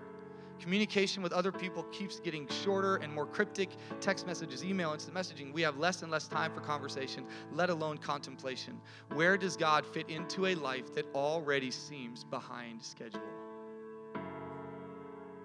Communication 0.61 1.23
with 1.23 1.33
other 1.33 1.51
people 1.51 1.85
keeps 1.85 2.20
getting 2.20 2.46
shorter 2.49 2.96
and 2.96 3.12
more 3.12 3.25
cryptic. 3.25 3.70
Text 3.99 4.27
messages, 4.27 4.62
email, 4.62 4.92
instant 4.92 5.16
messaging. 5.16 5.55
We 5.55 5.62
have 5.62 5.79
less 5.79 6.03
and 6.03 6.12
less 6.12 6.29
time 6.29 6.53
for 6.53 6.61
conversation, 6.61 7.25
let 7.53 7.70
alone 7.70 7.96
contemplation. 7.96 8.79
Where 9.14 9.38
does 9.38 9.57
God 9.57 9.87
fit 9.87 10.11
into 10.11 10.46
a 10.49 10.55
life 10.55 10.94
that 10.94 11.07
already 11.14 11.70
seems 11.70 12.25
behind 12.25 12.83
schedule? 12.83 13.23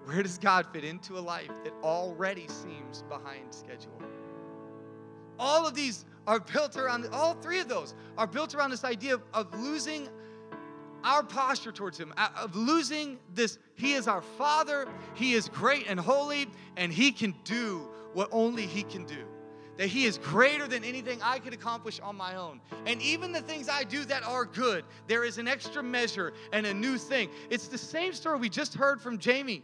Where 0.04 0.22
does 0.22 0.38
God 0.38 0.66
fit 0.72 0.84
into 0.84 1.18
a 1.18 1.20
life 1.20 1.50
that 1.64 1.72
already 1.82 2.46
seems 2.48 3.02
behind 3.08 3.52
schedule? 3.52 4.00
All 5.38 5.66
of 5.66 5.74
these 5.74 6.04
are 6.26 6.40
built 6.40 6.76
around, 6.76 7.08
all 7.12 7.34
three 7.34 7.60
of 7.60 7.68
those 7.68 7.94
are 8.18 8.26
built 8.26 8.54
around 8.54 8.70
this 8.70 8.84
idea 8.84 9.14
of, 9.14 9.22
of 9.32 9.58
losing 9.60 10.08
our 11.06 11.22
posture 11.22 11.72
towards 11.72 11.96
Him, 11.96 12.12
of 12.36 12.56
losing 12.56 13.18
this. 13.32 13.58
He 13.76 13.94
is 13.94 14.08
our 14.08 14.20
Father, 14.20 14.88
He 15.14 15.34
is 15.34 15.48
great 15.48 15.86
and 15.88 15.98
holy, 15.98 16.48
and 16.76 16.92
He 16.92 17.12
can 17.12 17.34
do 17.44 17.88
what 18.12 18.28
only 18.32 18.66
He 18.66 18.82
can 18.82 19.06
do. 19.06 19.24
That 19.78 19.86
He 19.86 20.04
is 20.04 20.18
greater 20.18 20.66
than 20.66 20.82
anything 20.82 21.20
I 21.22 21.38
could 21.38 21.54
accomplish 21.54 22.00
on 22.00 22.16
my 22.16 22.34
own. 22.34 22.60
And 22.86 23.00
even 23.00 23.30
the 23.30 23.40
things 23.40 23.68
I 23.68 23.84
do 23.84 24.04
that 24.06 24.24
are 24.24 24.44
good, 24.44 24.84
there 25.06 25.22
is 25.22 25.38
an 25.38 25.46
extra 25.46 25.82
measure 25.82 26.32
and 26.52 26.66
a 26.66 26.74
new 26.74 26.98
thing. 26.98 27.30
It's 27.50 27.68
the 27.68 27.78
same 27.78 28.12
story 28.12 28.38
we 28.38 28.48
just 28.48 28.74
heard 28.74 29.00
from 29.00 29.18
Jamie. 29.18 29.62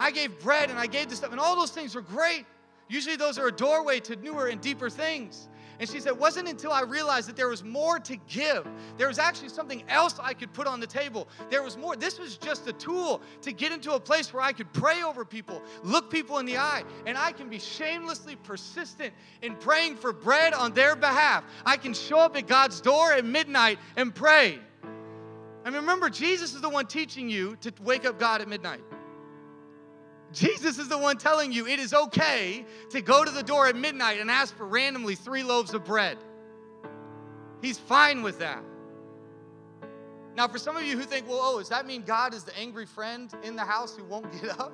I 0.00 0.10
gave 0.10 0.40
bread 0.40 0.70
and 0.70 0.78
I 0.78 0.86
gave 0.86 1.08
this 1.08 1.18
stuff, 1.18 1.30
and 1.30 1.40
all 1.40 1.54
those 1.54 1.70
things 1.70 1.94
were 1.94 2.02
great. 2.02 2.46
Usually, 2.88 3.16
those 3.16 3.38
are 3.38 3.48
a 3.48 3.52
doorway 3.52 4.00
to 4.00 4.16
newer 4.16 4.46
and 4.46 4.60
deeper 4.60 4.90
things. 4.90 5.48
And 5.80 5.88
she 5.88 6.00
said, 6.00 6.08
It 6.10 6.18
wasn't 6.18 6.48
until 6.48 6.72
I 6.72 6.82
realized 6.82 7.28
that 7.28 7.36
there 7.36 7.48
was 7.48 7.62
more 7.62 7.98
to 8.00 8.16
give. 8.28 8.66
There 8.96 9.08
was 9.08 9.18
actually 9.18 9.50
something 9.50 9.84
else 9.88 10.18
I 10.20 10.34
could 10.34 10.52
put 10.52 10.66
on 10.66 10.80
the 10.80 10.86
table. 10.86 11.28
There 11.50 11.62
was 11.62 11.76
more. 11.76 11.96
This 11.96 12.18
was 12.18 12.36
just 12.36 12.66
a 12.66 12.72
tool 12.72 13.20
to 13.42 13.52
get 13.52 13.72
into 13.72 13.92
a 13.92 14.00
place 14.00 14.32
where 14.32 14.42
I 14.42 14.52
could 14.52 14.72
pray 14.72 15.02
over 15.02 15.24
people, 15.24 15.62
look 15.82 16.10
people 16.10 16.38
in 16.38 16.46
the 16.46 16.58
eye, 16.58 16.84
and 17.06 17.16
I 17.16 17.32
can 17.32 17.48
be 17.48 17.58
shamelessly 17.58 18.36
persistent 18.36 19.12
in 19.42 19.54
praying 19.56 19.96
for 19.96 20.12
bread 20.12 20.54
on 20.54 20.72
their 20.72 20.96
behalf. 20.96 21.44
I 21.64 21.76
can 21.76 21.94
show 21.94 22.18
up 22.18 22.36
at 22.36 22.46
God's 22.46 22.80
door 22.80 23.12
at 23.12 23.24
midnight 23.24 23.78
and 23.96 24.14
pray. 24.14 24.58
I 25.64 25.70
mean, 25.70 25.80
remember, 25.80 26.08
Jesus 26.08 26.54
is 26.54 26.60
the 26.60 26.68
one 26.68 26.86
teaching 26.86 27.28
you 27.28 27.56
to 27.56 27.72
wake 27.82 28.06
up 28.06 28.18
God 28.18 28.40
at 28.40 28.48
midnight. 28.48 28.80
Jesus 30.32 30.78
is 30.78 30.88
the 30.88 30.98
one 30.98 31.16
telling 31.16 31.52
you 31.52 31.66
it 31.66 31.78
is 31.78 31.94
okay 31.94 32.64
to 32.90 33.00
go 33.00 33.24
to 33.24 33.30
the 33.30 33.42
door 33.42 33.66
at 33.66 33.76
midnight 33.76 34.20
and 34.20 34.30
ask 34.30 34.56
for 34.56 34.66
randomly 34.66 35.14
three 35.14 35.42
loaves 35.42 35.72
of 35.72 35.84
bread. 35.84 36.18
He's 37.62 37.78
fine 37.78 38.22
with 38.22 38.38
that. 38.40 38.62
Now, 40.36 40.46
for 40.46 40.58
some 40.58 40.76
of 40.76 40.84
you 40.84 40.96
who 40.96 41.04
think, 41.04 41.26
well, 41.28 41.40
oh, 41.42 41.58
does 41.58 41.70
that 41.70 41.86
mean 41.86 42.02
God 42.02 42.32
is 42.32 42.44
the 42.44 42.56
angry 42.56 42.86
friend 42.86 43.32
in 43.42 43.56
the 43.56 43.64
house 43.64 43.96
who 43.96 44.04
won't 44.04 44.30
get 44.40 44.50
up? 44.60 44.72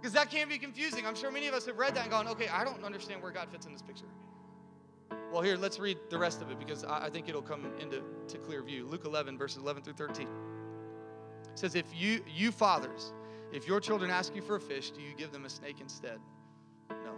Because 0.00 0.12
that 0.12 0.30
can 0.30 0.48
be 0.48 0.58
confusing. 0.58 1.06
I'm 1.06 1.16
sure 1.16 1.30
many 1.30 1.48
of 1.48 1.54
us 1.54 1.66
have 1.66 1.78
read 1.78 1.94
that 1.94 2.02
and 2.02 2.10
gone, 2.10 2.28
okay, 2.28 2.48
I 2.48 2.64
don't 2.64 2.84
understand 2.84 3.22
where 3.22 3.32
God 3.32 3.48
fits 3.50 3.66
in 3.66 3.72
this 3.72 3.82
picture. 3.82 4.06
Well, 5.32 5.42
here, 5.42 5.56
let's 5.56 5.78
read 5.78 5.98
the 6.10 6.18
rest 6.18 6.42
of 6.42 6.50
it 6.50 6.58
because 6.58 6.84
I 6.84 7.08
think 7.10 7.28
it'll 7.28 7.42
come 7.42 7.72
into 7.80 8.02
to 8.28 8.38
clear 8.38 8.62
view. 8.62 8.86
Luke 8.86 9.04
11, 9.04 9.38
verses 9.38 9.58
11 9.58 9.82
through 9.82 9.94
13. 9.94 10.26
It 10.26 11.58
says, 11.58 11.74
If 11.74 11.86
you, 11.94 12.22
you 12.26 12.52
fathers, 12.52 13.12
if 13.52 13.68
your 13.68 13.80
children 13.80 14.10
ask 14.10 14.34
you 14.34 14.42
for 14.42 14.56
a 14.56 14.60
fish, 14.60 14.90
do 14.90 15.00
you 15.00 15.14
give 15.16 15.30
them 15.30 15.44
a 15.44 15.50
snake 15.50 15.76
instead? 15.80 16.18
No. 16.90 17.12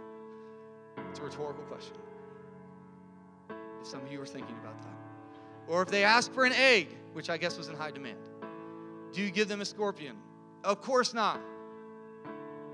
It's 1.09 1.19
a 1.19 1.23
rhetorical 1.23 1.63
question. 1.63 1.95
If 3.81 3.87
some 3.87 4.01
of 4.01 4.11
you 4.11 4.21
are 4.21 4.25
thinking 4.25 4.55
about 4.61 4.81
that. 4.81 4.95
Or 5.67 5.81
if 5.81 5.89
they 5.89 6.03
ask 6.03 6.31
for 6.33 6.45
an 6.45 6.53
egg, 6.53 6.89
which 7.13 7.29
I 7.29 7.37
guess 7.37 7.57
was 7.57 7.69
in 7.69 7.75
high 7.75 7.91
demand, 7.91 8.19
do 9.13 9.21
you 9.21 9.31
give 9.31 9.47
them 9.47 9.61
a 9.61 9.65
scorpion? 9.65 10.17
Of 10.63 10.81
course 10.81 11.13
not. 11.13 11.39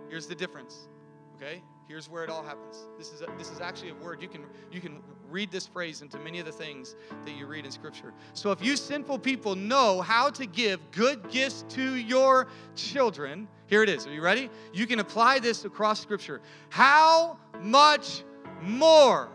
Here's 0.10 0.28
the 0.28 0.36
difference. 0.36 0.90
Okay? 1.36 1.62
Here's 1.88 2.10
where 2.10 2.24
it 2.24 2.30
all 2.30 2.44
happens. 2.44 2.88
This 2.98 3.12
is 3.12 3.22
a, 3.22 3.28
this 3.38 3.52
is 3.52 3.60
actually 3.60 3.90
a 3.90 3.96
word 3.96 4.22
you 4.22 4.28
can 4.28 4.46
you 4.72 4.80
can 4.80 5.01
read 5.32 5.52
this 5.52 5.66
phrase 5.66 6.02
into 6.02 6.20
many 6.20 6.40
of 6.40 6.46
the 6.46 6.52
things 6.52 6.96
that 7.26 7.36
you 7.36 7.48
read 7.48 7.66
in 7.66 7.72
Scripture. 7.72 8.14
So 8.34 8.52
if 8.52 8.64
you 8.64 8.76
sinful 8.76 9.20
people 9.20 9.56
know 9.56 10.02
how 10.02 10.30
to 10.32 10.46
give 10.46 10.80
good 10.92 11.30
gifts 11.30 11.66
to 11.70 11.96
your 11.96 12.48
children, 12.76 13.48
here 13.68 13.84
it 13.84 13.90
is. 13.90 14.06
Are 14.06 14.14
you 14.14 14.22
ready? 14.22 14.50
You 14.74 14.86
can 14.86 15.00
apply 15.00 15.40
this 15.40 15.66
across 15.66 16.00
Scripture. 16.02 16.42
How 16.70 17.38
much 17.62 18.24
more? 18.62 19.30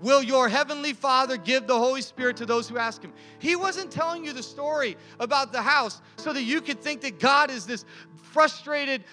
Will 0.00 0.22
your 0.22 0.48
heavenly 0.48 0.92
Father 0.92 1.36
give 1.36 1.66
the 1.66 1.78
Holy 1.78 2.02
Spirit 2.02 2.36
to 2.38 2.46
those 2.46 2.68
who 2.68 2.78
ask 2.78 3.02
Him? 3.02 3.12
He 3.38 3.56
wasn't 3.56 3.90
telling 3.90 4.24
you 4.24 4.32
the 4.32 4.42
story 4.42 4.96
about 5.20 5.52
the 5.52 5.62
house 5.62 6.00
so 6.16 6.32
that 6.32 6.42
you 6.42 6.60
could 6.60 6.80
think 6.80 7.00
that 7.02 7.18
God 7.18 7.50
is 7.50 7.66
this 7.66 7.84
frustrated, 8.34 9.04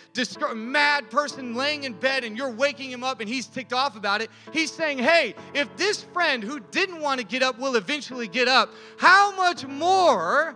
mad 0.55 1.11
person 1.11 1.53
laying 1.53 1.83
in 1.83 1.93
bed 1.93 2.23
and 2.23 2.35
you're 2.35 2.49
waking 2.49 2.91
him 2.91 3.03
up 3.03 3.19
and 3.19 3.29
he's 3.29 3.45
ticked 3.45 3.71
off 3.71 3.95
about 3.95 4.19
it. 4.19 4.31
He's 4.51 4.71
saying, 4.71 4.97
hey, 4.97 5.35
if 5.53 5.73
this 5.77 6.01
friend 6.01 6.43
who 6.43 6.59
didn't 6.59 6.99
want 7.01 7.19
to 7.19 7.25
get 7.25 7.43
up 7.43 7.59
will 7.59 7.75
eventually 7.75 8.27
get 8.27 8.47
up, 8.47 8.73
how 8.97 9.35
much 9.35 9.67
more? 9.67 10.55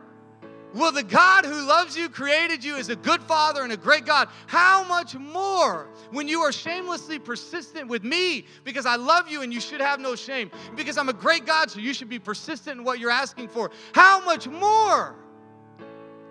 Will 0.75 0.91
the 0.91 1.03
God 1.03 1.45
who 1.45 1.65
loves 1.65 1.95
you, 1.95 2.09
created 2.09 2.61
you, 2.61 2.75
is 2.75 2.89
a 2.89 2.97
good 2.97 3.23
father 3.23 3.63
and 3.63 3.71
a 3.71 3.77
great 3.77 4.05
God, 4.05 4.27
how 4.45 4.83
much 4.83 5.15
more 5.15 5.87
when 6.11 6.27
you 6.27 6.41
are 6.41 6.51
shamelessly 6.51 7.17
persistent 7.17 7.87
with 7.87 8.03
me 8.03 8.45
because 8.65 8.85
I 8.85 8.97
love 8.97 9.29
you 9.29 9.41
and 9.41 9.53
you 9.53 9.61
should 9.61 9.79
have 9.79 10.01
no 10.01 10.17
shame, 10.17 10.51
because 10.75 10.97
I'm 10.97 11.07
a 11.07 11.13
great 11.13 11.45
God, 11.45 11.71
so 11.71 11.79
you 11.79 11.93
should 11.93 12.09
be 12.09 12.19
persistent 12.19 12.79
in 12.79 12.83
what 12.83 12.99
you're 12.99 13.09
asking 13.09 13.47
for. 13.47 13.71
How 13.93 14.23
much 14.25 14.49
more 14.49 15.15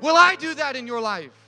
will 0.02 0.16
I 0.16 0.36
do 0.36 0.54
that 0.56 0.76
in 0.76 0.86
your 0.86 1.00
life? 1.00 1.43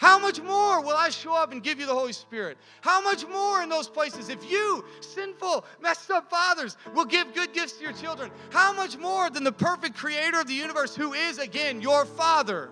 How 0.00 0.18
much 0.18 0.40
more 0.40 0.80
will 0.80 0.96
I 0.96 1.10
show 1.10 1.34
up 1.34 1.52
and 1.52 1.62
give 1.62 1.78
you 1.78 1.84
the 1.84 1.94
Holy 1.94 2.14
Spirit? 2.14 2.56
How 2.80 3.02
much 3.02 3.26
more 3.26 3.62
in 3.62 3.68
those 3.68 3.86
places? 3.86 4.30
If 4.30 4.50
you, 4.50 4.82
sinful, 5.00 5.66
messed 5.78 6.10
up 6.10 6.30
fathers, 6.30 6.78
will 6.94 7.04
give 7.04 7.34
good 7.34 7.52
gifts 7.52 7.74
to 7.74 7.84
your 7.84 7.92
children, 7.92 8.30
how 8.48 8.72
much 8.72 8.96
more 8.96 9.28
than 9.28 9.44
the 9.44 9.52
perfect 9.52 9.94
creator 9.94 10.40
of 10.40 10.46
the 10.46 10.54
universe, 10.54 10.96
who 10.96 11.12
is, 11.12 11.36
again, 11.36 11.82
your 11.82 12.06
Father? 12.06 12.70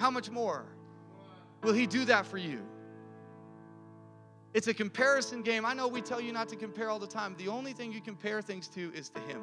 How 0.00 0.10
much 0.10 0.30
more 0.30 0.64
will 1.62 1.74
He 1.74 1.86
do 1.86 2.04
that 2.06 2.26
for 2.26 2.38
you? 2.38 2.60
It's 4.52 4.66
a 4.66 4.74
comparison 4.74 5.42
game. 5.42 5.64
I 5.64 5.74
know 5.74 5.86
we 5.86 6.02
tell 6.02 6.20
you 6.20 6.32
not 6.32 6.48
to 6.48 6.56
compare 6.56 6.90
all 6.90 6.98
the 6.98 7.06
time. 7.06 7.36
The 7.38 7.46
only 7.46 7.72
thing 7.72 7.92
you 7.92 8.00
compare 8.00 8.42
things 8.42 8.66
to 8.70 8.92
is 8.96 9.10
to 9.10 9.20
Him. 9.20 9.42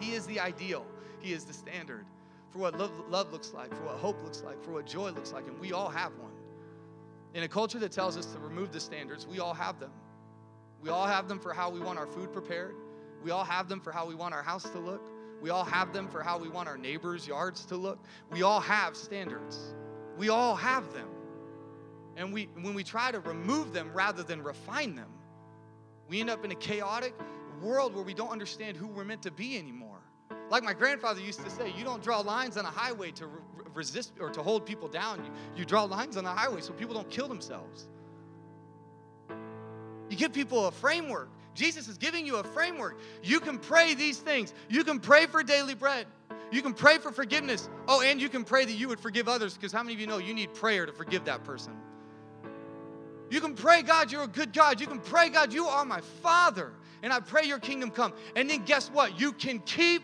He 0.00 0.14
is 0.14 0.24
the 0.24 0.40
ideal, 0.40 0.86
He 1.18 1.34
is 1.34 1.44
the 1.44 1.52
standard 1.52 2.06
for 2.50 2.58
what 2.58 2.78
love, 2.78 2.92
love 3.08 3.32
looks 3.32 3.52
like, 3.52 3.74
for 3.74 3.84
what 3.84 3.96
hope 3.96 4.22
looks 4.22 4.42
like, 4.42 4.62
for 4.62 4.72
what 4.72 4.86
joy 4.86 5.10
looks 5.10 5.32
like, 5.32 5.46
and 5.46 5.58
we 5.60 5.72
all 5.72 5.88
have 5.88 6.12
one. 6.18 6.32
In 7.34 7.44
a 7.44 7.48
culture 7.48 7.78
that 7.78 7.92
tells 7.92 8.16
us 8.16 8.26
to 8.26 8.38
remove 8.38 8.72
the 8.72 8.80
standards, 8.80 9.26
we 9.26 9.38
all 9.38 9.54
have 9.54 9.78
them. 9.78 9.92
We 10.82 10.90
all 10.90 11.06
have 11.06 11.28
them 11.28 11.38
for 11.38 11.52
how 11.52 11.70
we 11.70 11.80
want 11.80 11.98
our 11.98 12.06
food 12.06 12.32
prepared. 12.32 12.74
We 13.22 13.30
all 13.30 13.44
have 13.44 13.68
them 13.68 13.80
for 13.80 13.92
how 13.92 14.06
we 14.06 14.14
want 14.14 14.34
our 14.34 14.42
house 14.42 14.64
to 14.70 14.78
look. 14.78 15.08
We 15.40 15.50
all 15.50 15.64
have 15.64 15.92
them 15.92 16.08
for 16.08 16.22
how 16.22 16.38
we 16.38 16.48
want 16.48 16.68
our 16.68 16.76
neighbors' 16.76 17.26
yards 17.26 17.64
to 17.66 17.76
look. 17.76 17.98
We 18.30 18.42
all 18.42 18.60
have 18.60 18.96
standards. 18.96 19.74
We 20.18 20.28
all 20.28 20.56
have 20.56 20.92
them. 20.92 21.08
And 22.16 22.32
we, 22.32 22.48
when 22.60 22.74
we 22.74 22.82
try 22.82 23.10
to 23.10 23.20
remove 23.20 23.72
them 23.72 23.90
rather 23.94 24.22
than 24.22 24.42
refine 24.42 24.94
them, 24.96 25.08
we 26.08 26.20
end 26.20 26.28
up 26.28 26.44
in 26.44 26.50
a 26.50 26.56
chaotic 26.56 27.14
world 27.62 27.94
where 27.94 28.04
we 28.04 28.14
don't 28.14 28.30
understand 28.30 28.76
who 28.76 28.88
we're 28.88 29.04
meant 29.04 29.22
to 29.22 29.30
be 29.30 29.56
anymore. 29.56 29.89
Like 30.50 30.64
my 30.64 30.74
grandfather 30.74 31.20
used 31.20 31.42
to 31.44 31.50
say, 31.50 31.72
you 31.76 31.84
don't 31.84 32.02
draw 32.02 32.20
lines 32.20 32.56
on 32.56 32.64
a 32.64 32.70
highway 32.70 33.12
to 33.12 33.26
re- 33.26 33.40
resist 33.72 34.12
or 34.20 34.30
to 34.30 34.42
hold 34.42 34.66
people 34.66 34.88
down. 34.88 35.24
You, 35.24 35.30
you 35.58 35.64
draw 35.64 35.84
lines 35.84 36.16
on 36.16 36.24
the 36.24 36.30
highway 36.30 36.60
so 36.60 36.72
people 36.72 36.94
don't 36.94 37.08
kill 37.08 37.28
themselves. 37.28 37.86
You 40.08 40.16
give 40.16 40.32
people 40.32 40.66
a 40.66 40.72
framework. 40.72 41.30
Jesus 41.54 41.86
is 41.86 41.96
giving 41.96 42.26
you 42.26 42.36
a 42.36 42.44
framework. 42.44 42.98
You 43.22 43.38
can 43.38 43.58
pray 43.58 43.94
these 43.94 44.18
things. 44.18 44.52
You 44.68 44.82
can 44.82 44.98
pray 44.98 45.26
for 45.26 45.42
daily 45.44 45.74
bread. 45.74 46.06
You 46.50 46.62
can 46.62 46.74
pray 46.74 46.98
for 46.98 47.12
forgiveness. 47.12 47.68
Oh, 47.86 48.02
and 48.02 48.20
you 48.20 48.28
can 48.28 48.42
pray 48.42 48.64
that 48.64 48.72
you 48.72 48.88
would 48.88 48.98
forgive 48.98 49.28
others 49.28 49.54
because 49.54 49.72
how 49.72 49.84
many 49.84 49.94
of 49.94 50.00
you 50.00 50.08
know 50.08 50.18
you 50.18 50.34
need 50.34 50.52
prayer 50.52 50.84
to 50.84 50.92
forgive 50.92 51.24
that 51.26 51.44
person? 51.44 51.72
You 53.30 53.40
can 53.40 53.54
pray, 53.54 53.82
God, 53.82 54.10
you're 54.10 54.24
a 54.24 54.28
good 54.28 54.52
God. 54.52 54.80
You 54.80 54.88
can 54.88 54.98
pray, 54.98 55.28
God, 55.28 55.52
you 55.52 55.66
are 55.66 55.84
my 55.84 56.00
Father. 56.00 56.72
And 57.02 57.12
I 57.12 57.20
pray 57.20 57.44
your 57.44 57.60
kingdom 57.60 57.90
come. 57.90 58.12
And 58.34 58.50
then 58.50 58.64
guess 58.64 58.88
what? 58.88 59.18
You 59.18 59.32
can 59.32 59.60
keep 59.60 60.02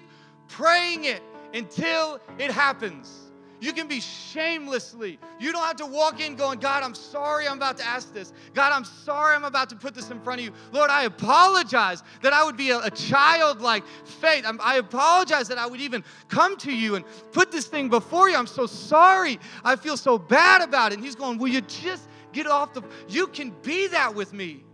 praying 0.49 1.05
it 1.05 1.23
until 1.55 2.21
it 2.39 2.51
happens. 2.51 3.27
You 3.59 3.73
can 3.73 3.89
be 3.89 4.01
shamelessly. 4.01 5.19
You 5.41 5.51
don't 5.51 5.63
have 5.63 5.77
to 5.77 5.87
walk 5.87 6.21
in 6.21 6.37
going, 6.37 6.59
God, 6.59 6.83
I'm 6.83 6.95
sorry 6.95 7.49
I'm 7.49 7.57
about 7.57 7.79
to 7.79 7.85
ask 7.85 8.13
this. 8.13 8.33
God, 8.53 8.71
I'm 8.71 8.85
sorry 8.85 9.35
I'm 9.35 9.45
about 9.45 9.71
to 9.71 9.77
put 9.77 9.95
this 9.95 10.11
in 10.11 10.21
front 10.21 10.41
of 10.41 10.47
you. 10.47 10.53
Lord, 10.73 10.91
I 10.91 11.05
apologize 11.05 12.03
that 12.21 12.35
I 12.35 12.45
would 12.45 12.59
be 12.59 12.71
a, 12.71 12.81
a 12.81 12.91
childlike 12.91 13.85
faith. 14.05 14.45
I'm, 14.47 14.61
I 14.63 14.77
apologize 14.77 15.49
that 15.49 15.57
I 15.57 15.67
would 15.67 15.81
even 15.81 16.05
come 16.29 16.57
to 16.59 16.73
you 16.73 16.97
and 16.97 17.05
put 17.33 17.51
this 17.51 17.67
thing 17.67 17.89
before 17.89 18.29
you. 18.29 18.37
I'm 18.37 18.47
so 18.47 18.67
sorry. 18.67 19.41
I 19.65 19.77
feel 19.77 19.97
so 19.97 20.19
bad 20.19 20.61
about 20.61 20.93
it. 20.93 20.97
And 20.97 21.05
he's 21.05 21.17
going, 21.17 21.39
Will 21.39 21.49
you 21.49 21.63
just 21.63 22.09
get 22.33 22.47
off 22.47 22.75
the. 22.75 22.83
You 23.09 23.27
can 23.27 23.55
be 23.63 23.87
that 23.89 24.15
with 24.15 24.35
me. 24.35 24.65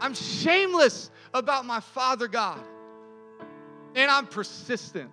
I'm 0.00 0.14
shameless 0.14 1.10
about 1.34 1.64
my 1.64 1.80
Father 1.80 2.28
God 2.28 2.60
and 3.96 4.10
I'm 4.10 4.26
persistent. 4.26 5.10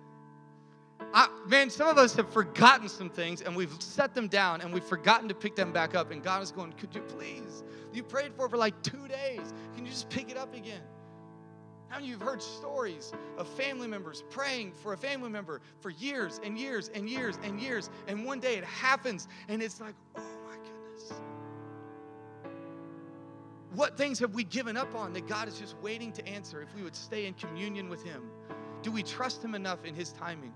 I, 1.12 1.28
man, 1.48 1.70
some 1.70 1.88
of 1.88 1.98
us 1.98 2.14
have 2.16 2.32
forgotten 2.32 2.88
some 2.88 3.08
things 3.10 3.40
and 3.40 3.56
we've 3.56 3.74
set 3.80 4.14
them 4.14 4.28
down 4.28 4.60
and 4.60 4.72
we've 4.72 4.84
forgotten 4.84 5.28
to 5.28 5.34
pick 5.34 5.56
them 5.56 5.72
back 5.72 5.94
up. 5.94 6.10
And 6.10 6.22
God 6.22 6.42
is 6.42 6.52
going, 6.52 6.72
Could 6.72 6.94
you 6.94 7.00
please? 7.02 7.64
You 7.92 8.02
prayed 8.02 8.32
for 8.34 8.48
for 8.48 8.56
like 8.56 8.80
two 8.82 9.08
days. 9.08 9.52
Can 9.74 9.84
you 9.84 9.90
just 9.90 10.08
pick 10.10 10.30
it 10.30 10.36
up 10.36 10.54
again? 10.54 10.82
How 11.88 12.00
many 12.00 12.12
of 12.12 12.14
you 12.14 12.18
have 12.18 12.26
heard 12.26 12.42
stories 12.42 13.12
of 13.38 13.46
family 13.48 13.86
members 13.86 14.24
praying 14.28 14.72
for 14.72 14.94
a 14.94 14.96
family 14.96 15.30
member 15.30 15.60
for 15.80 15.90
years 15.90 16.40
and 16.42 16.58
years 16.58 16.90
and 16.92 17.08
years 17.08 17.38
and 17.44 17.60
years, 17.60 17.88
and 18.08 18.24
one 18.24 18.40
day 18.40 18.56
it 18.56 18.64
happens 18.64 19.28
and 19.48 19.62
it's 19.62 19.80
like, 19.80 19.94
oh 20.16 20.22
my 20.48 20.56
goodness. 20.56 21.12
What 23.74 23.96
things 23.96 24.18
have 24.18 24.34
we 24.34 24.42
given 24.42 24.76
up 24.76 24.94
on 24.96 25.12
that 25.12 25.28
God 25.28 25.46
is 25.46 25.58
just 25.58 25.76
waiting 25.82 26.10
to 26.12 26.26
answer 26.26 26.60
if 26.60 26.74
we 26.74 26.82
would 26.82 26.96
stay 26.96 27.26
in 27.26 27.34
communion 27.34 27.88
with 27.88 28.02
Him? 28.02 28.24
Do 28.84 28.92
we 28.92 29.02
trust 29.02 29.42
Him 29.42 29.54
enough 29.54 29.86
in 29.86 29.94
His 29.94 30.12
timing? 30.12 30.52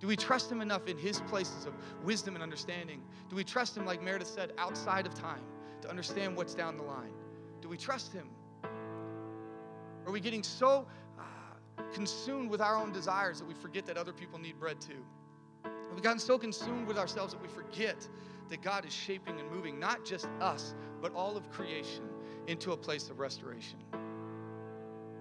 Do 0.00 0.08
we 0.08 0.16
trust 0.16 0.50
Him 0.50 0.60
enough 0.60 0.88
in 0.88 0.98
His 0.98 1.20
places 1.20 1.66
of 1.66 1.72
wisdom 2.02 2.34
and 2.34 2.42
understanding? 2.42 3.00
Do 3.30 3.36
we 3.36 3.44
trust 3.44 3.76
Him, 3.76 3.86
like 3.86 4.02
Meredith 4.02 4.26
said, 4.26 4.52
outside 4.58 5.06
of 5.06 5.14
time 5.14 5.44
to 5.82 5.88
understand 5.88 6.36
what's 6.36 6.52
down 6.52 6.76
the 6.76 6.82
line? 6.82 7.12
Do 7.62 7.68
we 7.68 7.76
trust 7.76 8.12
Him? 8.12 8.28
Are 10.04 10.10
we 10.10 10.18
getting 10.18 10.42
so 10.42 10.84
uh, 11.16 11.82
consumed 11.94 12.50
with 12.50 12.60
our 12.60 12.76
own 12.76 12.90
desires 12.90 13.38
that 13.38 13.46
we 13.46 13.54
forget 13.54 13.86
that 13.86 13.96
other 13.96 14.12
people 14.12 14.40
need 14.40 14.58
bread 14.58 14.80
too? 14.80 15.04
Have 15.62 15.94
we 15.94 16.02
gotten 16.02 16.18
so 16.18 16.36
consumed 16.36 16.88
with 16.88 16.98
ourselves 16.98 17.34
that 17.34 17.40
we 17.40 17.46
forget 17.46 18.08
that 18.50 18.62
God 18.62 18.84
is 18.84 18.92
shaping 18.92 19.38
and 19.38 19.48
moving 19.48 19.78
not 19.78 20.04
just 20.04 20.26
us, 20.40 20.74
but 21.00 21.14
all 21.14 21.36
of 21.36 21.48
creation 21.52 22.02
into 22.48 22.72
a 22.72 22.76
place 22.76 23.10
of 23.10 23.20
restoration? 23.20 23.78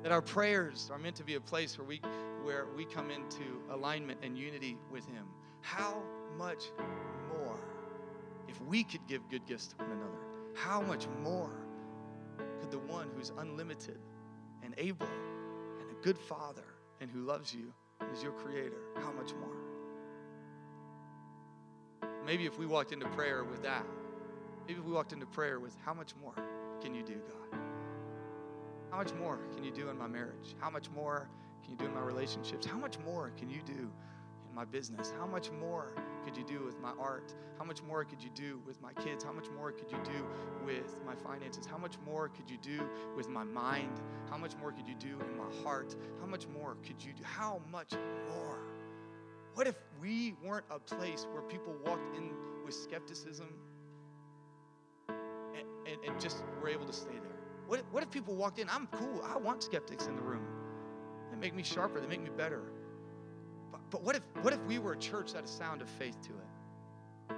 That 0.03 0.11
our 0.11 0.21
prayers 0.21 0.89
are 0.91 0.99
meant 0.99 1.15
to 1.15 1.23
be 1.23 1.35
a 1.35 1.41
place 1.41 1.77
where 1.77 1.87
we, 1.87 2.01
where 2.43 2.67
we 2.75 2.83
come 2.83 3.09
into 3.09 3.61
alignment 3.71 4.19
and 4.21 4.37
unity 4.37 4.77
with 4.91 5.05
Him. 5.07 5.25
How 5.61 6.03
much 6.37 6.65
more, 7.29 7.57
if 8.49 8.61
we 8.61 8.83
could 8.83 9.07
give 9.07 9.21
good 9.29 9.45
gifts 9.45 9.67
to 9.67 9.77
one 9.77 9.91
another, 9.91 10.19
how 10.55 10.81
much 10.81 11.07
more 11.23 11.51
could 12.59 12.69
the 12.69 12.79
one 12.79 13.09
who's 13.15 13.31
unlimited 13.37 13.97
and 14.61 14.73
able 14.77 15.07
and 15.79 15.89
a 15.89 16.03
good 16.03 16.17
Father 16.17 16.65
and 16.99 17.09
who 17.09 17.21
loves 17.21 17.53
you 17.53 17.73
and 18.01 18.11
is 18.11 18.21
your 18.21 18.33
Creator, 18.33 18.81
how 18.95 19.13
much 19.13 19.31
more? 19.35 19.55
Maybe 22.25 22.45
if 22.45 22.59
we 22.59 22.65
walked 22.65 22.91
into 22.91 23.07
prayer 23.09 23.45
with 23.45 23.63
that, 23.63 23.85
maybe 24.67 24.79
if 24.79 24.85
we 24.85 24.91
walked 24.91 25.13
into 25.13 25.25
prayer 25.27 25.61
with, 25.61 25.77
how 25.85 25.93
much 25.93 26.13
more 26.21 26.35
can 26.81 26.93
you 26.93 27.03
do, 27.03 27.15
God? 27.15 27.59
How 28.93 28.99
much 28.99 29.13
more 29.15 29.39
can 29.55 29.63
you 29.63 29.71
do 29.71 29.89
in 29.89 29.97
my 29.97 30.05
marriage? 30.05 30.55
How 30.59 30.69
much 30.69 30.87
more 30.91 31.27
can 31.63 31.71
you 31.71 31.77
do 31.77 31.85
in 31.85 31.95
my 31.95 32.01
relationships? 32.01 32.67
How 32.67 32.77
much 32.77 32.99
more 32.99 33.31
can 33.39 33.49
you 33.49 33.63
do 33.65 33.89
in 34.47 34.55
my 34.55 34.65
business? 34.65 35.11
How 35.17 35.25
much 35.25 35.49
more 35.49 35.95
could 36.23 36.37
you 36.37 36.43
do 36.43 36.63
with 36.63 36.79
my 36.79 36.91
art? 36.99 37.33
How 37.57 37.65
much 37.65 37.81
more 37.81 38.05
could 38.05 38.21
you 38.21 38.29
do 38.35 38.61
with 38.67 38.79
my 38.83 38.93
kids? 38.93 39.23
How 39.23 39.31
much 39.31 39.47
more 39.57 39.71
could 39.71 39.91
you 39.91 39.97
do 40.03 40.23
with 40.63 40.95
my 41.07 41.15
finances? 41.15 41.65
How 41.65 41.79
much 41.79 41.95
more 42.05 42.29
could 42.29 42.47
you 42.47 42.57
do 42.57 42.87
with 43.17 43.29
my 43.29 43.43
mind? 43.43 43.99
How 44.29 44.37
much 44.37 44.55
more 44.57 44.71
could 44.71 44.87
you 44.87 44.93
do 44.93 45.19
in 45.27 45.37
my 45.39 45.51
heart? 45.63 45.95
How 46.21 46.27
much 46.27 46.45
more 46.47 46.77
could 46.85 47.03
you 47.03 47.13
do? 47.13 47.23
How 47.23 47.61
much 47.71 47.93
more? 48.29 48.59
What 49.55 49.65
if 49.65 49.75
we 49.99 50.35
weren't 50.45 50.65
a 50.69 50.77
place 50.77 51.25
where 51.33 51.41
people 51.41 51.73
walked 51.83 52.15
in 52.15 52.29
with 52.63 52.75
skepticism 52.75 53.47
and, 55.09 55.65
and, 55.87 55.97
and 56.07 56.21
just 56.21 56.43
were 56.61 56.69
able 56.69 56.85
to 56.85 56.93
stay 56.93 57.13
there? 57.13 57.32
What 57.73 57.79
if, 57.79 57.85
what 57.91 58.03
if 58.03 58.11
people 58.11 58.35
walked 58.35 58.59
in? 58.59 58.69
I'm 58.69 58.85
cool. 58.85 59.23
I 59.25 59.35
want 59.35 59.63
skeptics 59.63 60.05
in 60.05 60.15
the 60.15 60.21
room. 60.21 60.45
They 61.31 61.37
make 61.37 61.55
me 61.55 61.63
sharper. 61.63 61.99
They 61.99 62.05
make 62.05 62.21
me 62.21 62.29
better. 62.29 62.61
But, 63.71 63.81
but 63.89 64.03
what 64.03 64.15
if 64.15 64.21
what 64.43 64.53
if 64.53 64.59
we 64.67 64.77
were 64.77 64.93
a 64.93 64.97
church 64.97 65.31
that 65.31 65.37
had 65.37 65.45
a 65.45 65.47
sound 65.47 65.81
of 65.81 65.89
faith 65.89 66.21
to 66.21 66.33
it? 66.33 67.35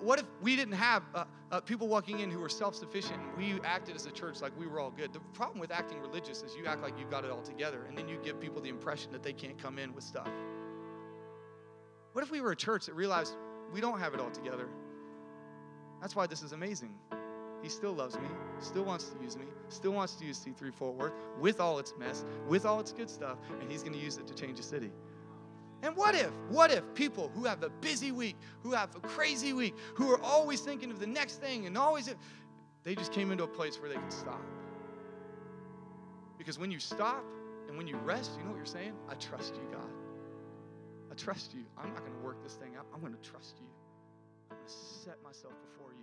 what 0.00 0.20
if 0.20 0.26
we 0.40 0.54
didn't 0.54 0.74
have 0.74 1.02
uh, 1.12 1.24
uh, 1.50 1.60
people 1.60 1.88
walking 1.88 2.20
in 2.20 2.30
who 2.30 2.38
were 2.38 2.48
self-sufficient 2.48 3.20
and 3.20 3.36
we 3.36 3.60
acted 3.64 3.96
as 3.96 4.06
a 4.06 4.12
church 4.12 4.40
like 4.40 4.56
we 4.56 4.68
were 4.68 4.78
all 4.78 4.92
good? 4.92 5.12
The 5.12 5.18
problem 5.34 5.58
with 5.58 5.72
acting 5.72 5.98
religious 6.00 6.44
is 6.44 6.54
you 6.54 6.66
act 6.66 6.82
like 6.82 6.96
you 6.96 7.04
got 7.06 7.24
it 7.24 7.32
all 7.32 7.42
together, 7.42 7.86
and 7.88 7.98
then 7.98 8.06
you 8.06 8.16
give 8.22 8.38
people 8.38 8.62
the 8.62 8.68
impression 8.68 9.10
that 9.10 9.24
they 9.24 9.32
can't 9.32 9.58
come 9.58 9.76
in 9.80 9.92
with 9.92 10.04
stuff. 10.04 10.28
What 12.12 12.22
if 12.22 12.30
we 12.30 12.40
were 12.40 12.52
a 12.52 12.56
church 12.56 12.86
that 12.86 12.94
realized 12.94 13.34
we 13.72 13.80
don't 13.80 13.98
have 13.98 14.14
it 14.14 14.20
all 14.20 14.30
together? 14.30 14.68
That's 16.00 16.14
why 16.14 16.28
this 16.28 16.44
is 16.44 16.52
amazing. 16.52 16.94
He 17.62 17.68
still 17.68 17.92
loves 17.92 18.16
me, 18.16 18.26
still 18.60 18.84
wants 18.84 19.10
to 19.10 19.22
use 19.22 19.36
me, 19.36 19.44
still 19.68 19.92
wants 19.92 20.14
to 20.16 20.24
use 20.24 20.38
C3 20.38 20.74
Fort 20.74 20.96
Worth 20.96 21.12
with 21.38 21.60
all 21.60 21.78
its 21.78 21.94
mess, 21.98 22.24
with 22.48 22.66
all 22.66 22.80
its 22.80 22.92
good 22.92 23.08
stuff, 23.08 23.38
and 23.60 23.70
he's 23.70 23.82
going 23.82 23.94
to 23.94 24.00
use 24.00 24.16
it 24.16 24.26
to 24.26 24.34
change 24.34 24.58
a 24.58 24.62
city. 24.62 24.90
And 25.82 25.96
what 25.96 26.14
if, 26.14 26.30
what 26.48 26.70
if 26.72 26.82
people 26.94 27.30
who 27.34 27.44
have 27.44 27.62
a 27.62 27.70
busy 27.70 28.12
week, 28.12 28.36
who 28.62 28.72
have 28.72 28.94
a 28.94 29.00
crazy 29.00 29.52
week, 29.52 29.74
who 29.94 30.10
are 30.12 30.20
always 30.22 30.60
thinking 30.60 30.90
of 30.90 31.00
the 31.00 31.06
next 31.06 31.40
thing 31.40 31.66
and 31.66 31.76
always, 31.76 32.12
they 32.84 32.94
just 32.94 33.12
came 33.12 33.32
into 33.32 33.44
a 33.44 33.48
place 33.48 33.80
where 33.80 33.88
they 33.88 33.96
can 33.96 34.10
stop? 34.10 34.42
Because 36.38 36.58
when 36.58 36.70
you 36.70 36.78
stop 36.78 37.24
and 37.68 37.76
when 37.76 37.86
you 37.86 37.96
rest, 37.98 38.32
you 38.36 38.44
know 38.44 38.50
what 38.50 38.56
you're 38.56 38.66
saying? 38.66 38.92
I 39.08 39.14
trust 39.14 39.54
you, 39.56 39.62
God. 39.72 39.90
I 41.10 41.14
trust 41.14 41.52
you. 41.52 41.62
I'm 41.76 41.92
not 41.92 42.00
going 42.00 42.12
to 42.12 42.24
work 42.24 42.42
this 42.42 42.54
thing 42.54 42.74
out. 42.78 42.86
I'm 42.94 43.00
going 43.00 43.14
to 43.14 43.30
trust 43.30 43.56
you. 43.60 43.66
I'm 44.50 44.56
going 44.56 44.66
to 44.66 44.72
set 44.72 45.22
myself 45.22 45.52
before 45.62 45.92
you. 45.92 46.01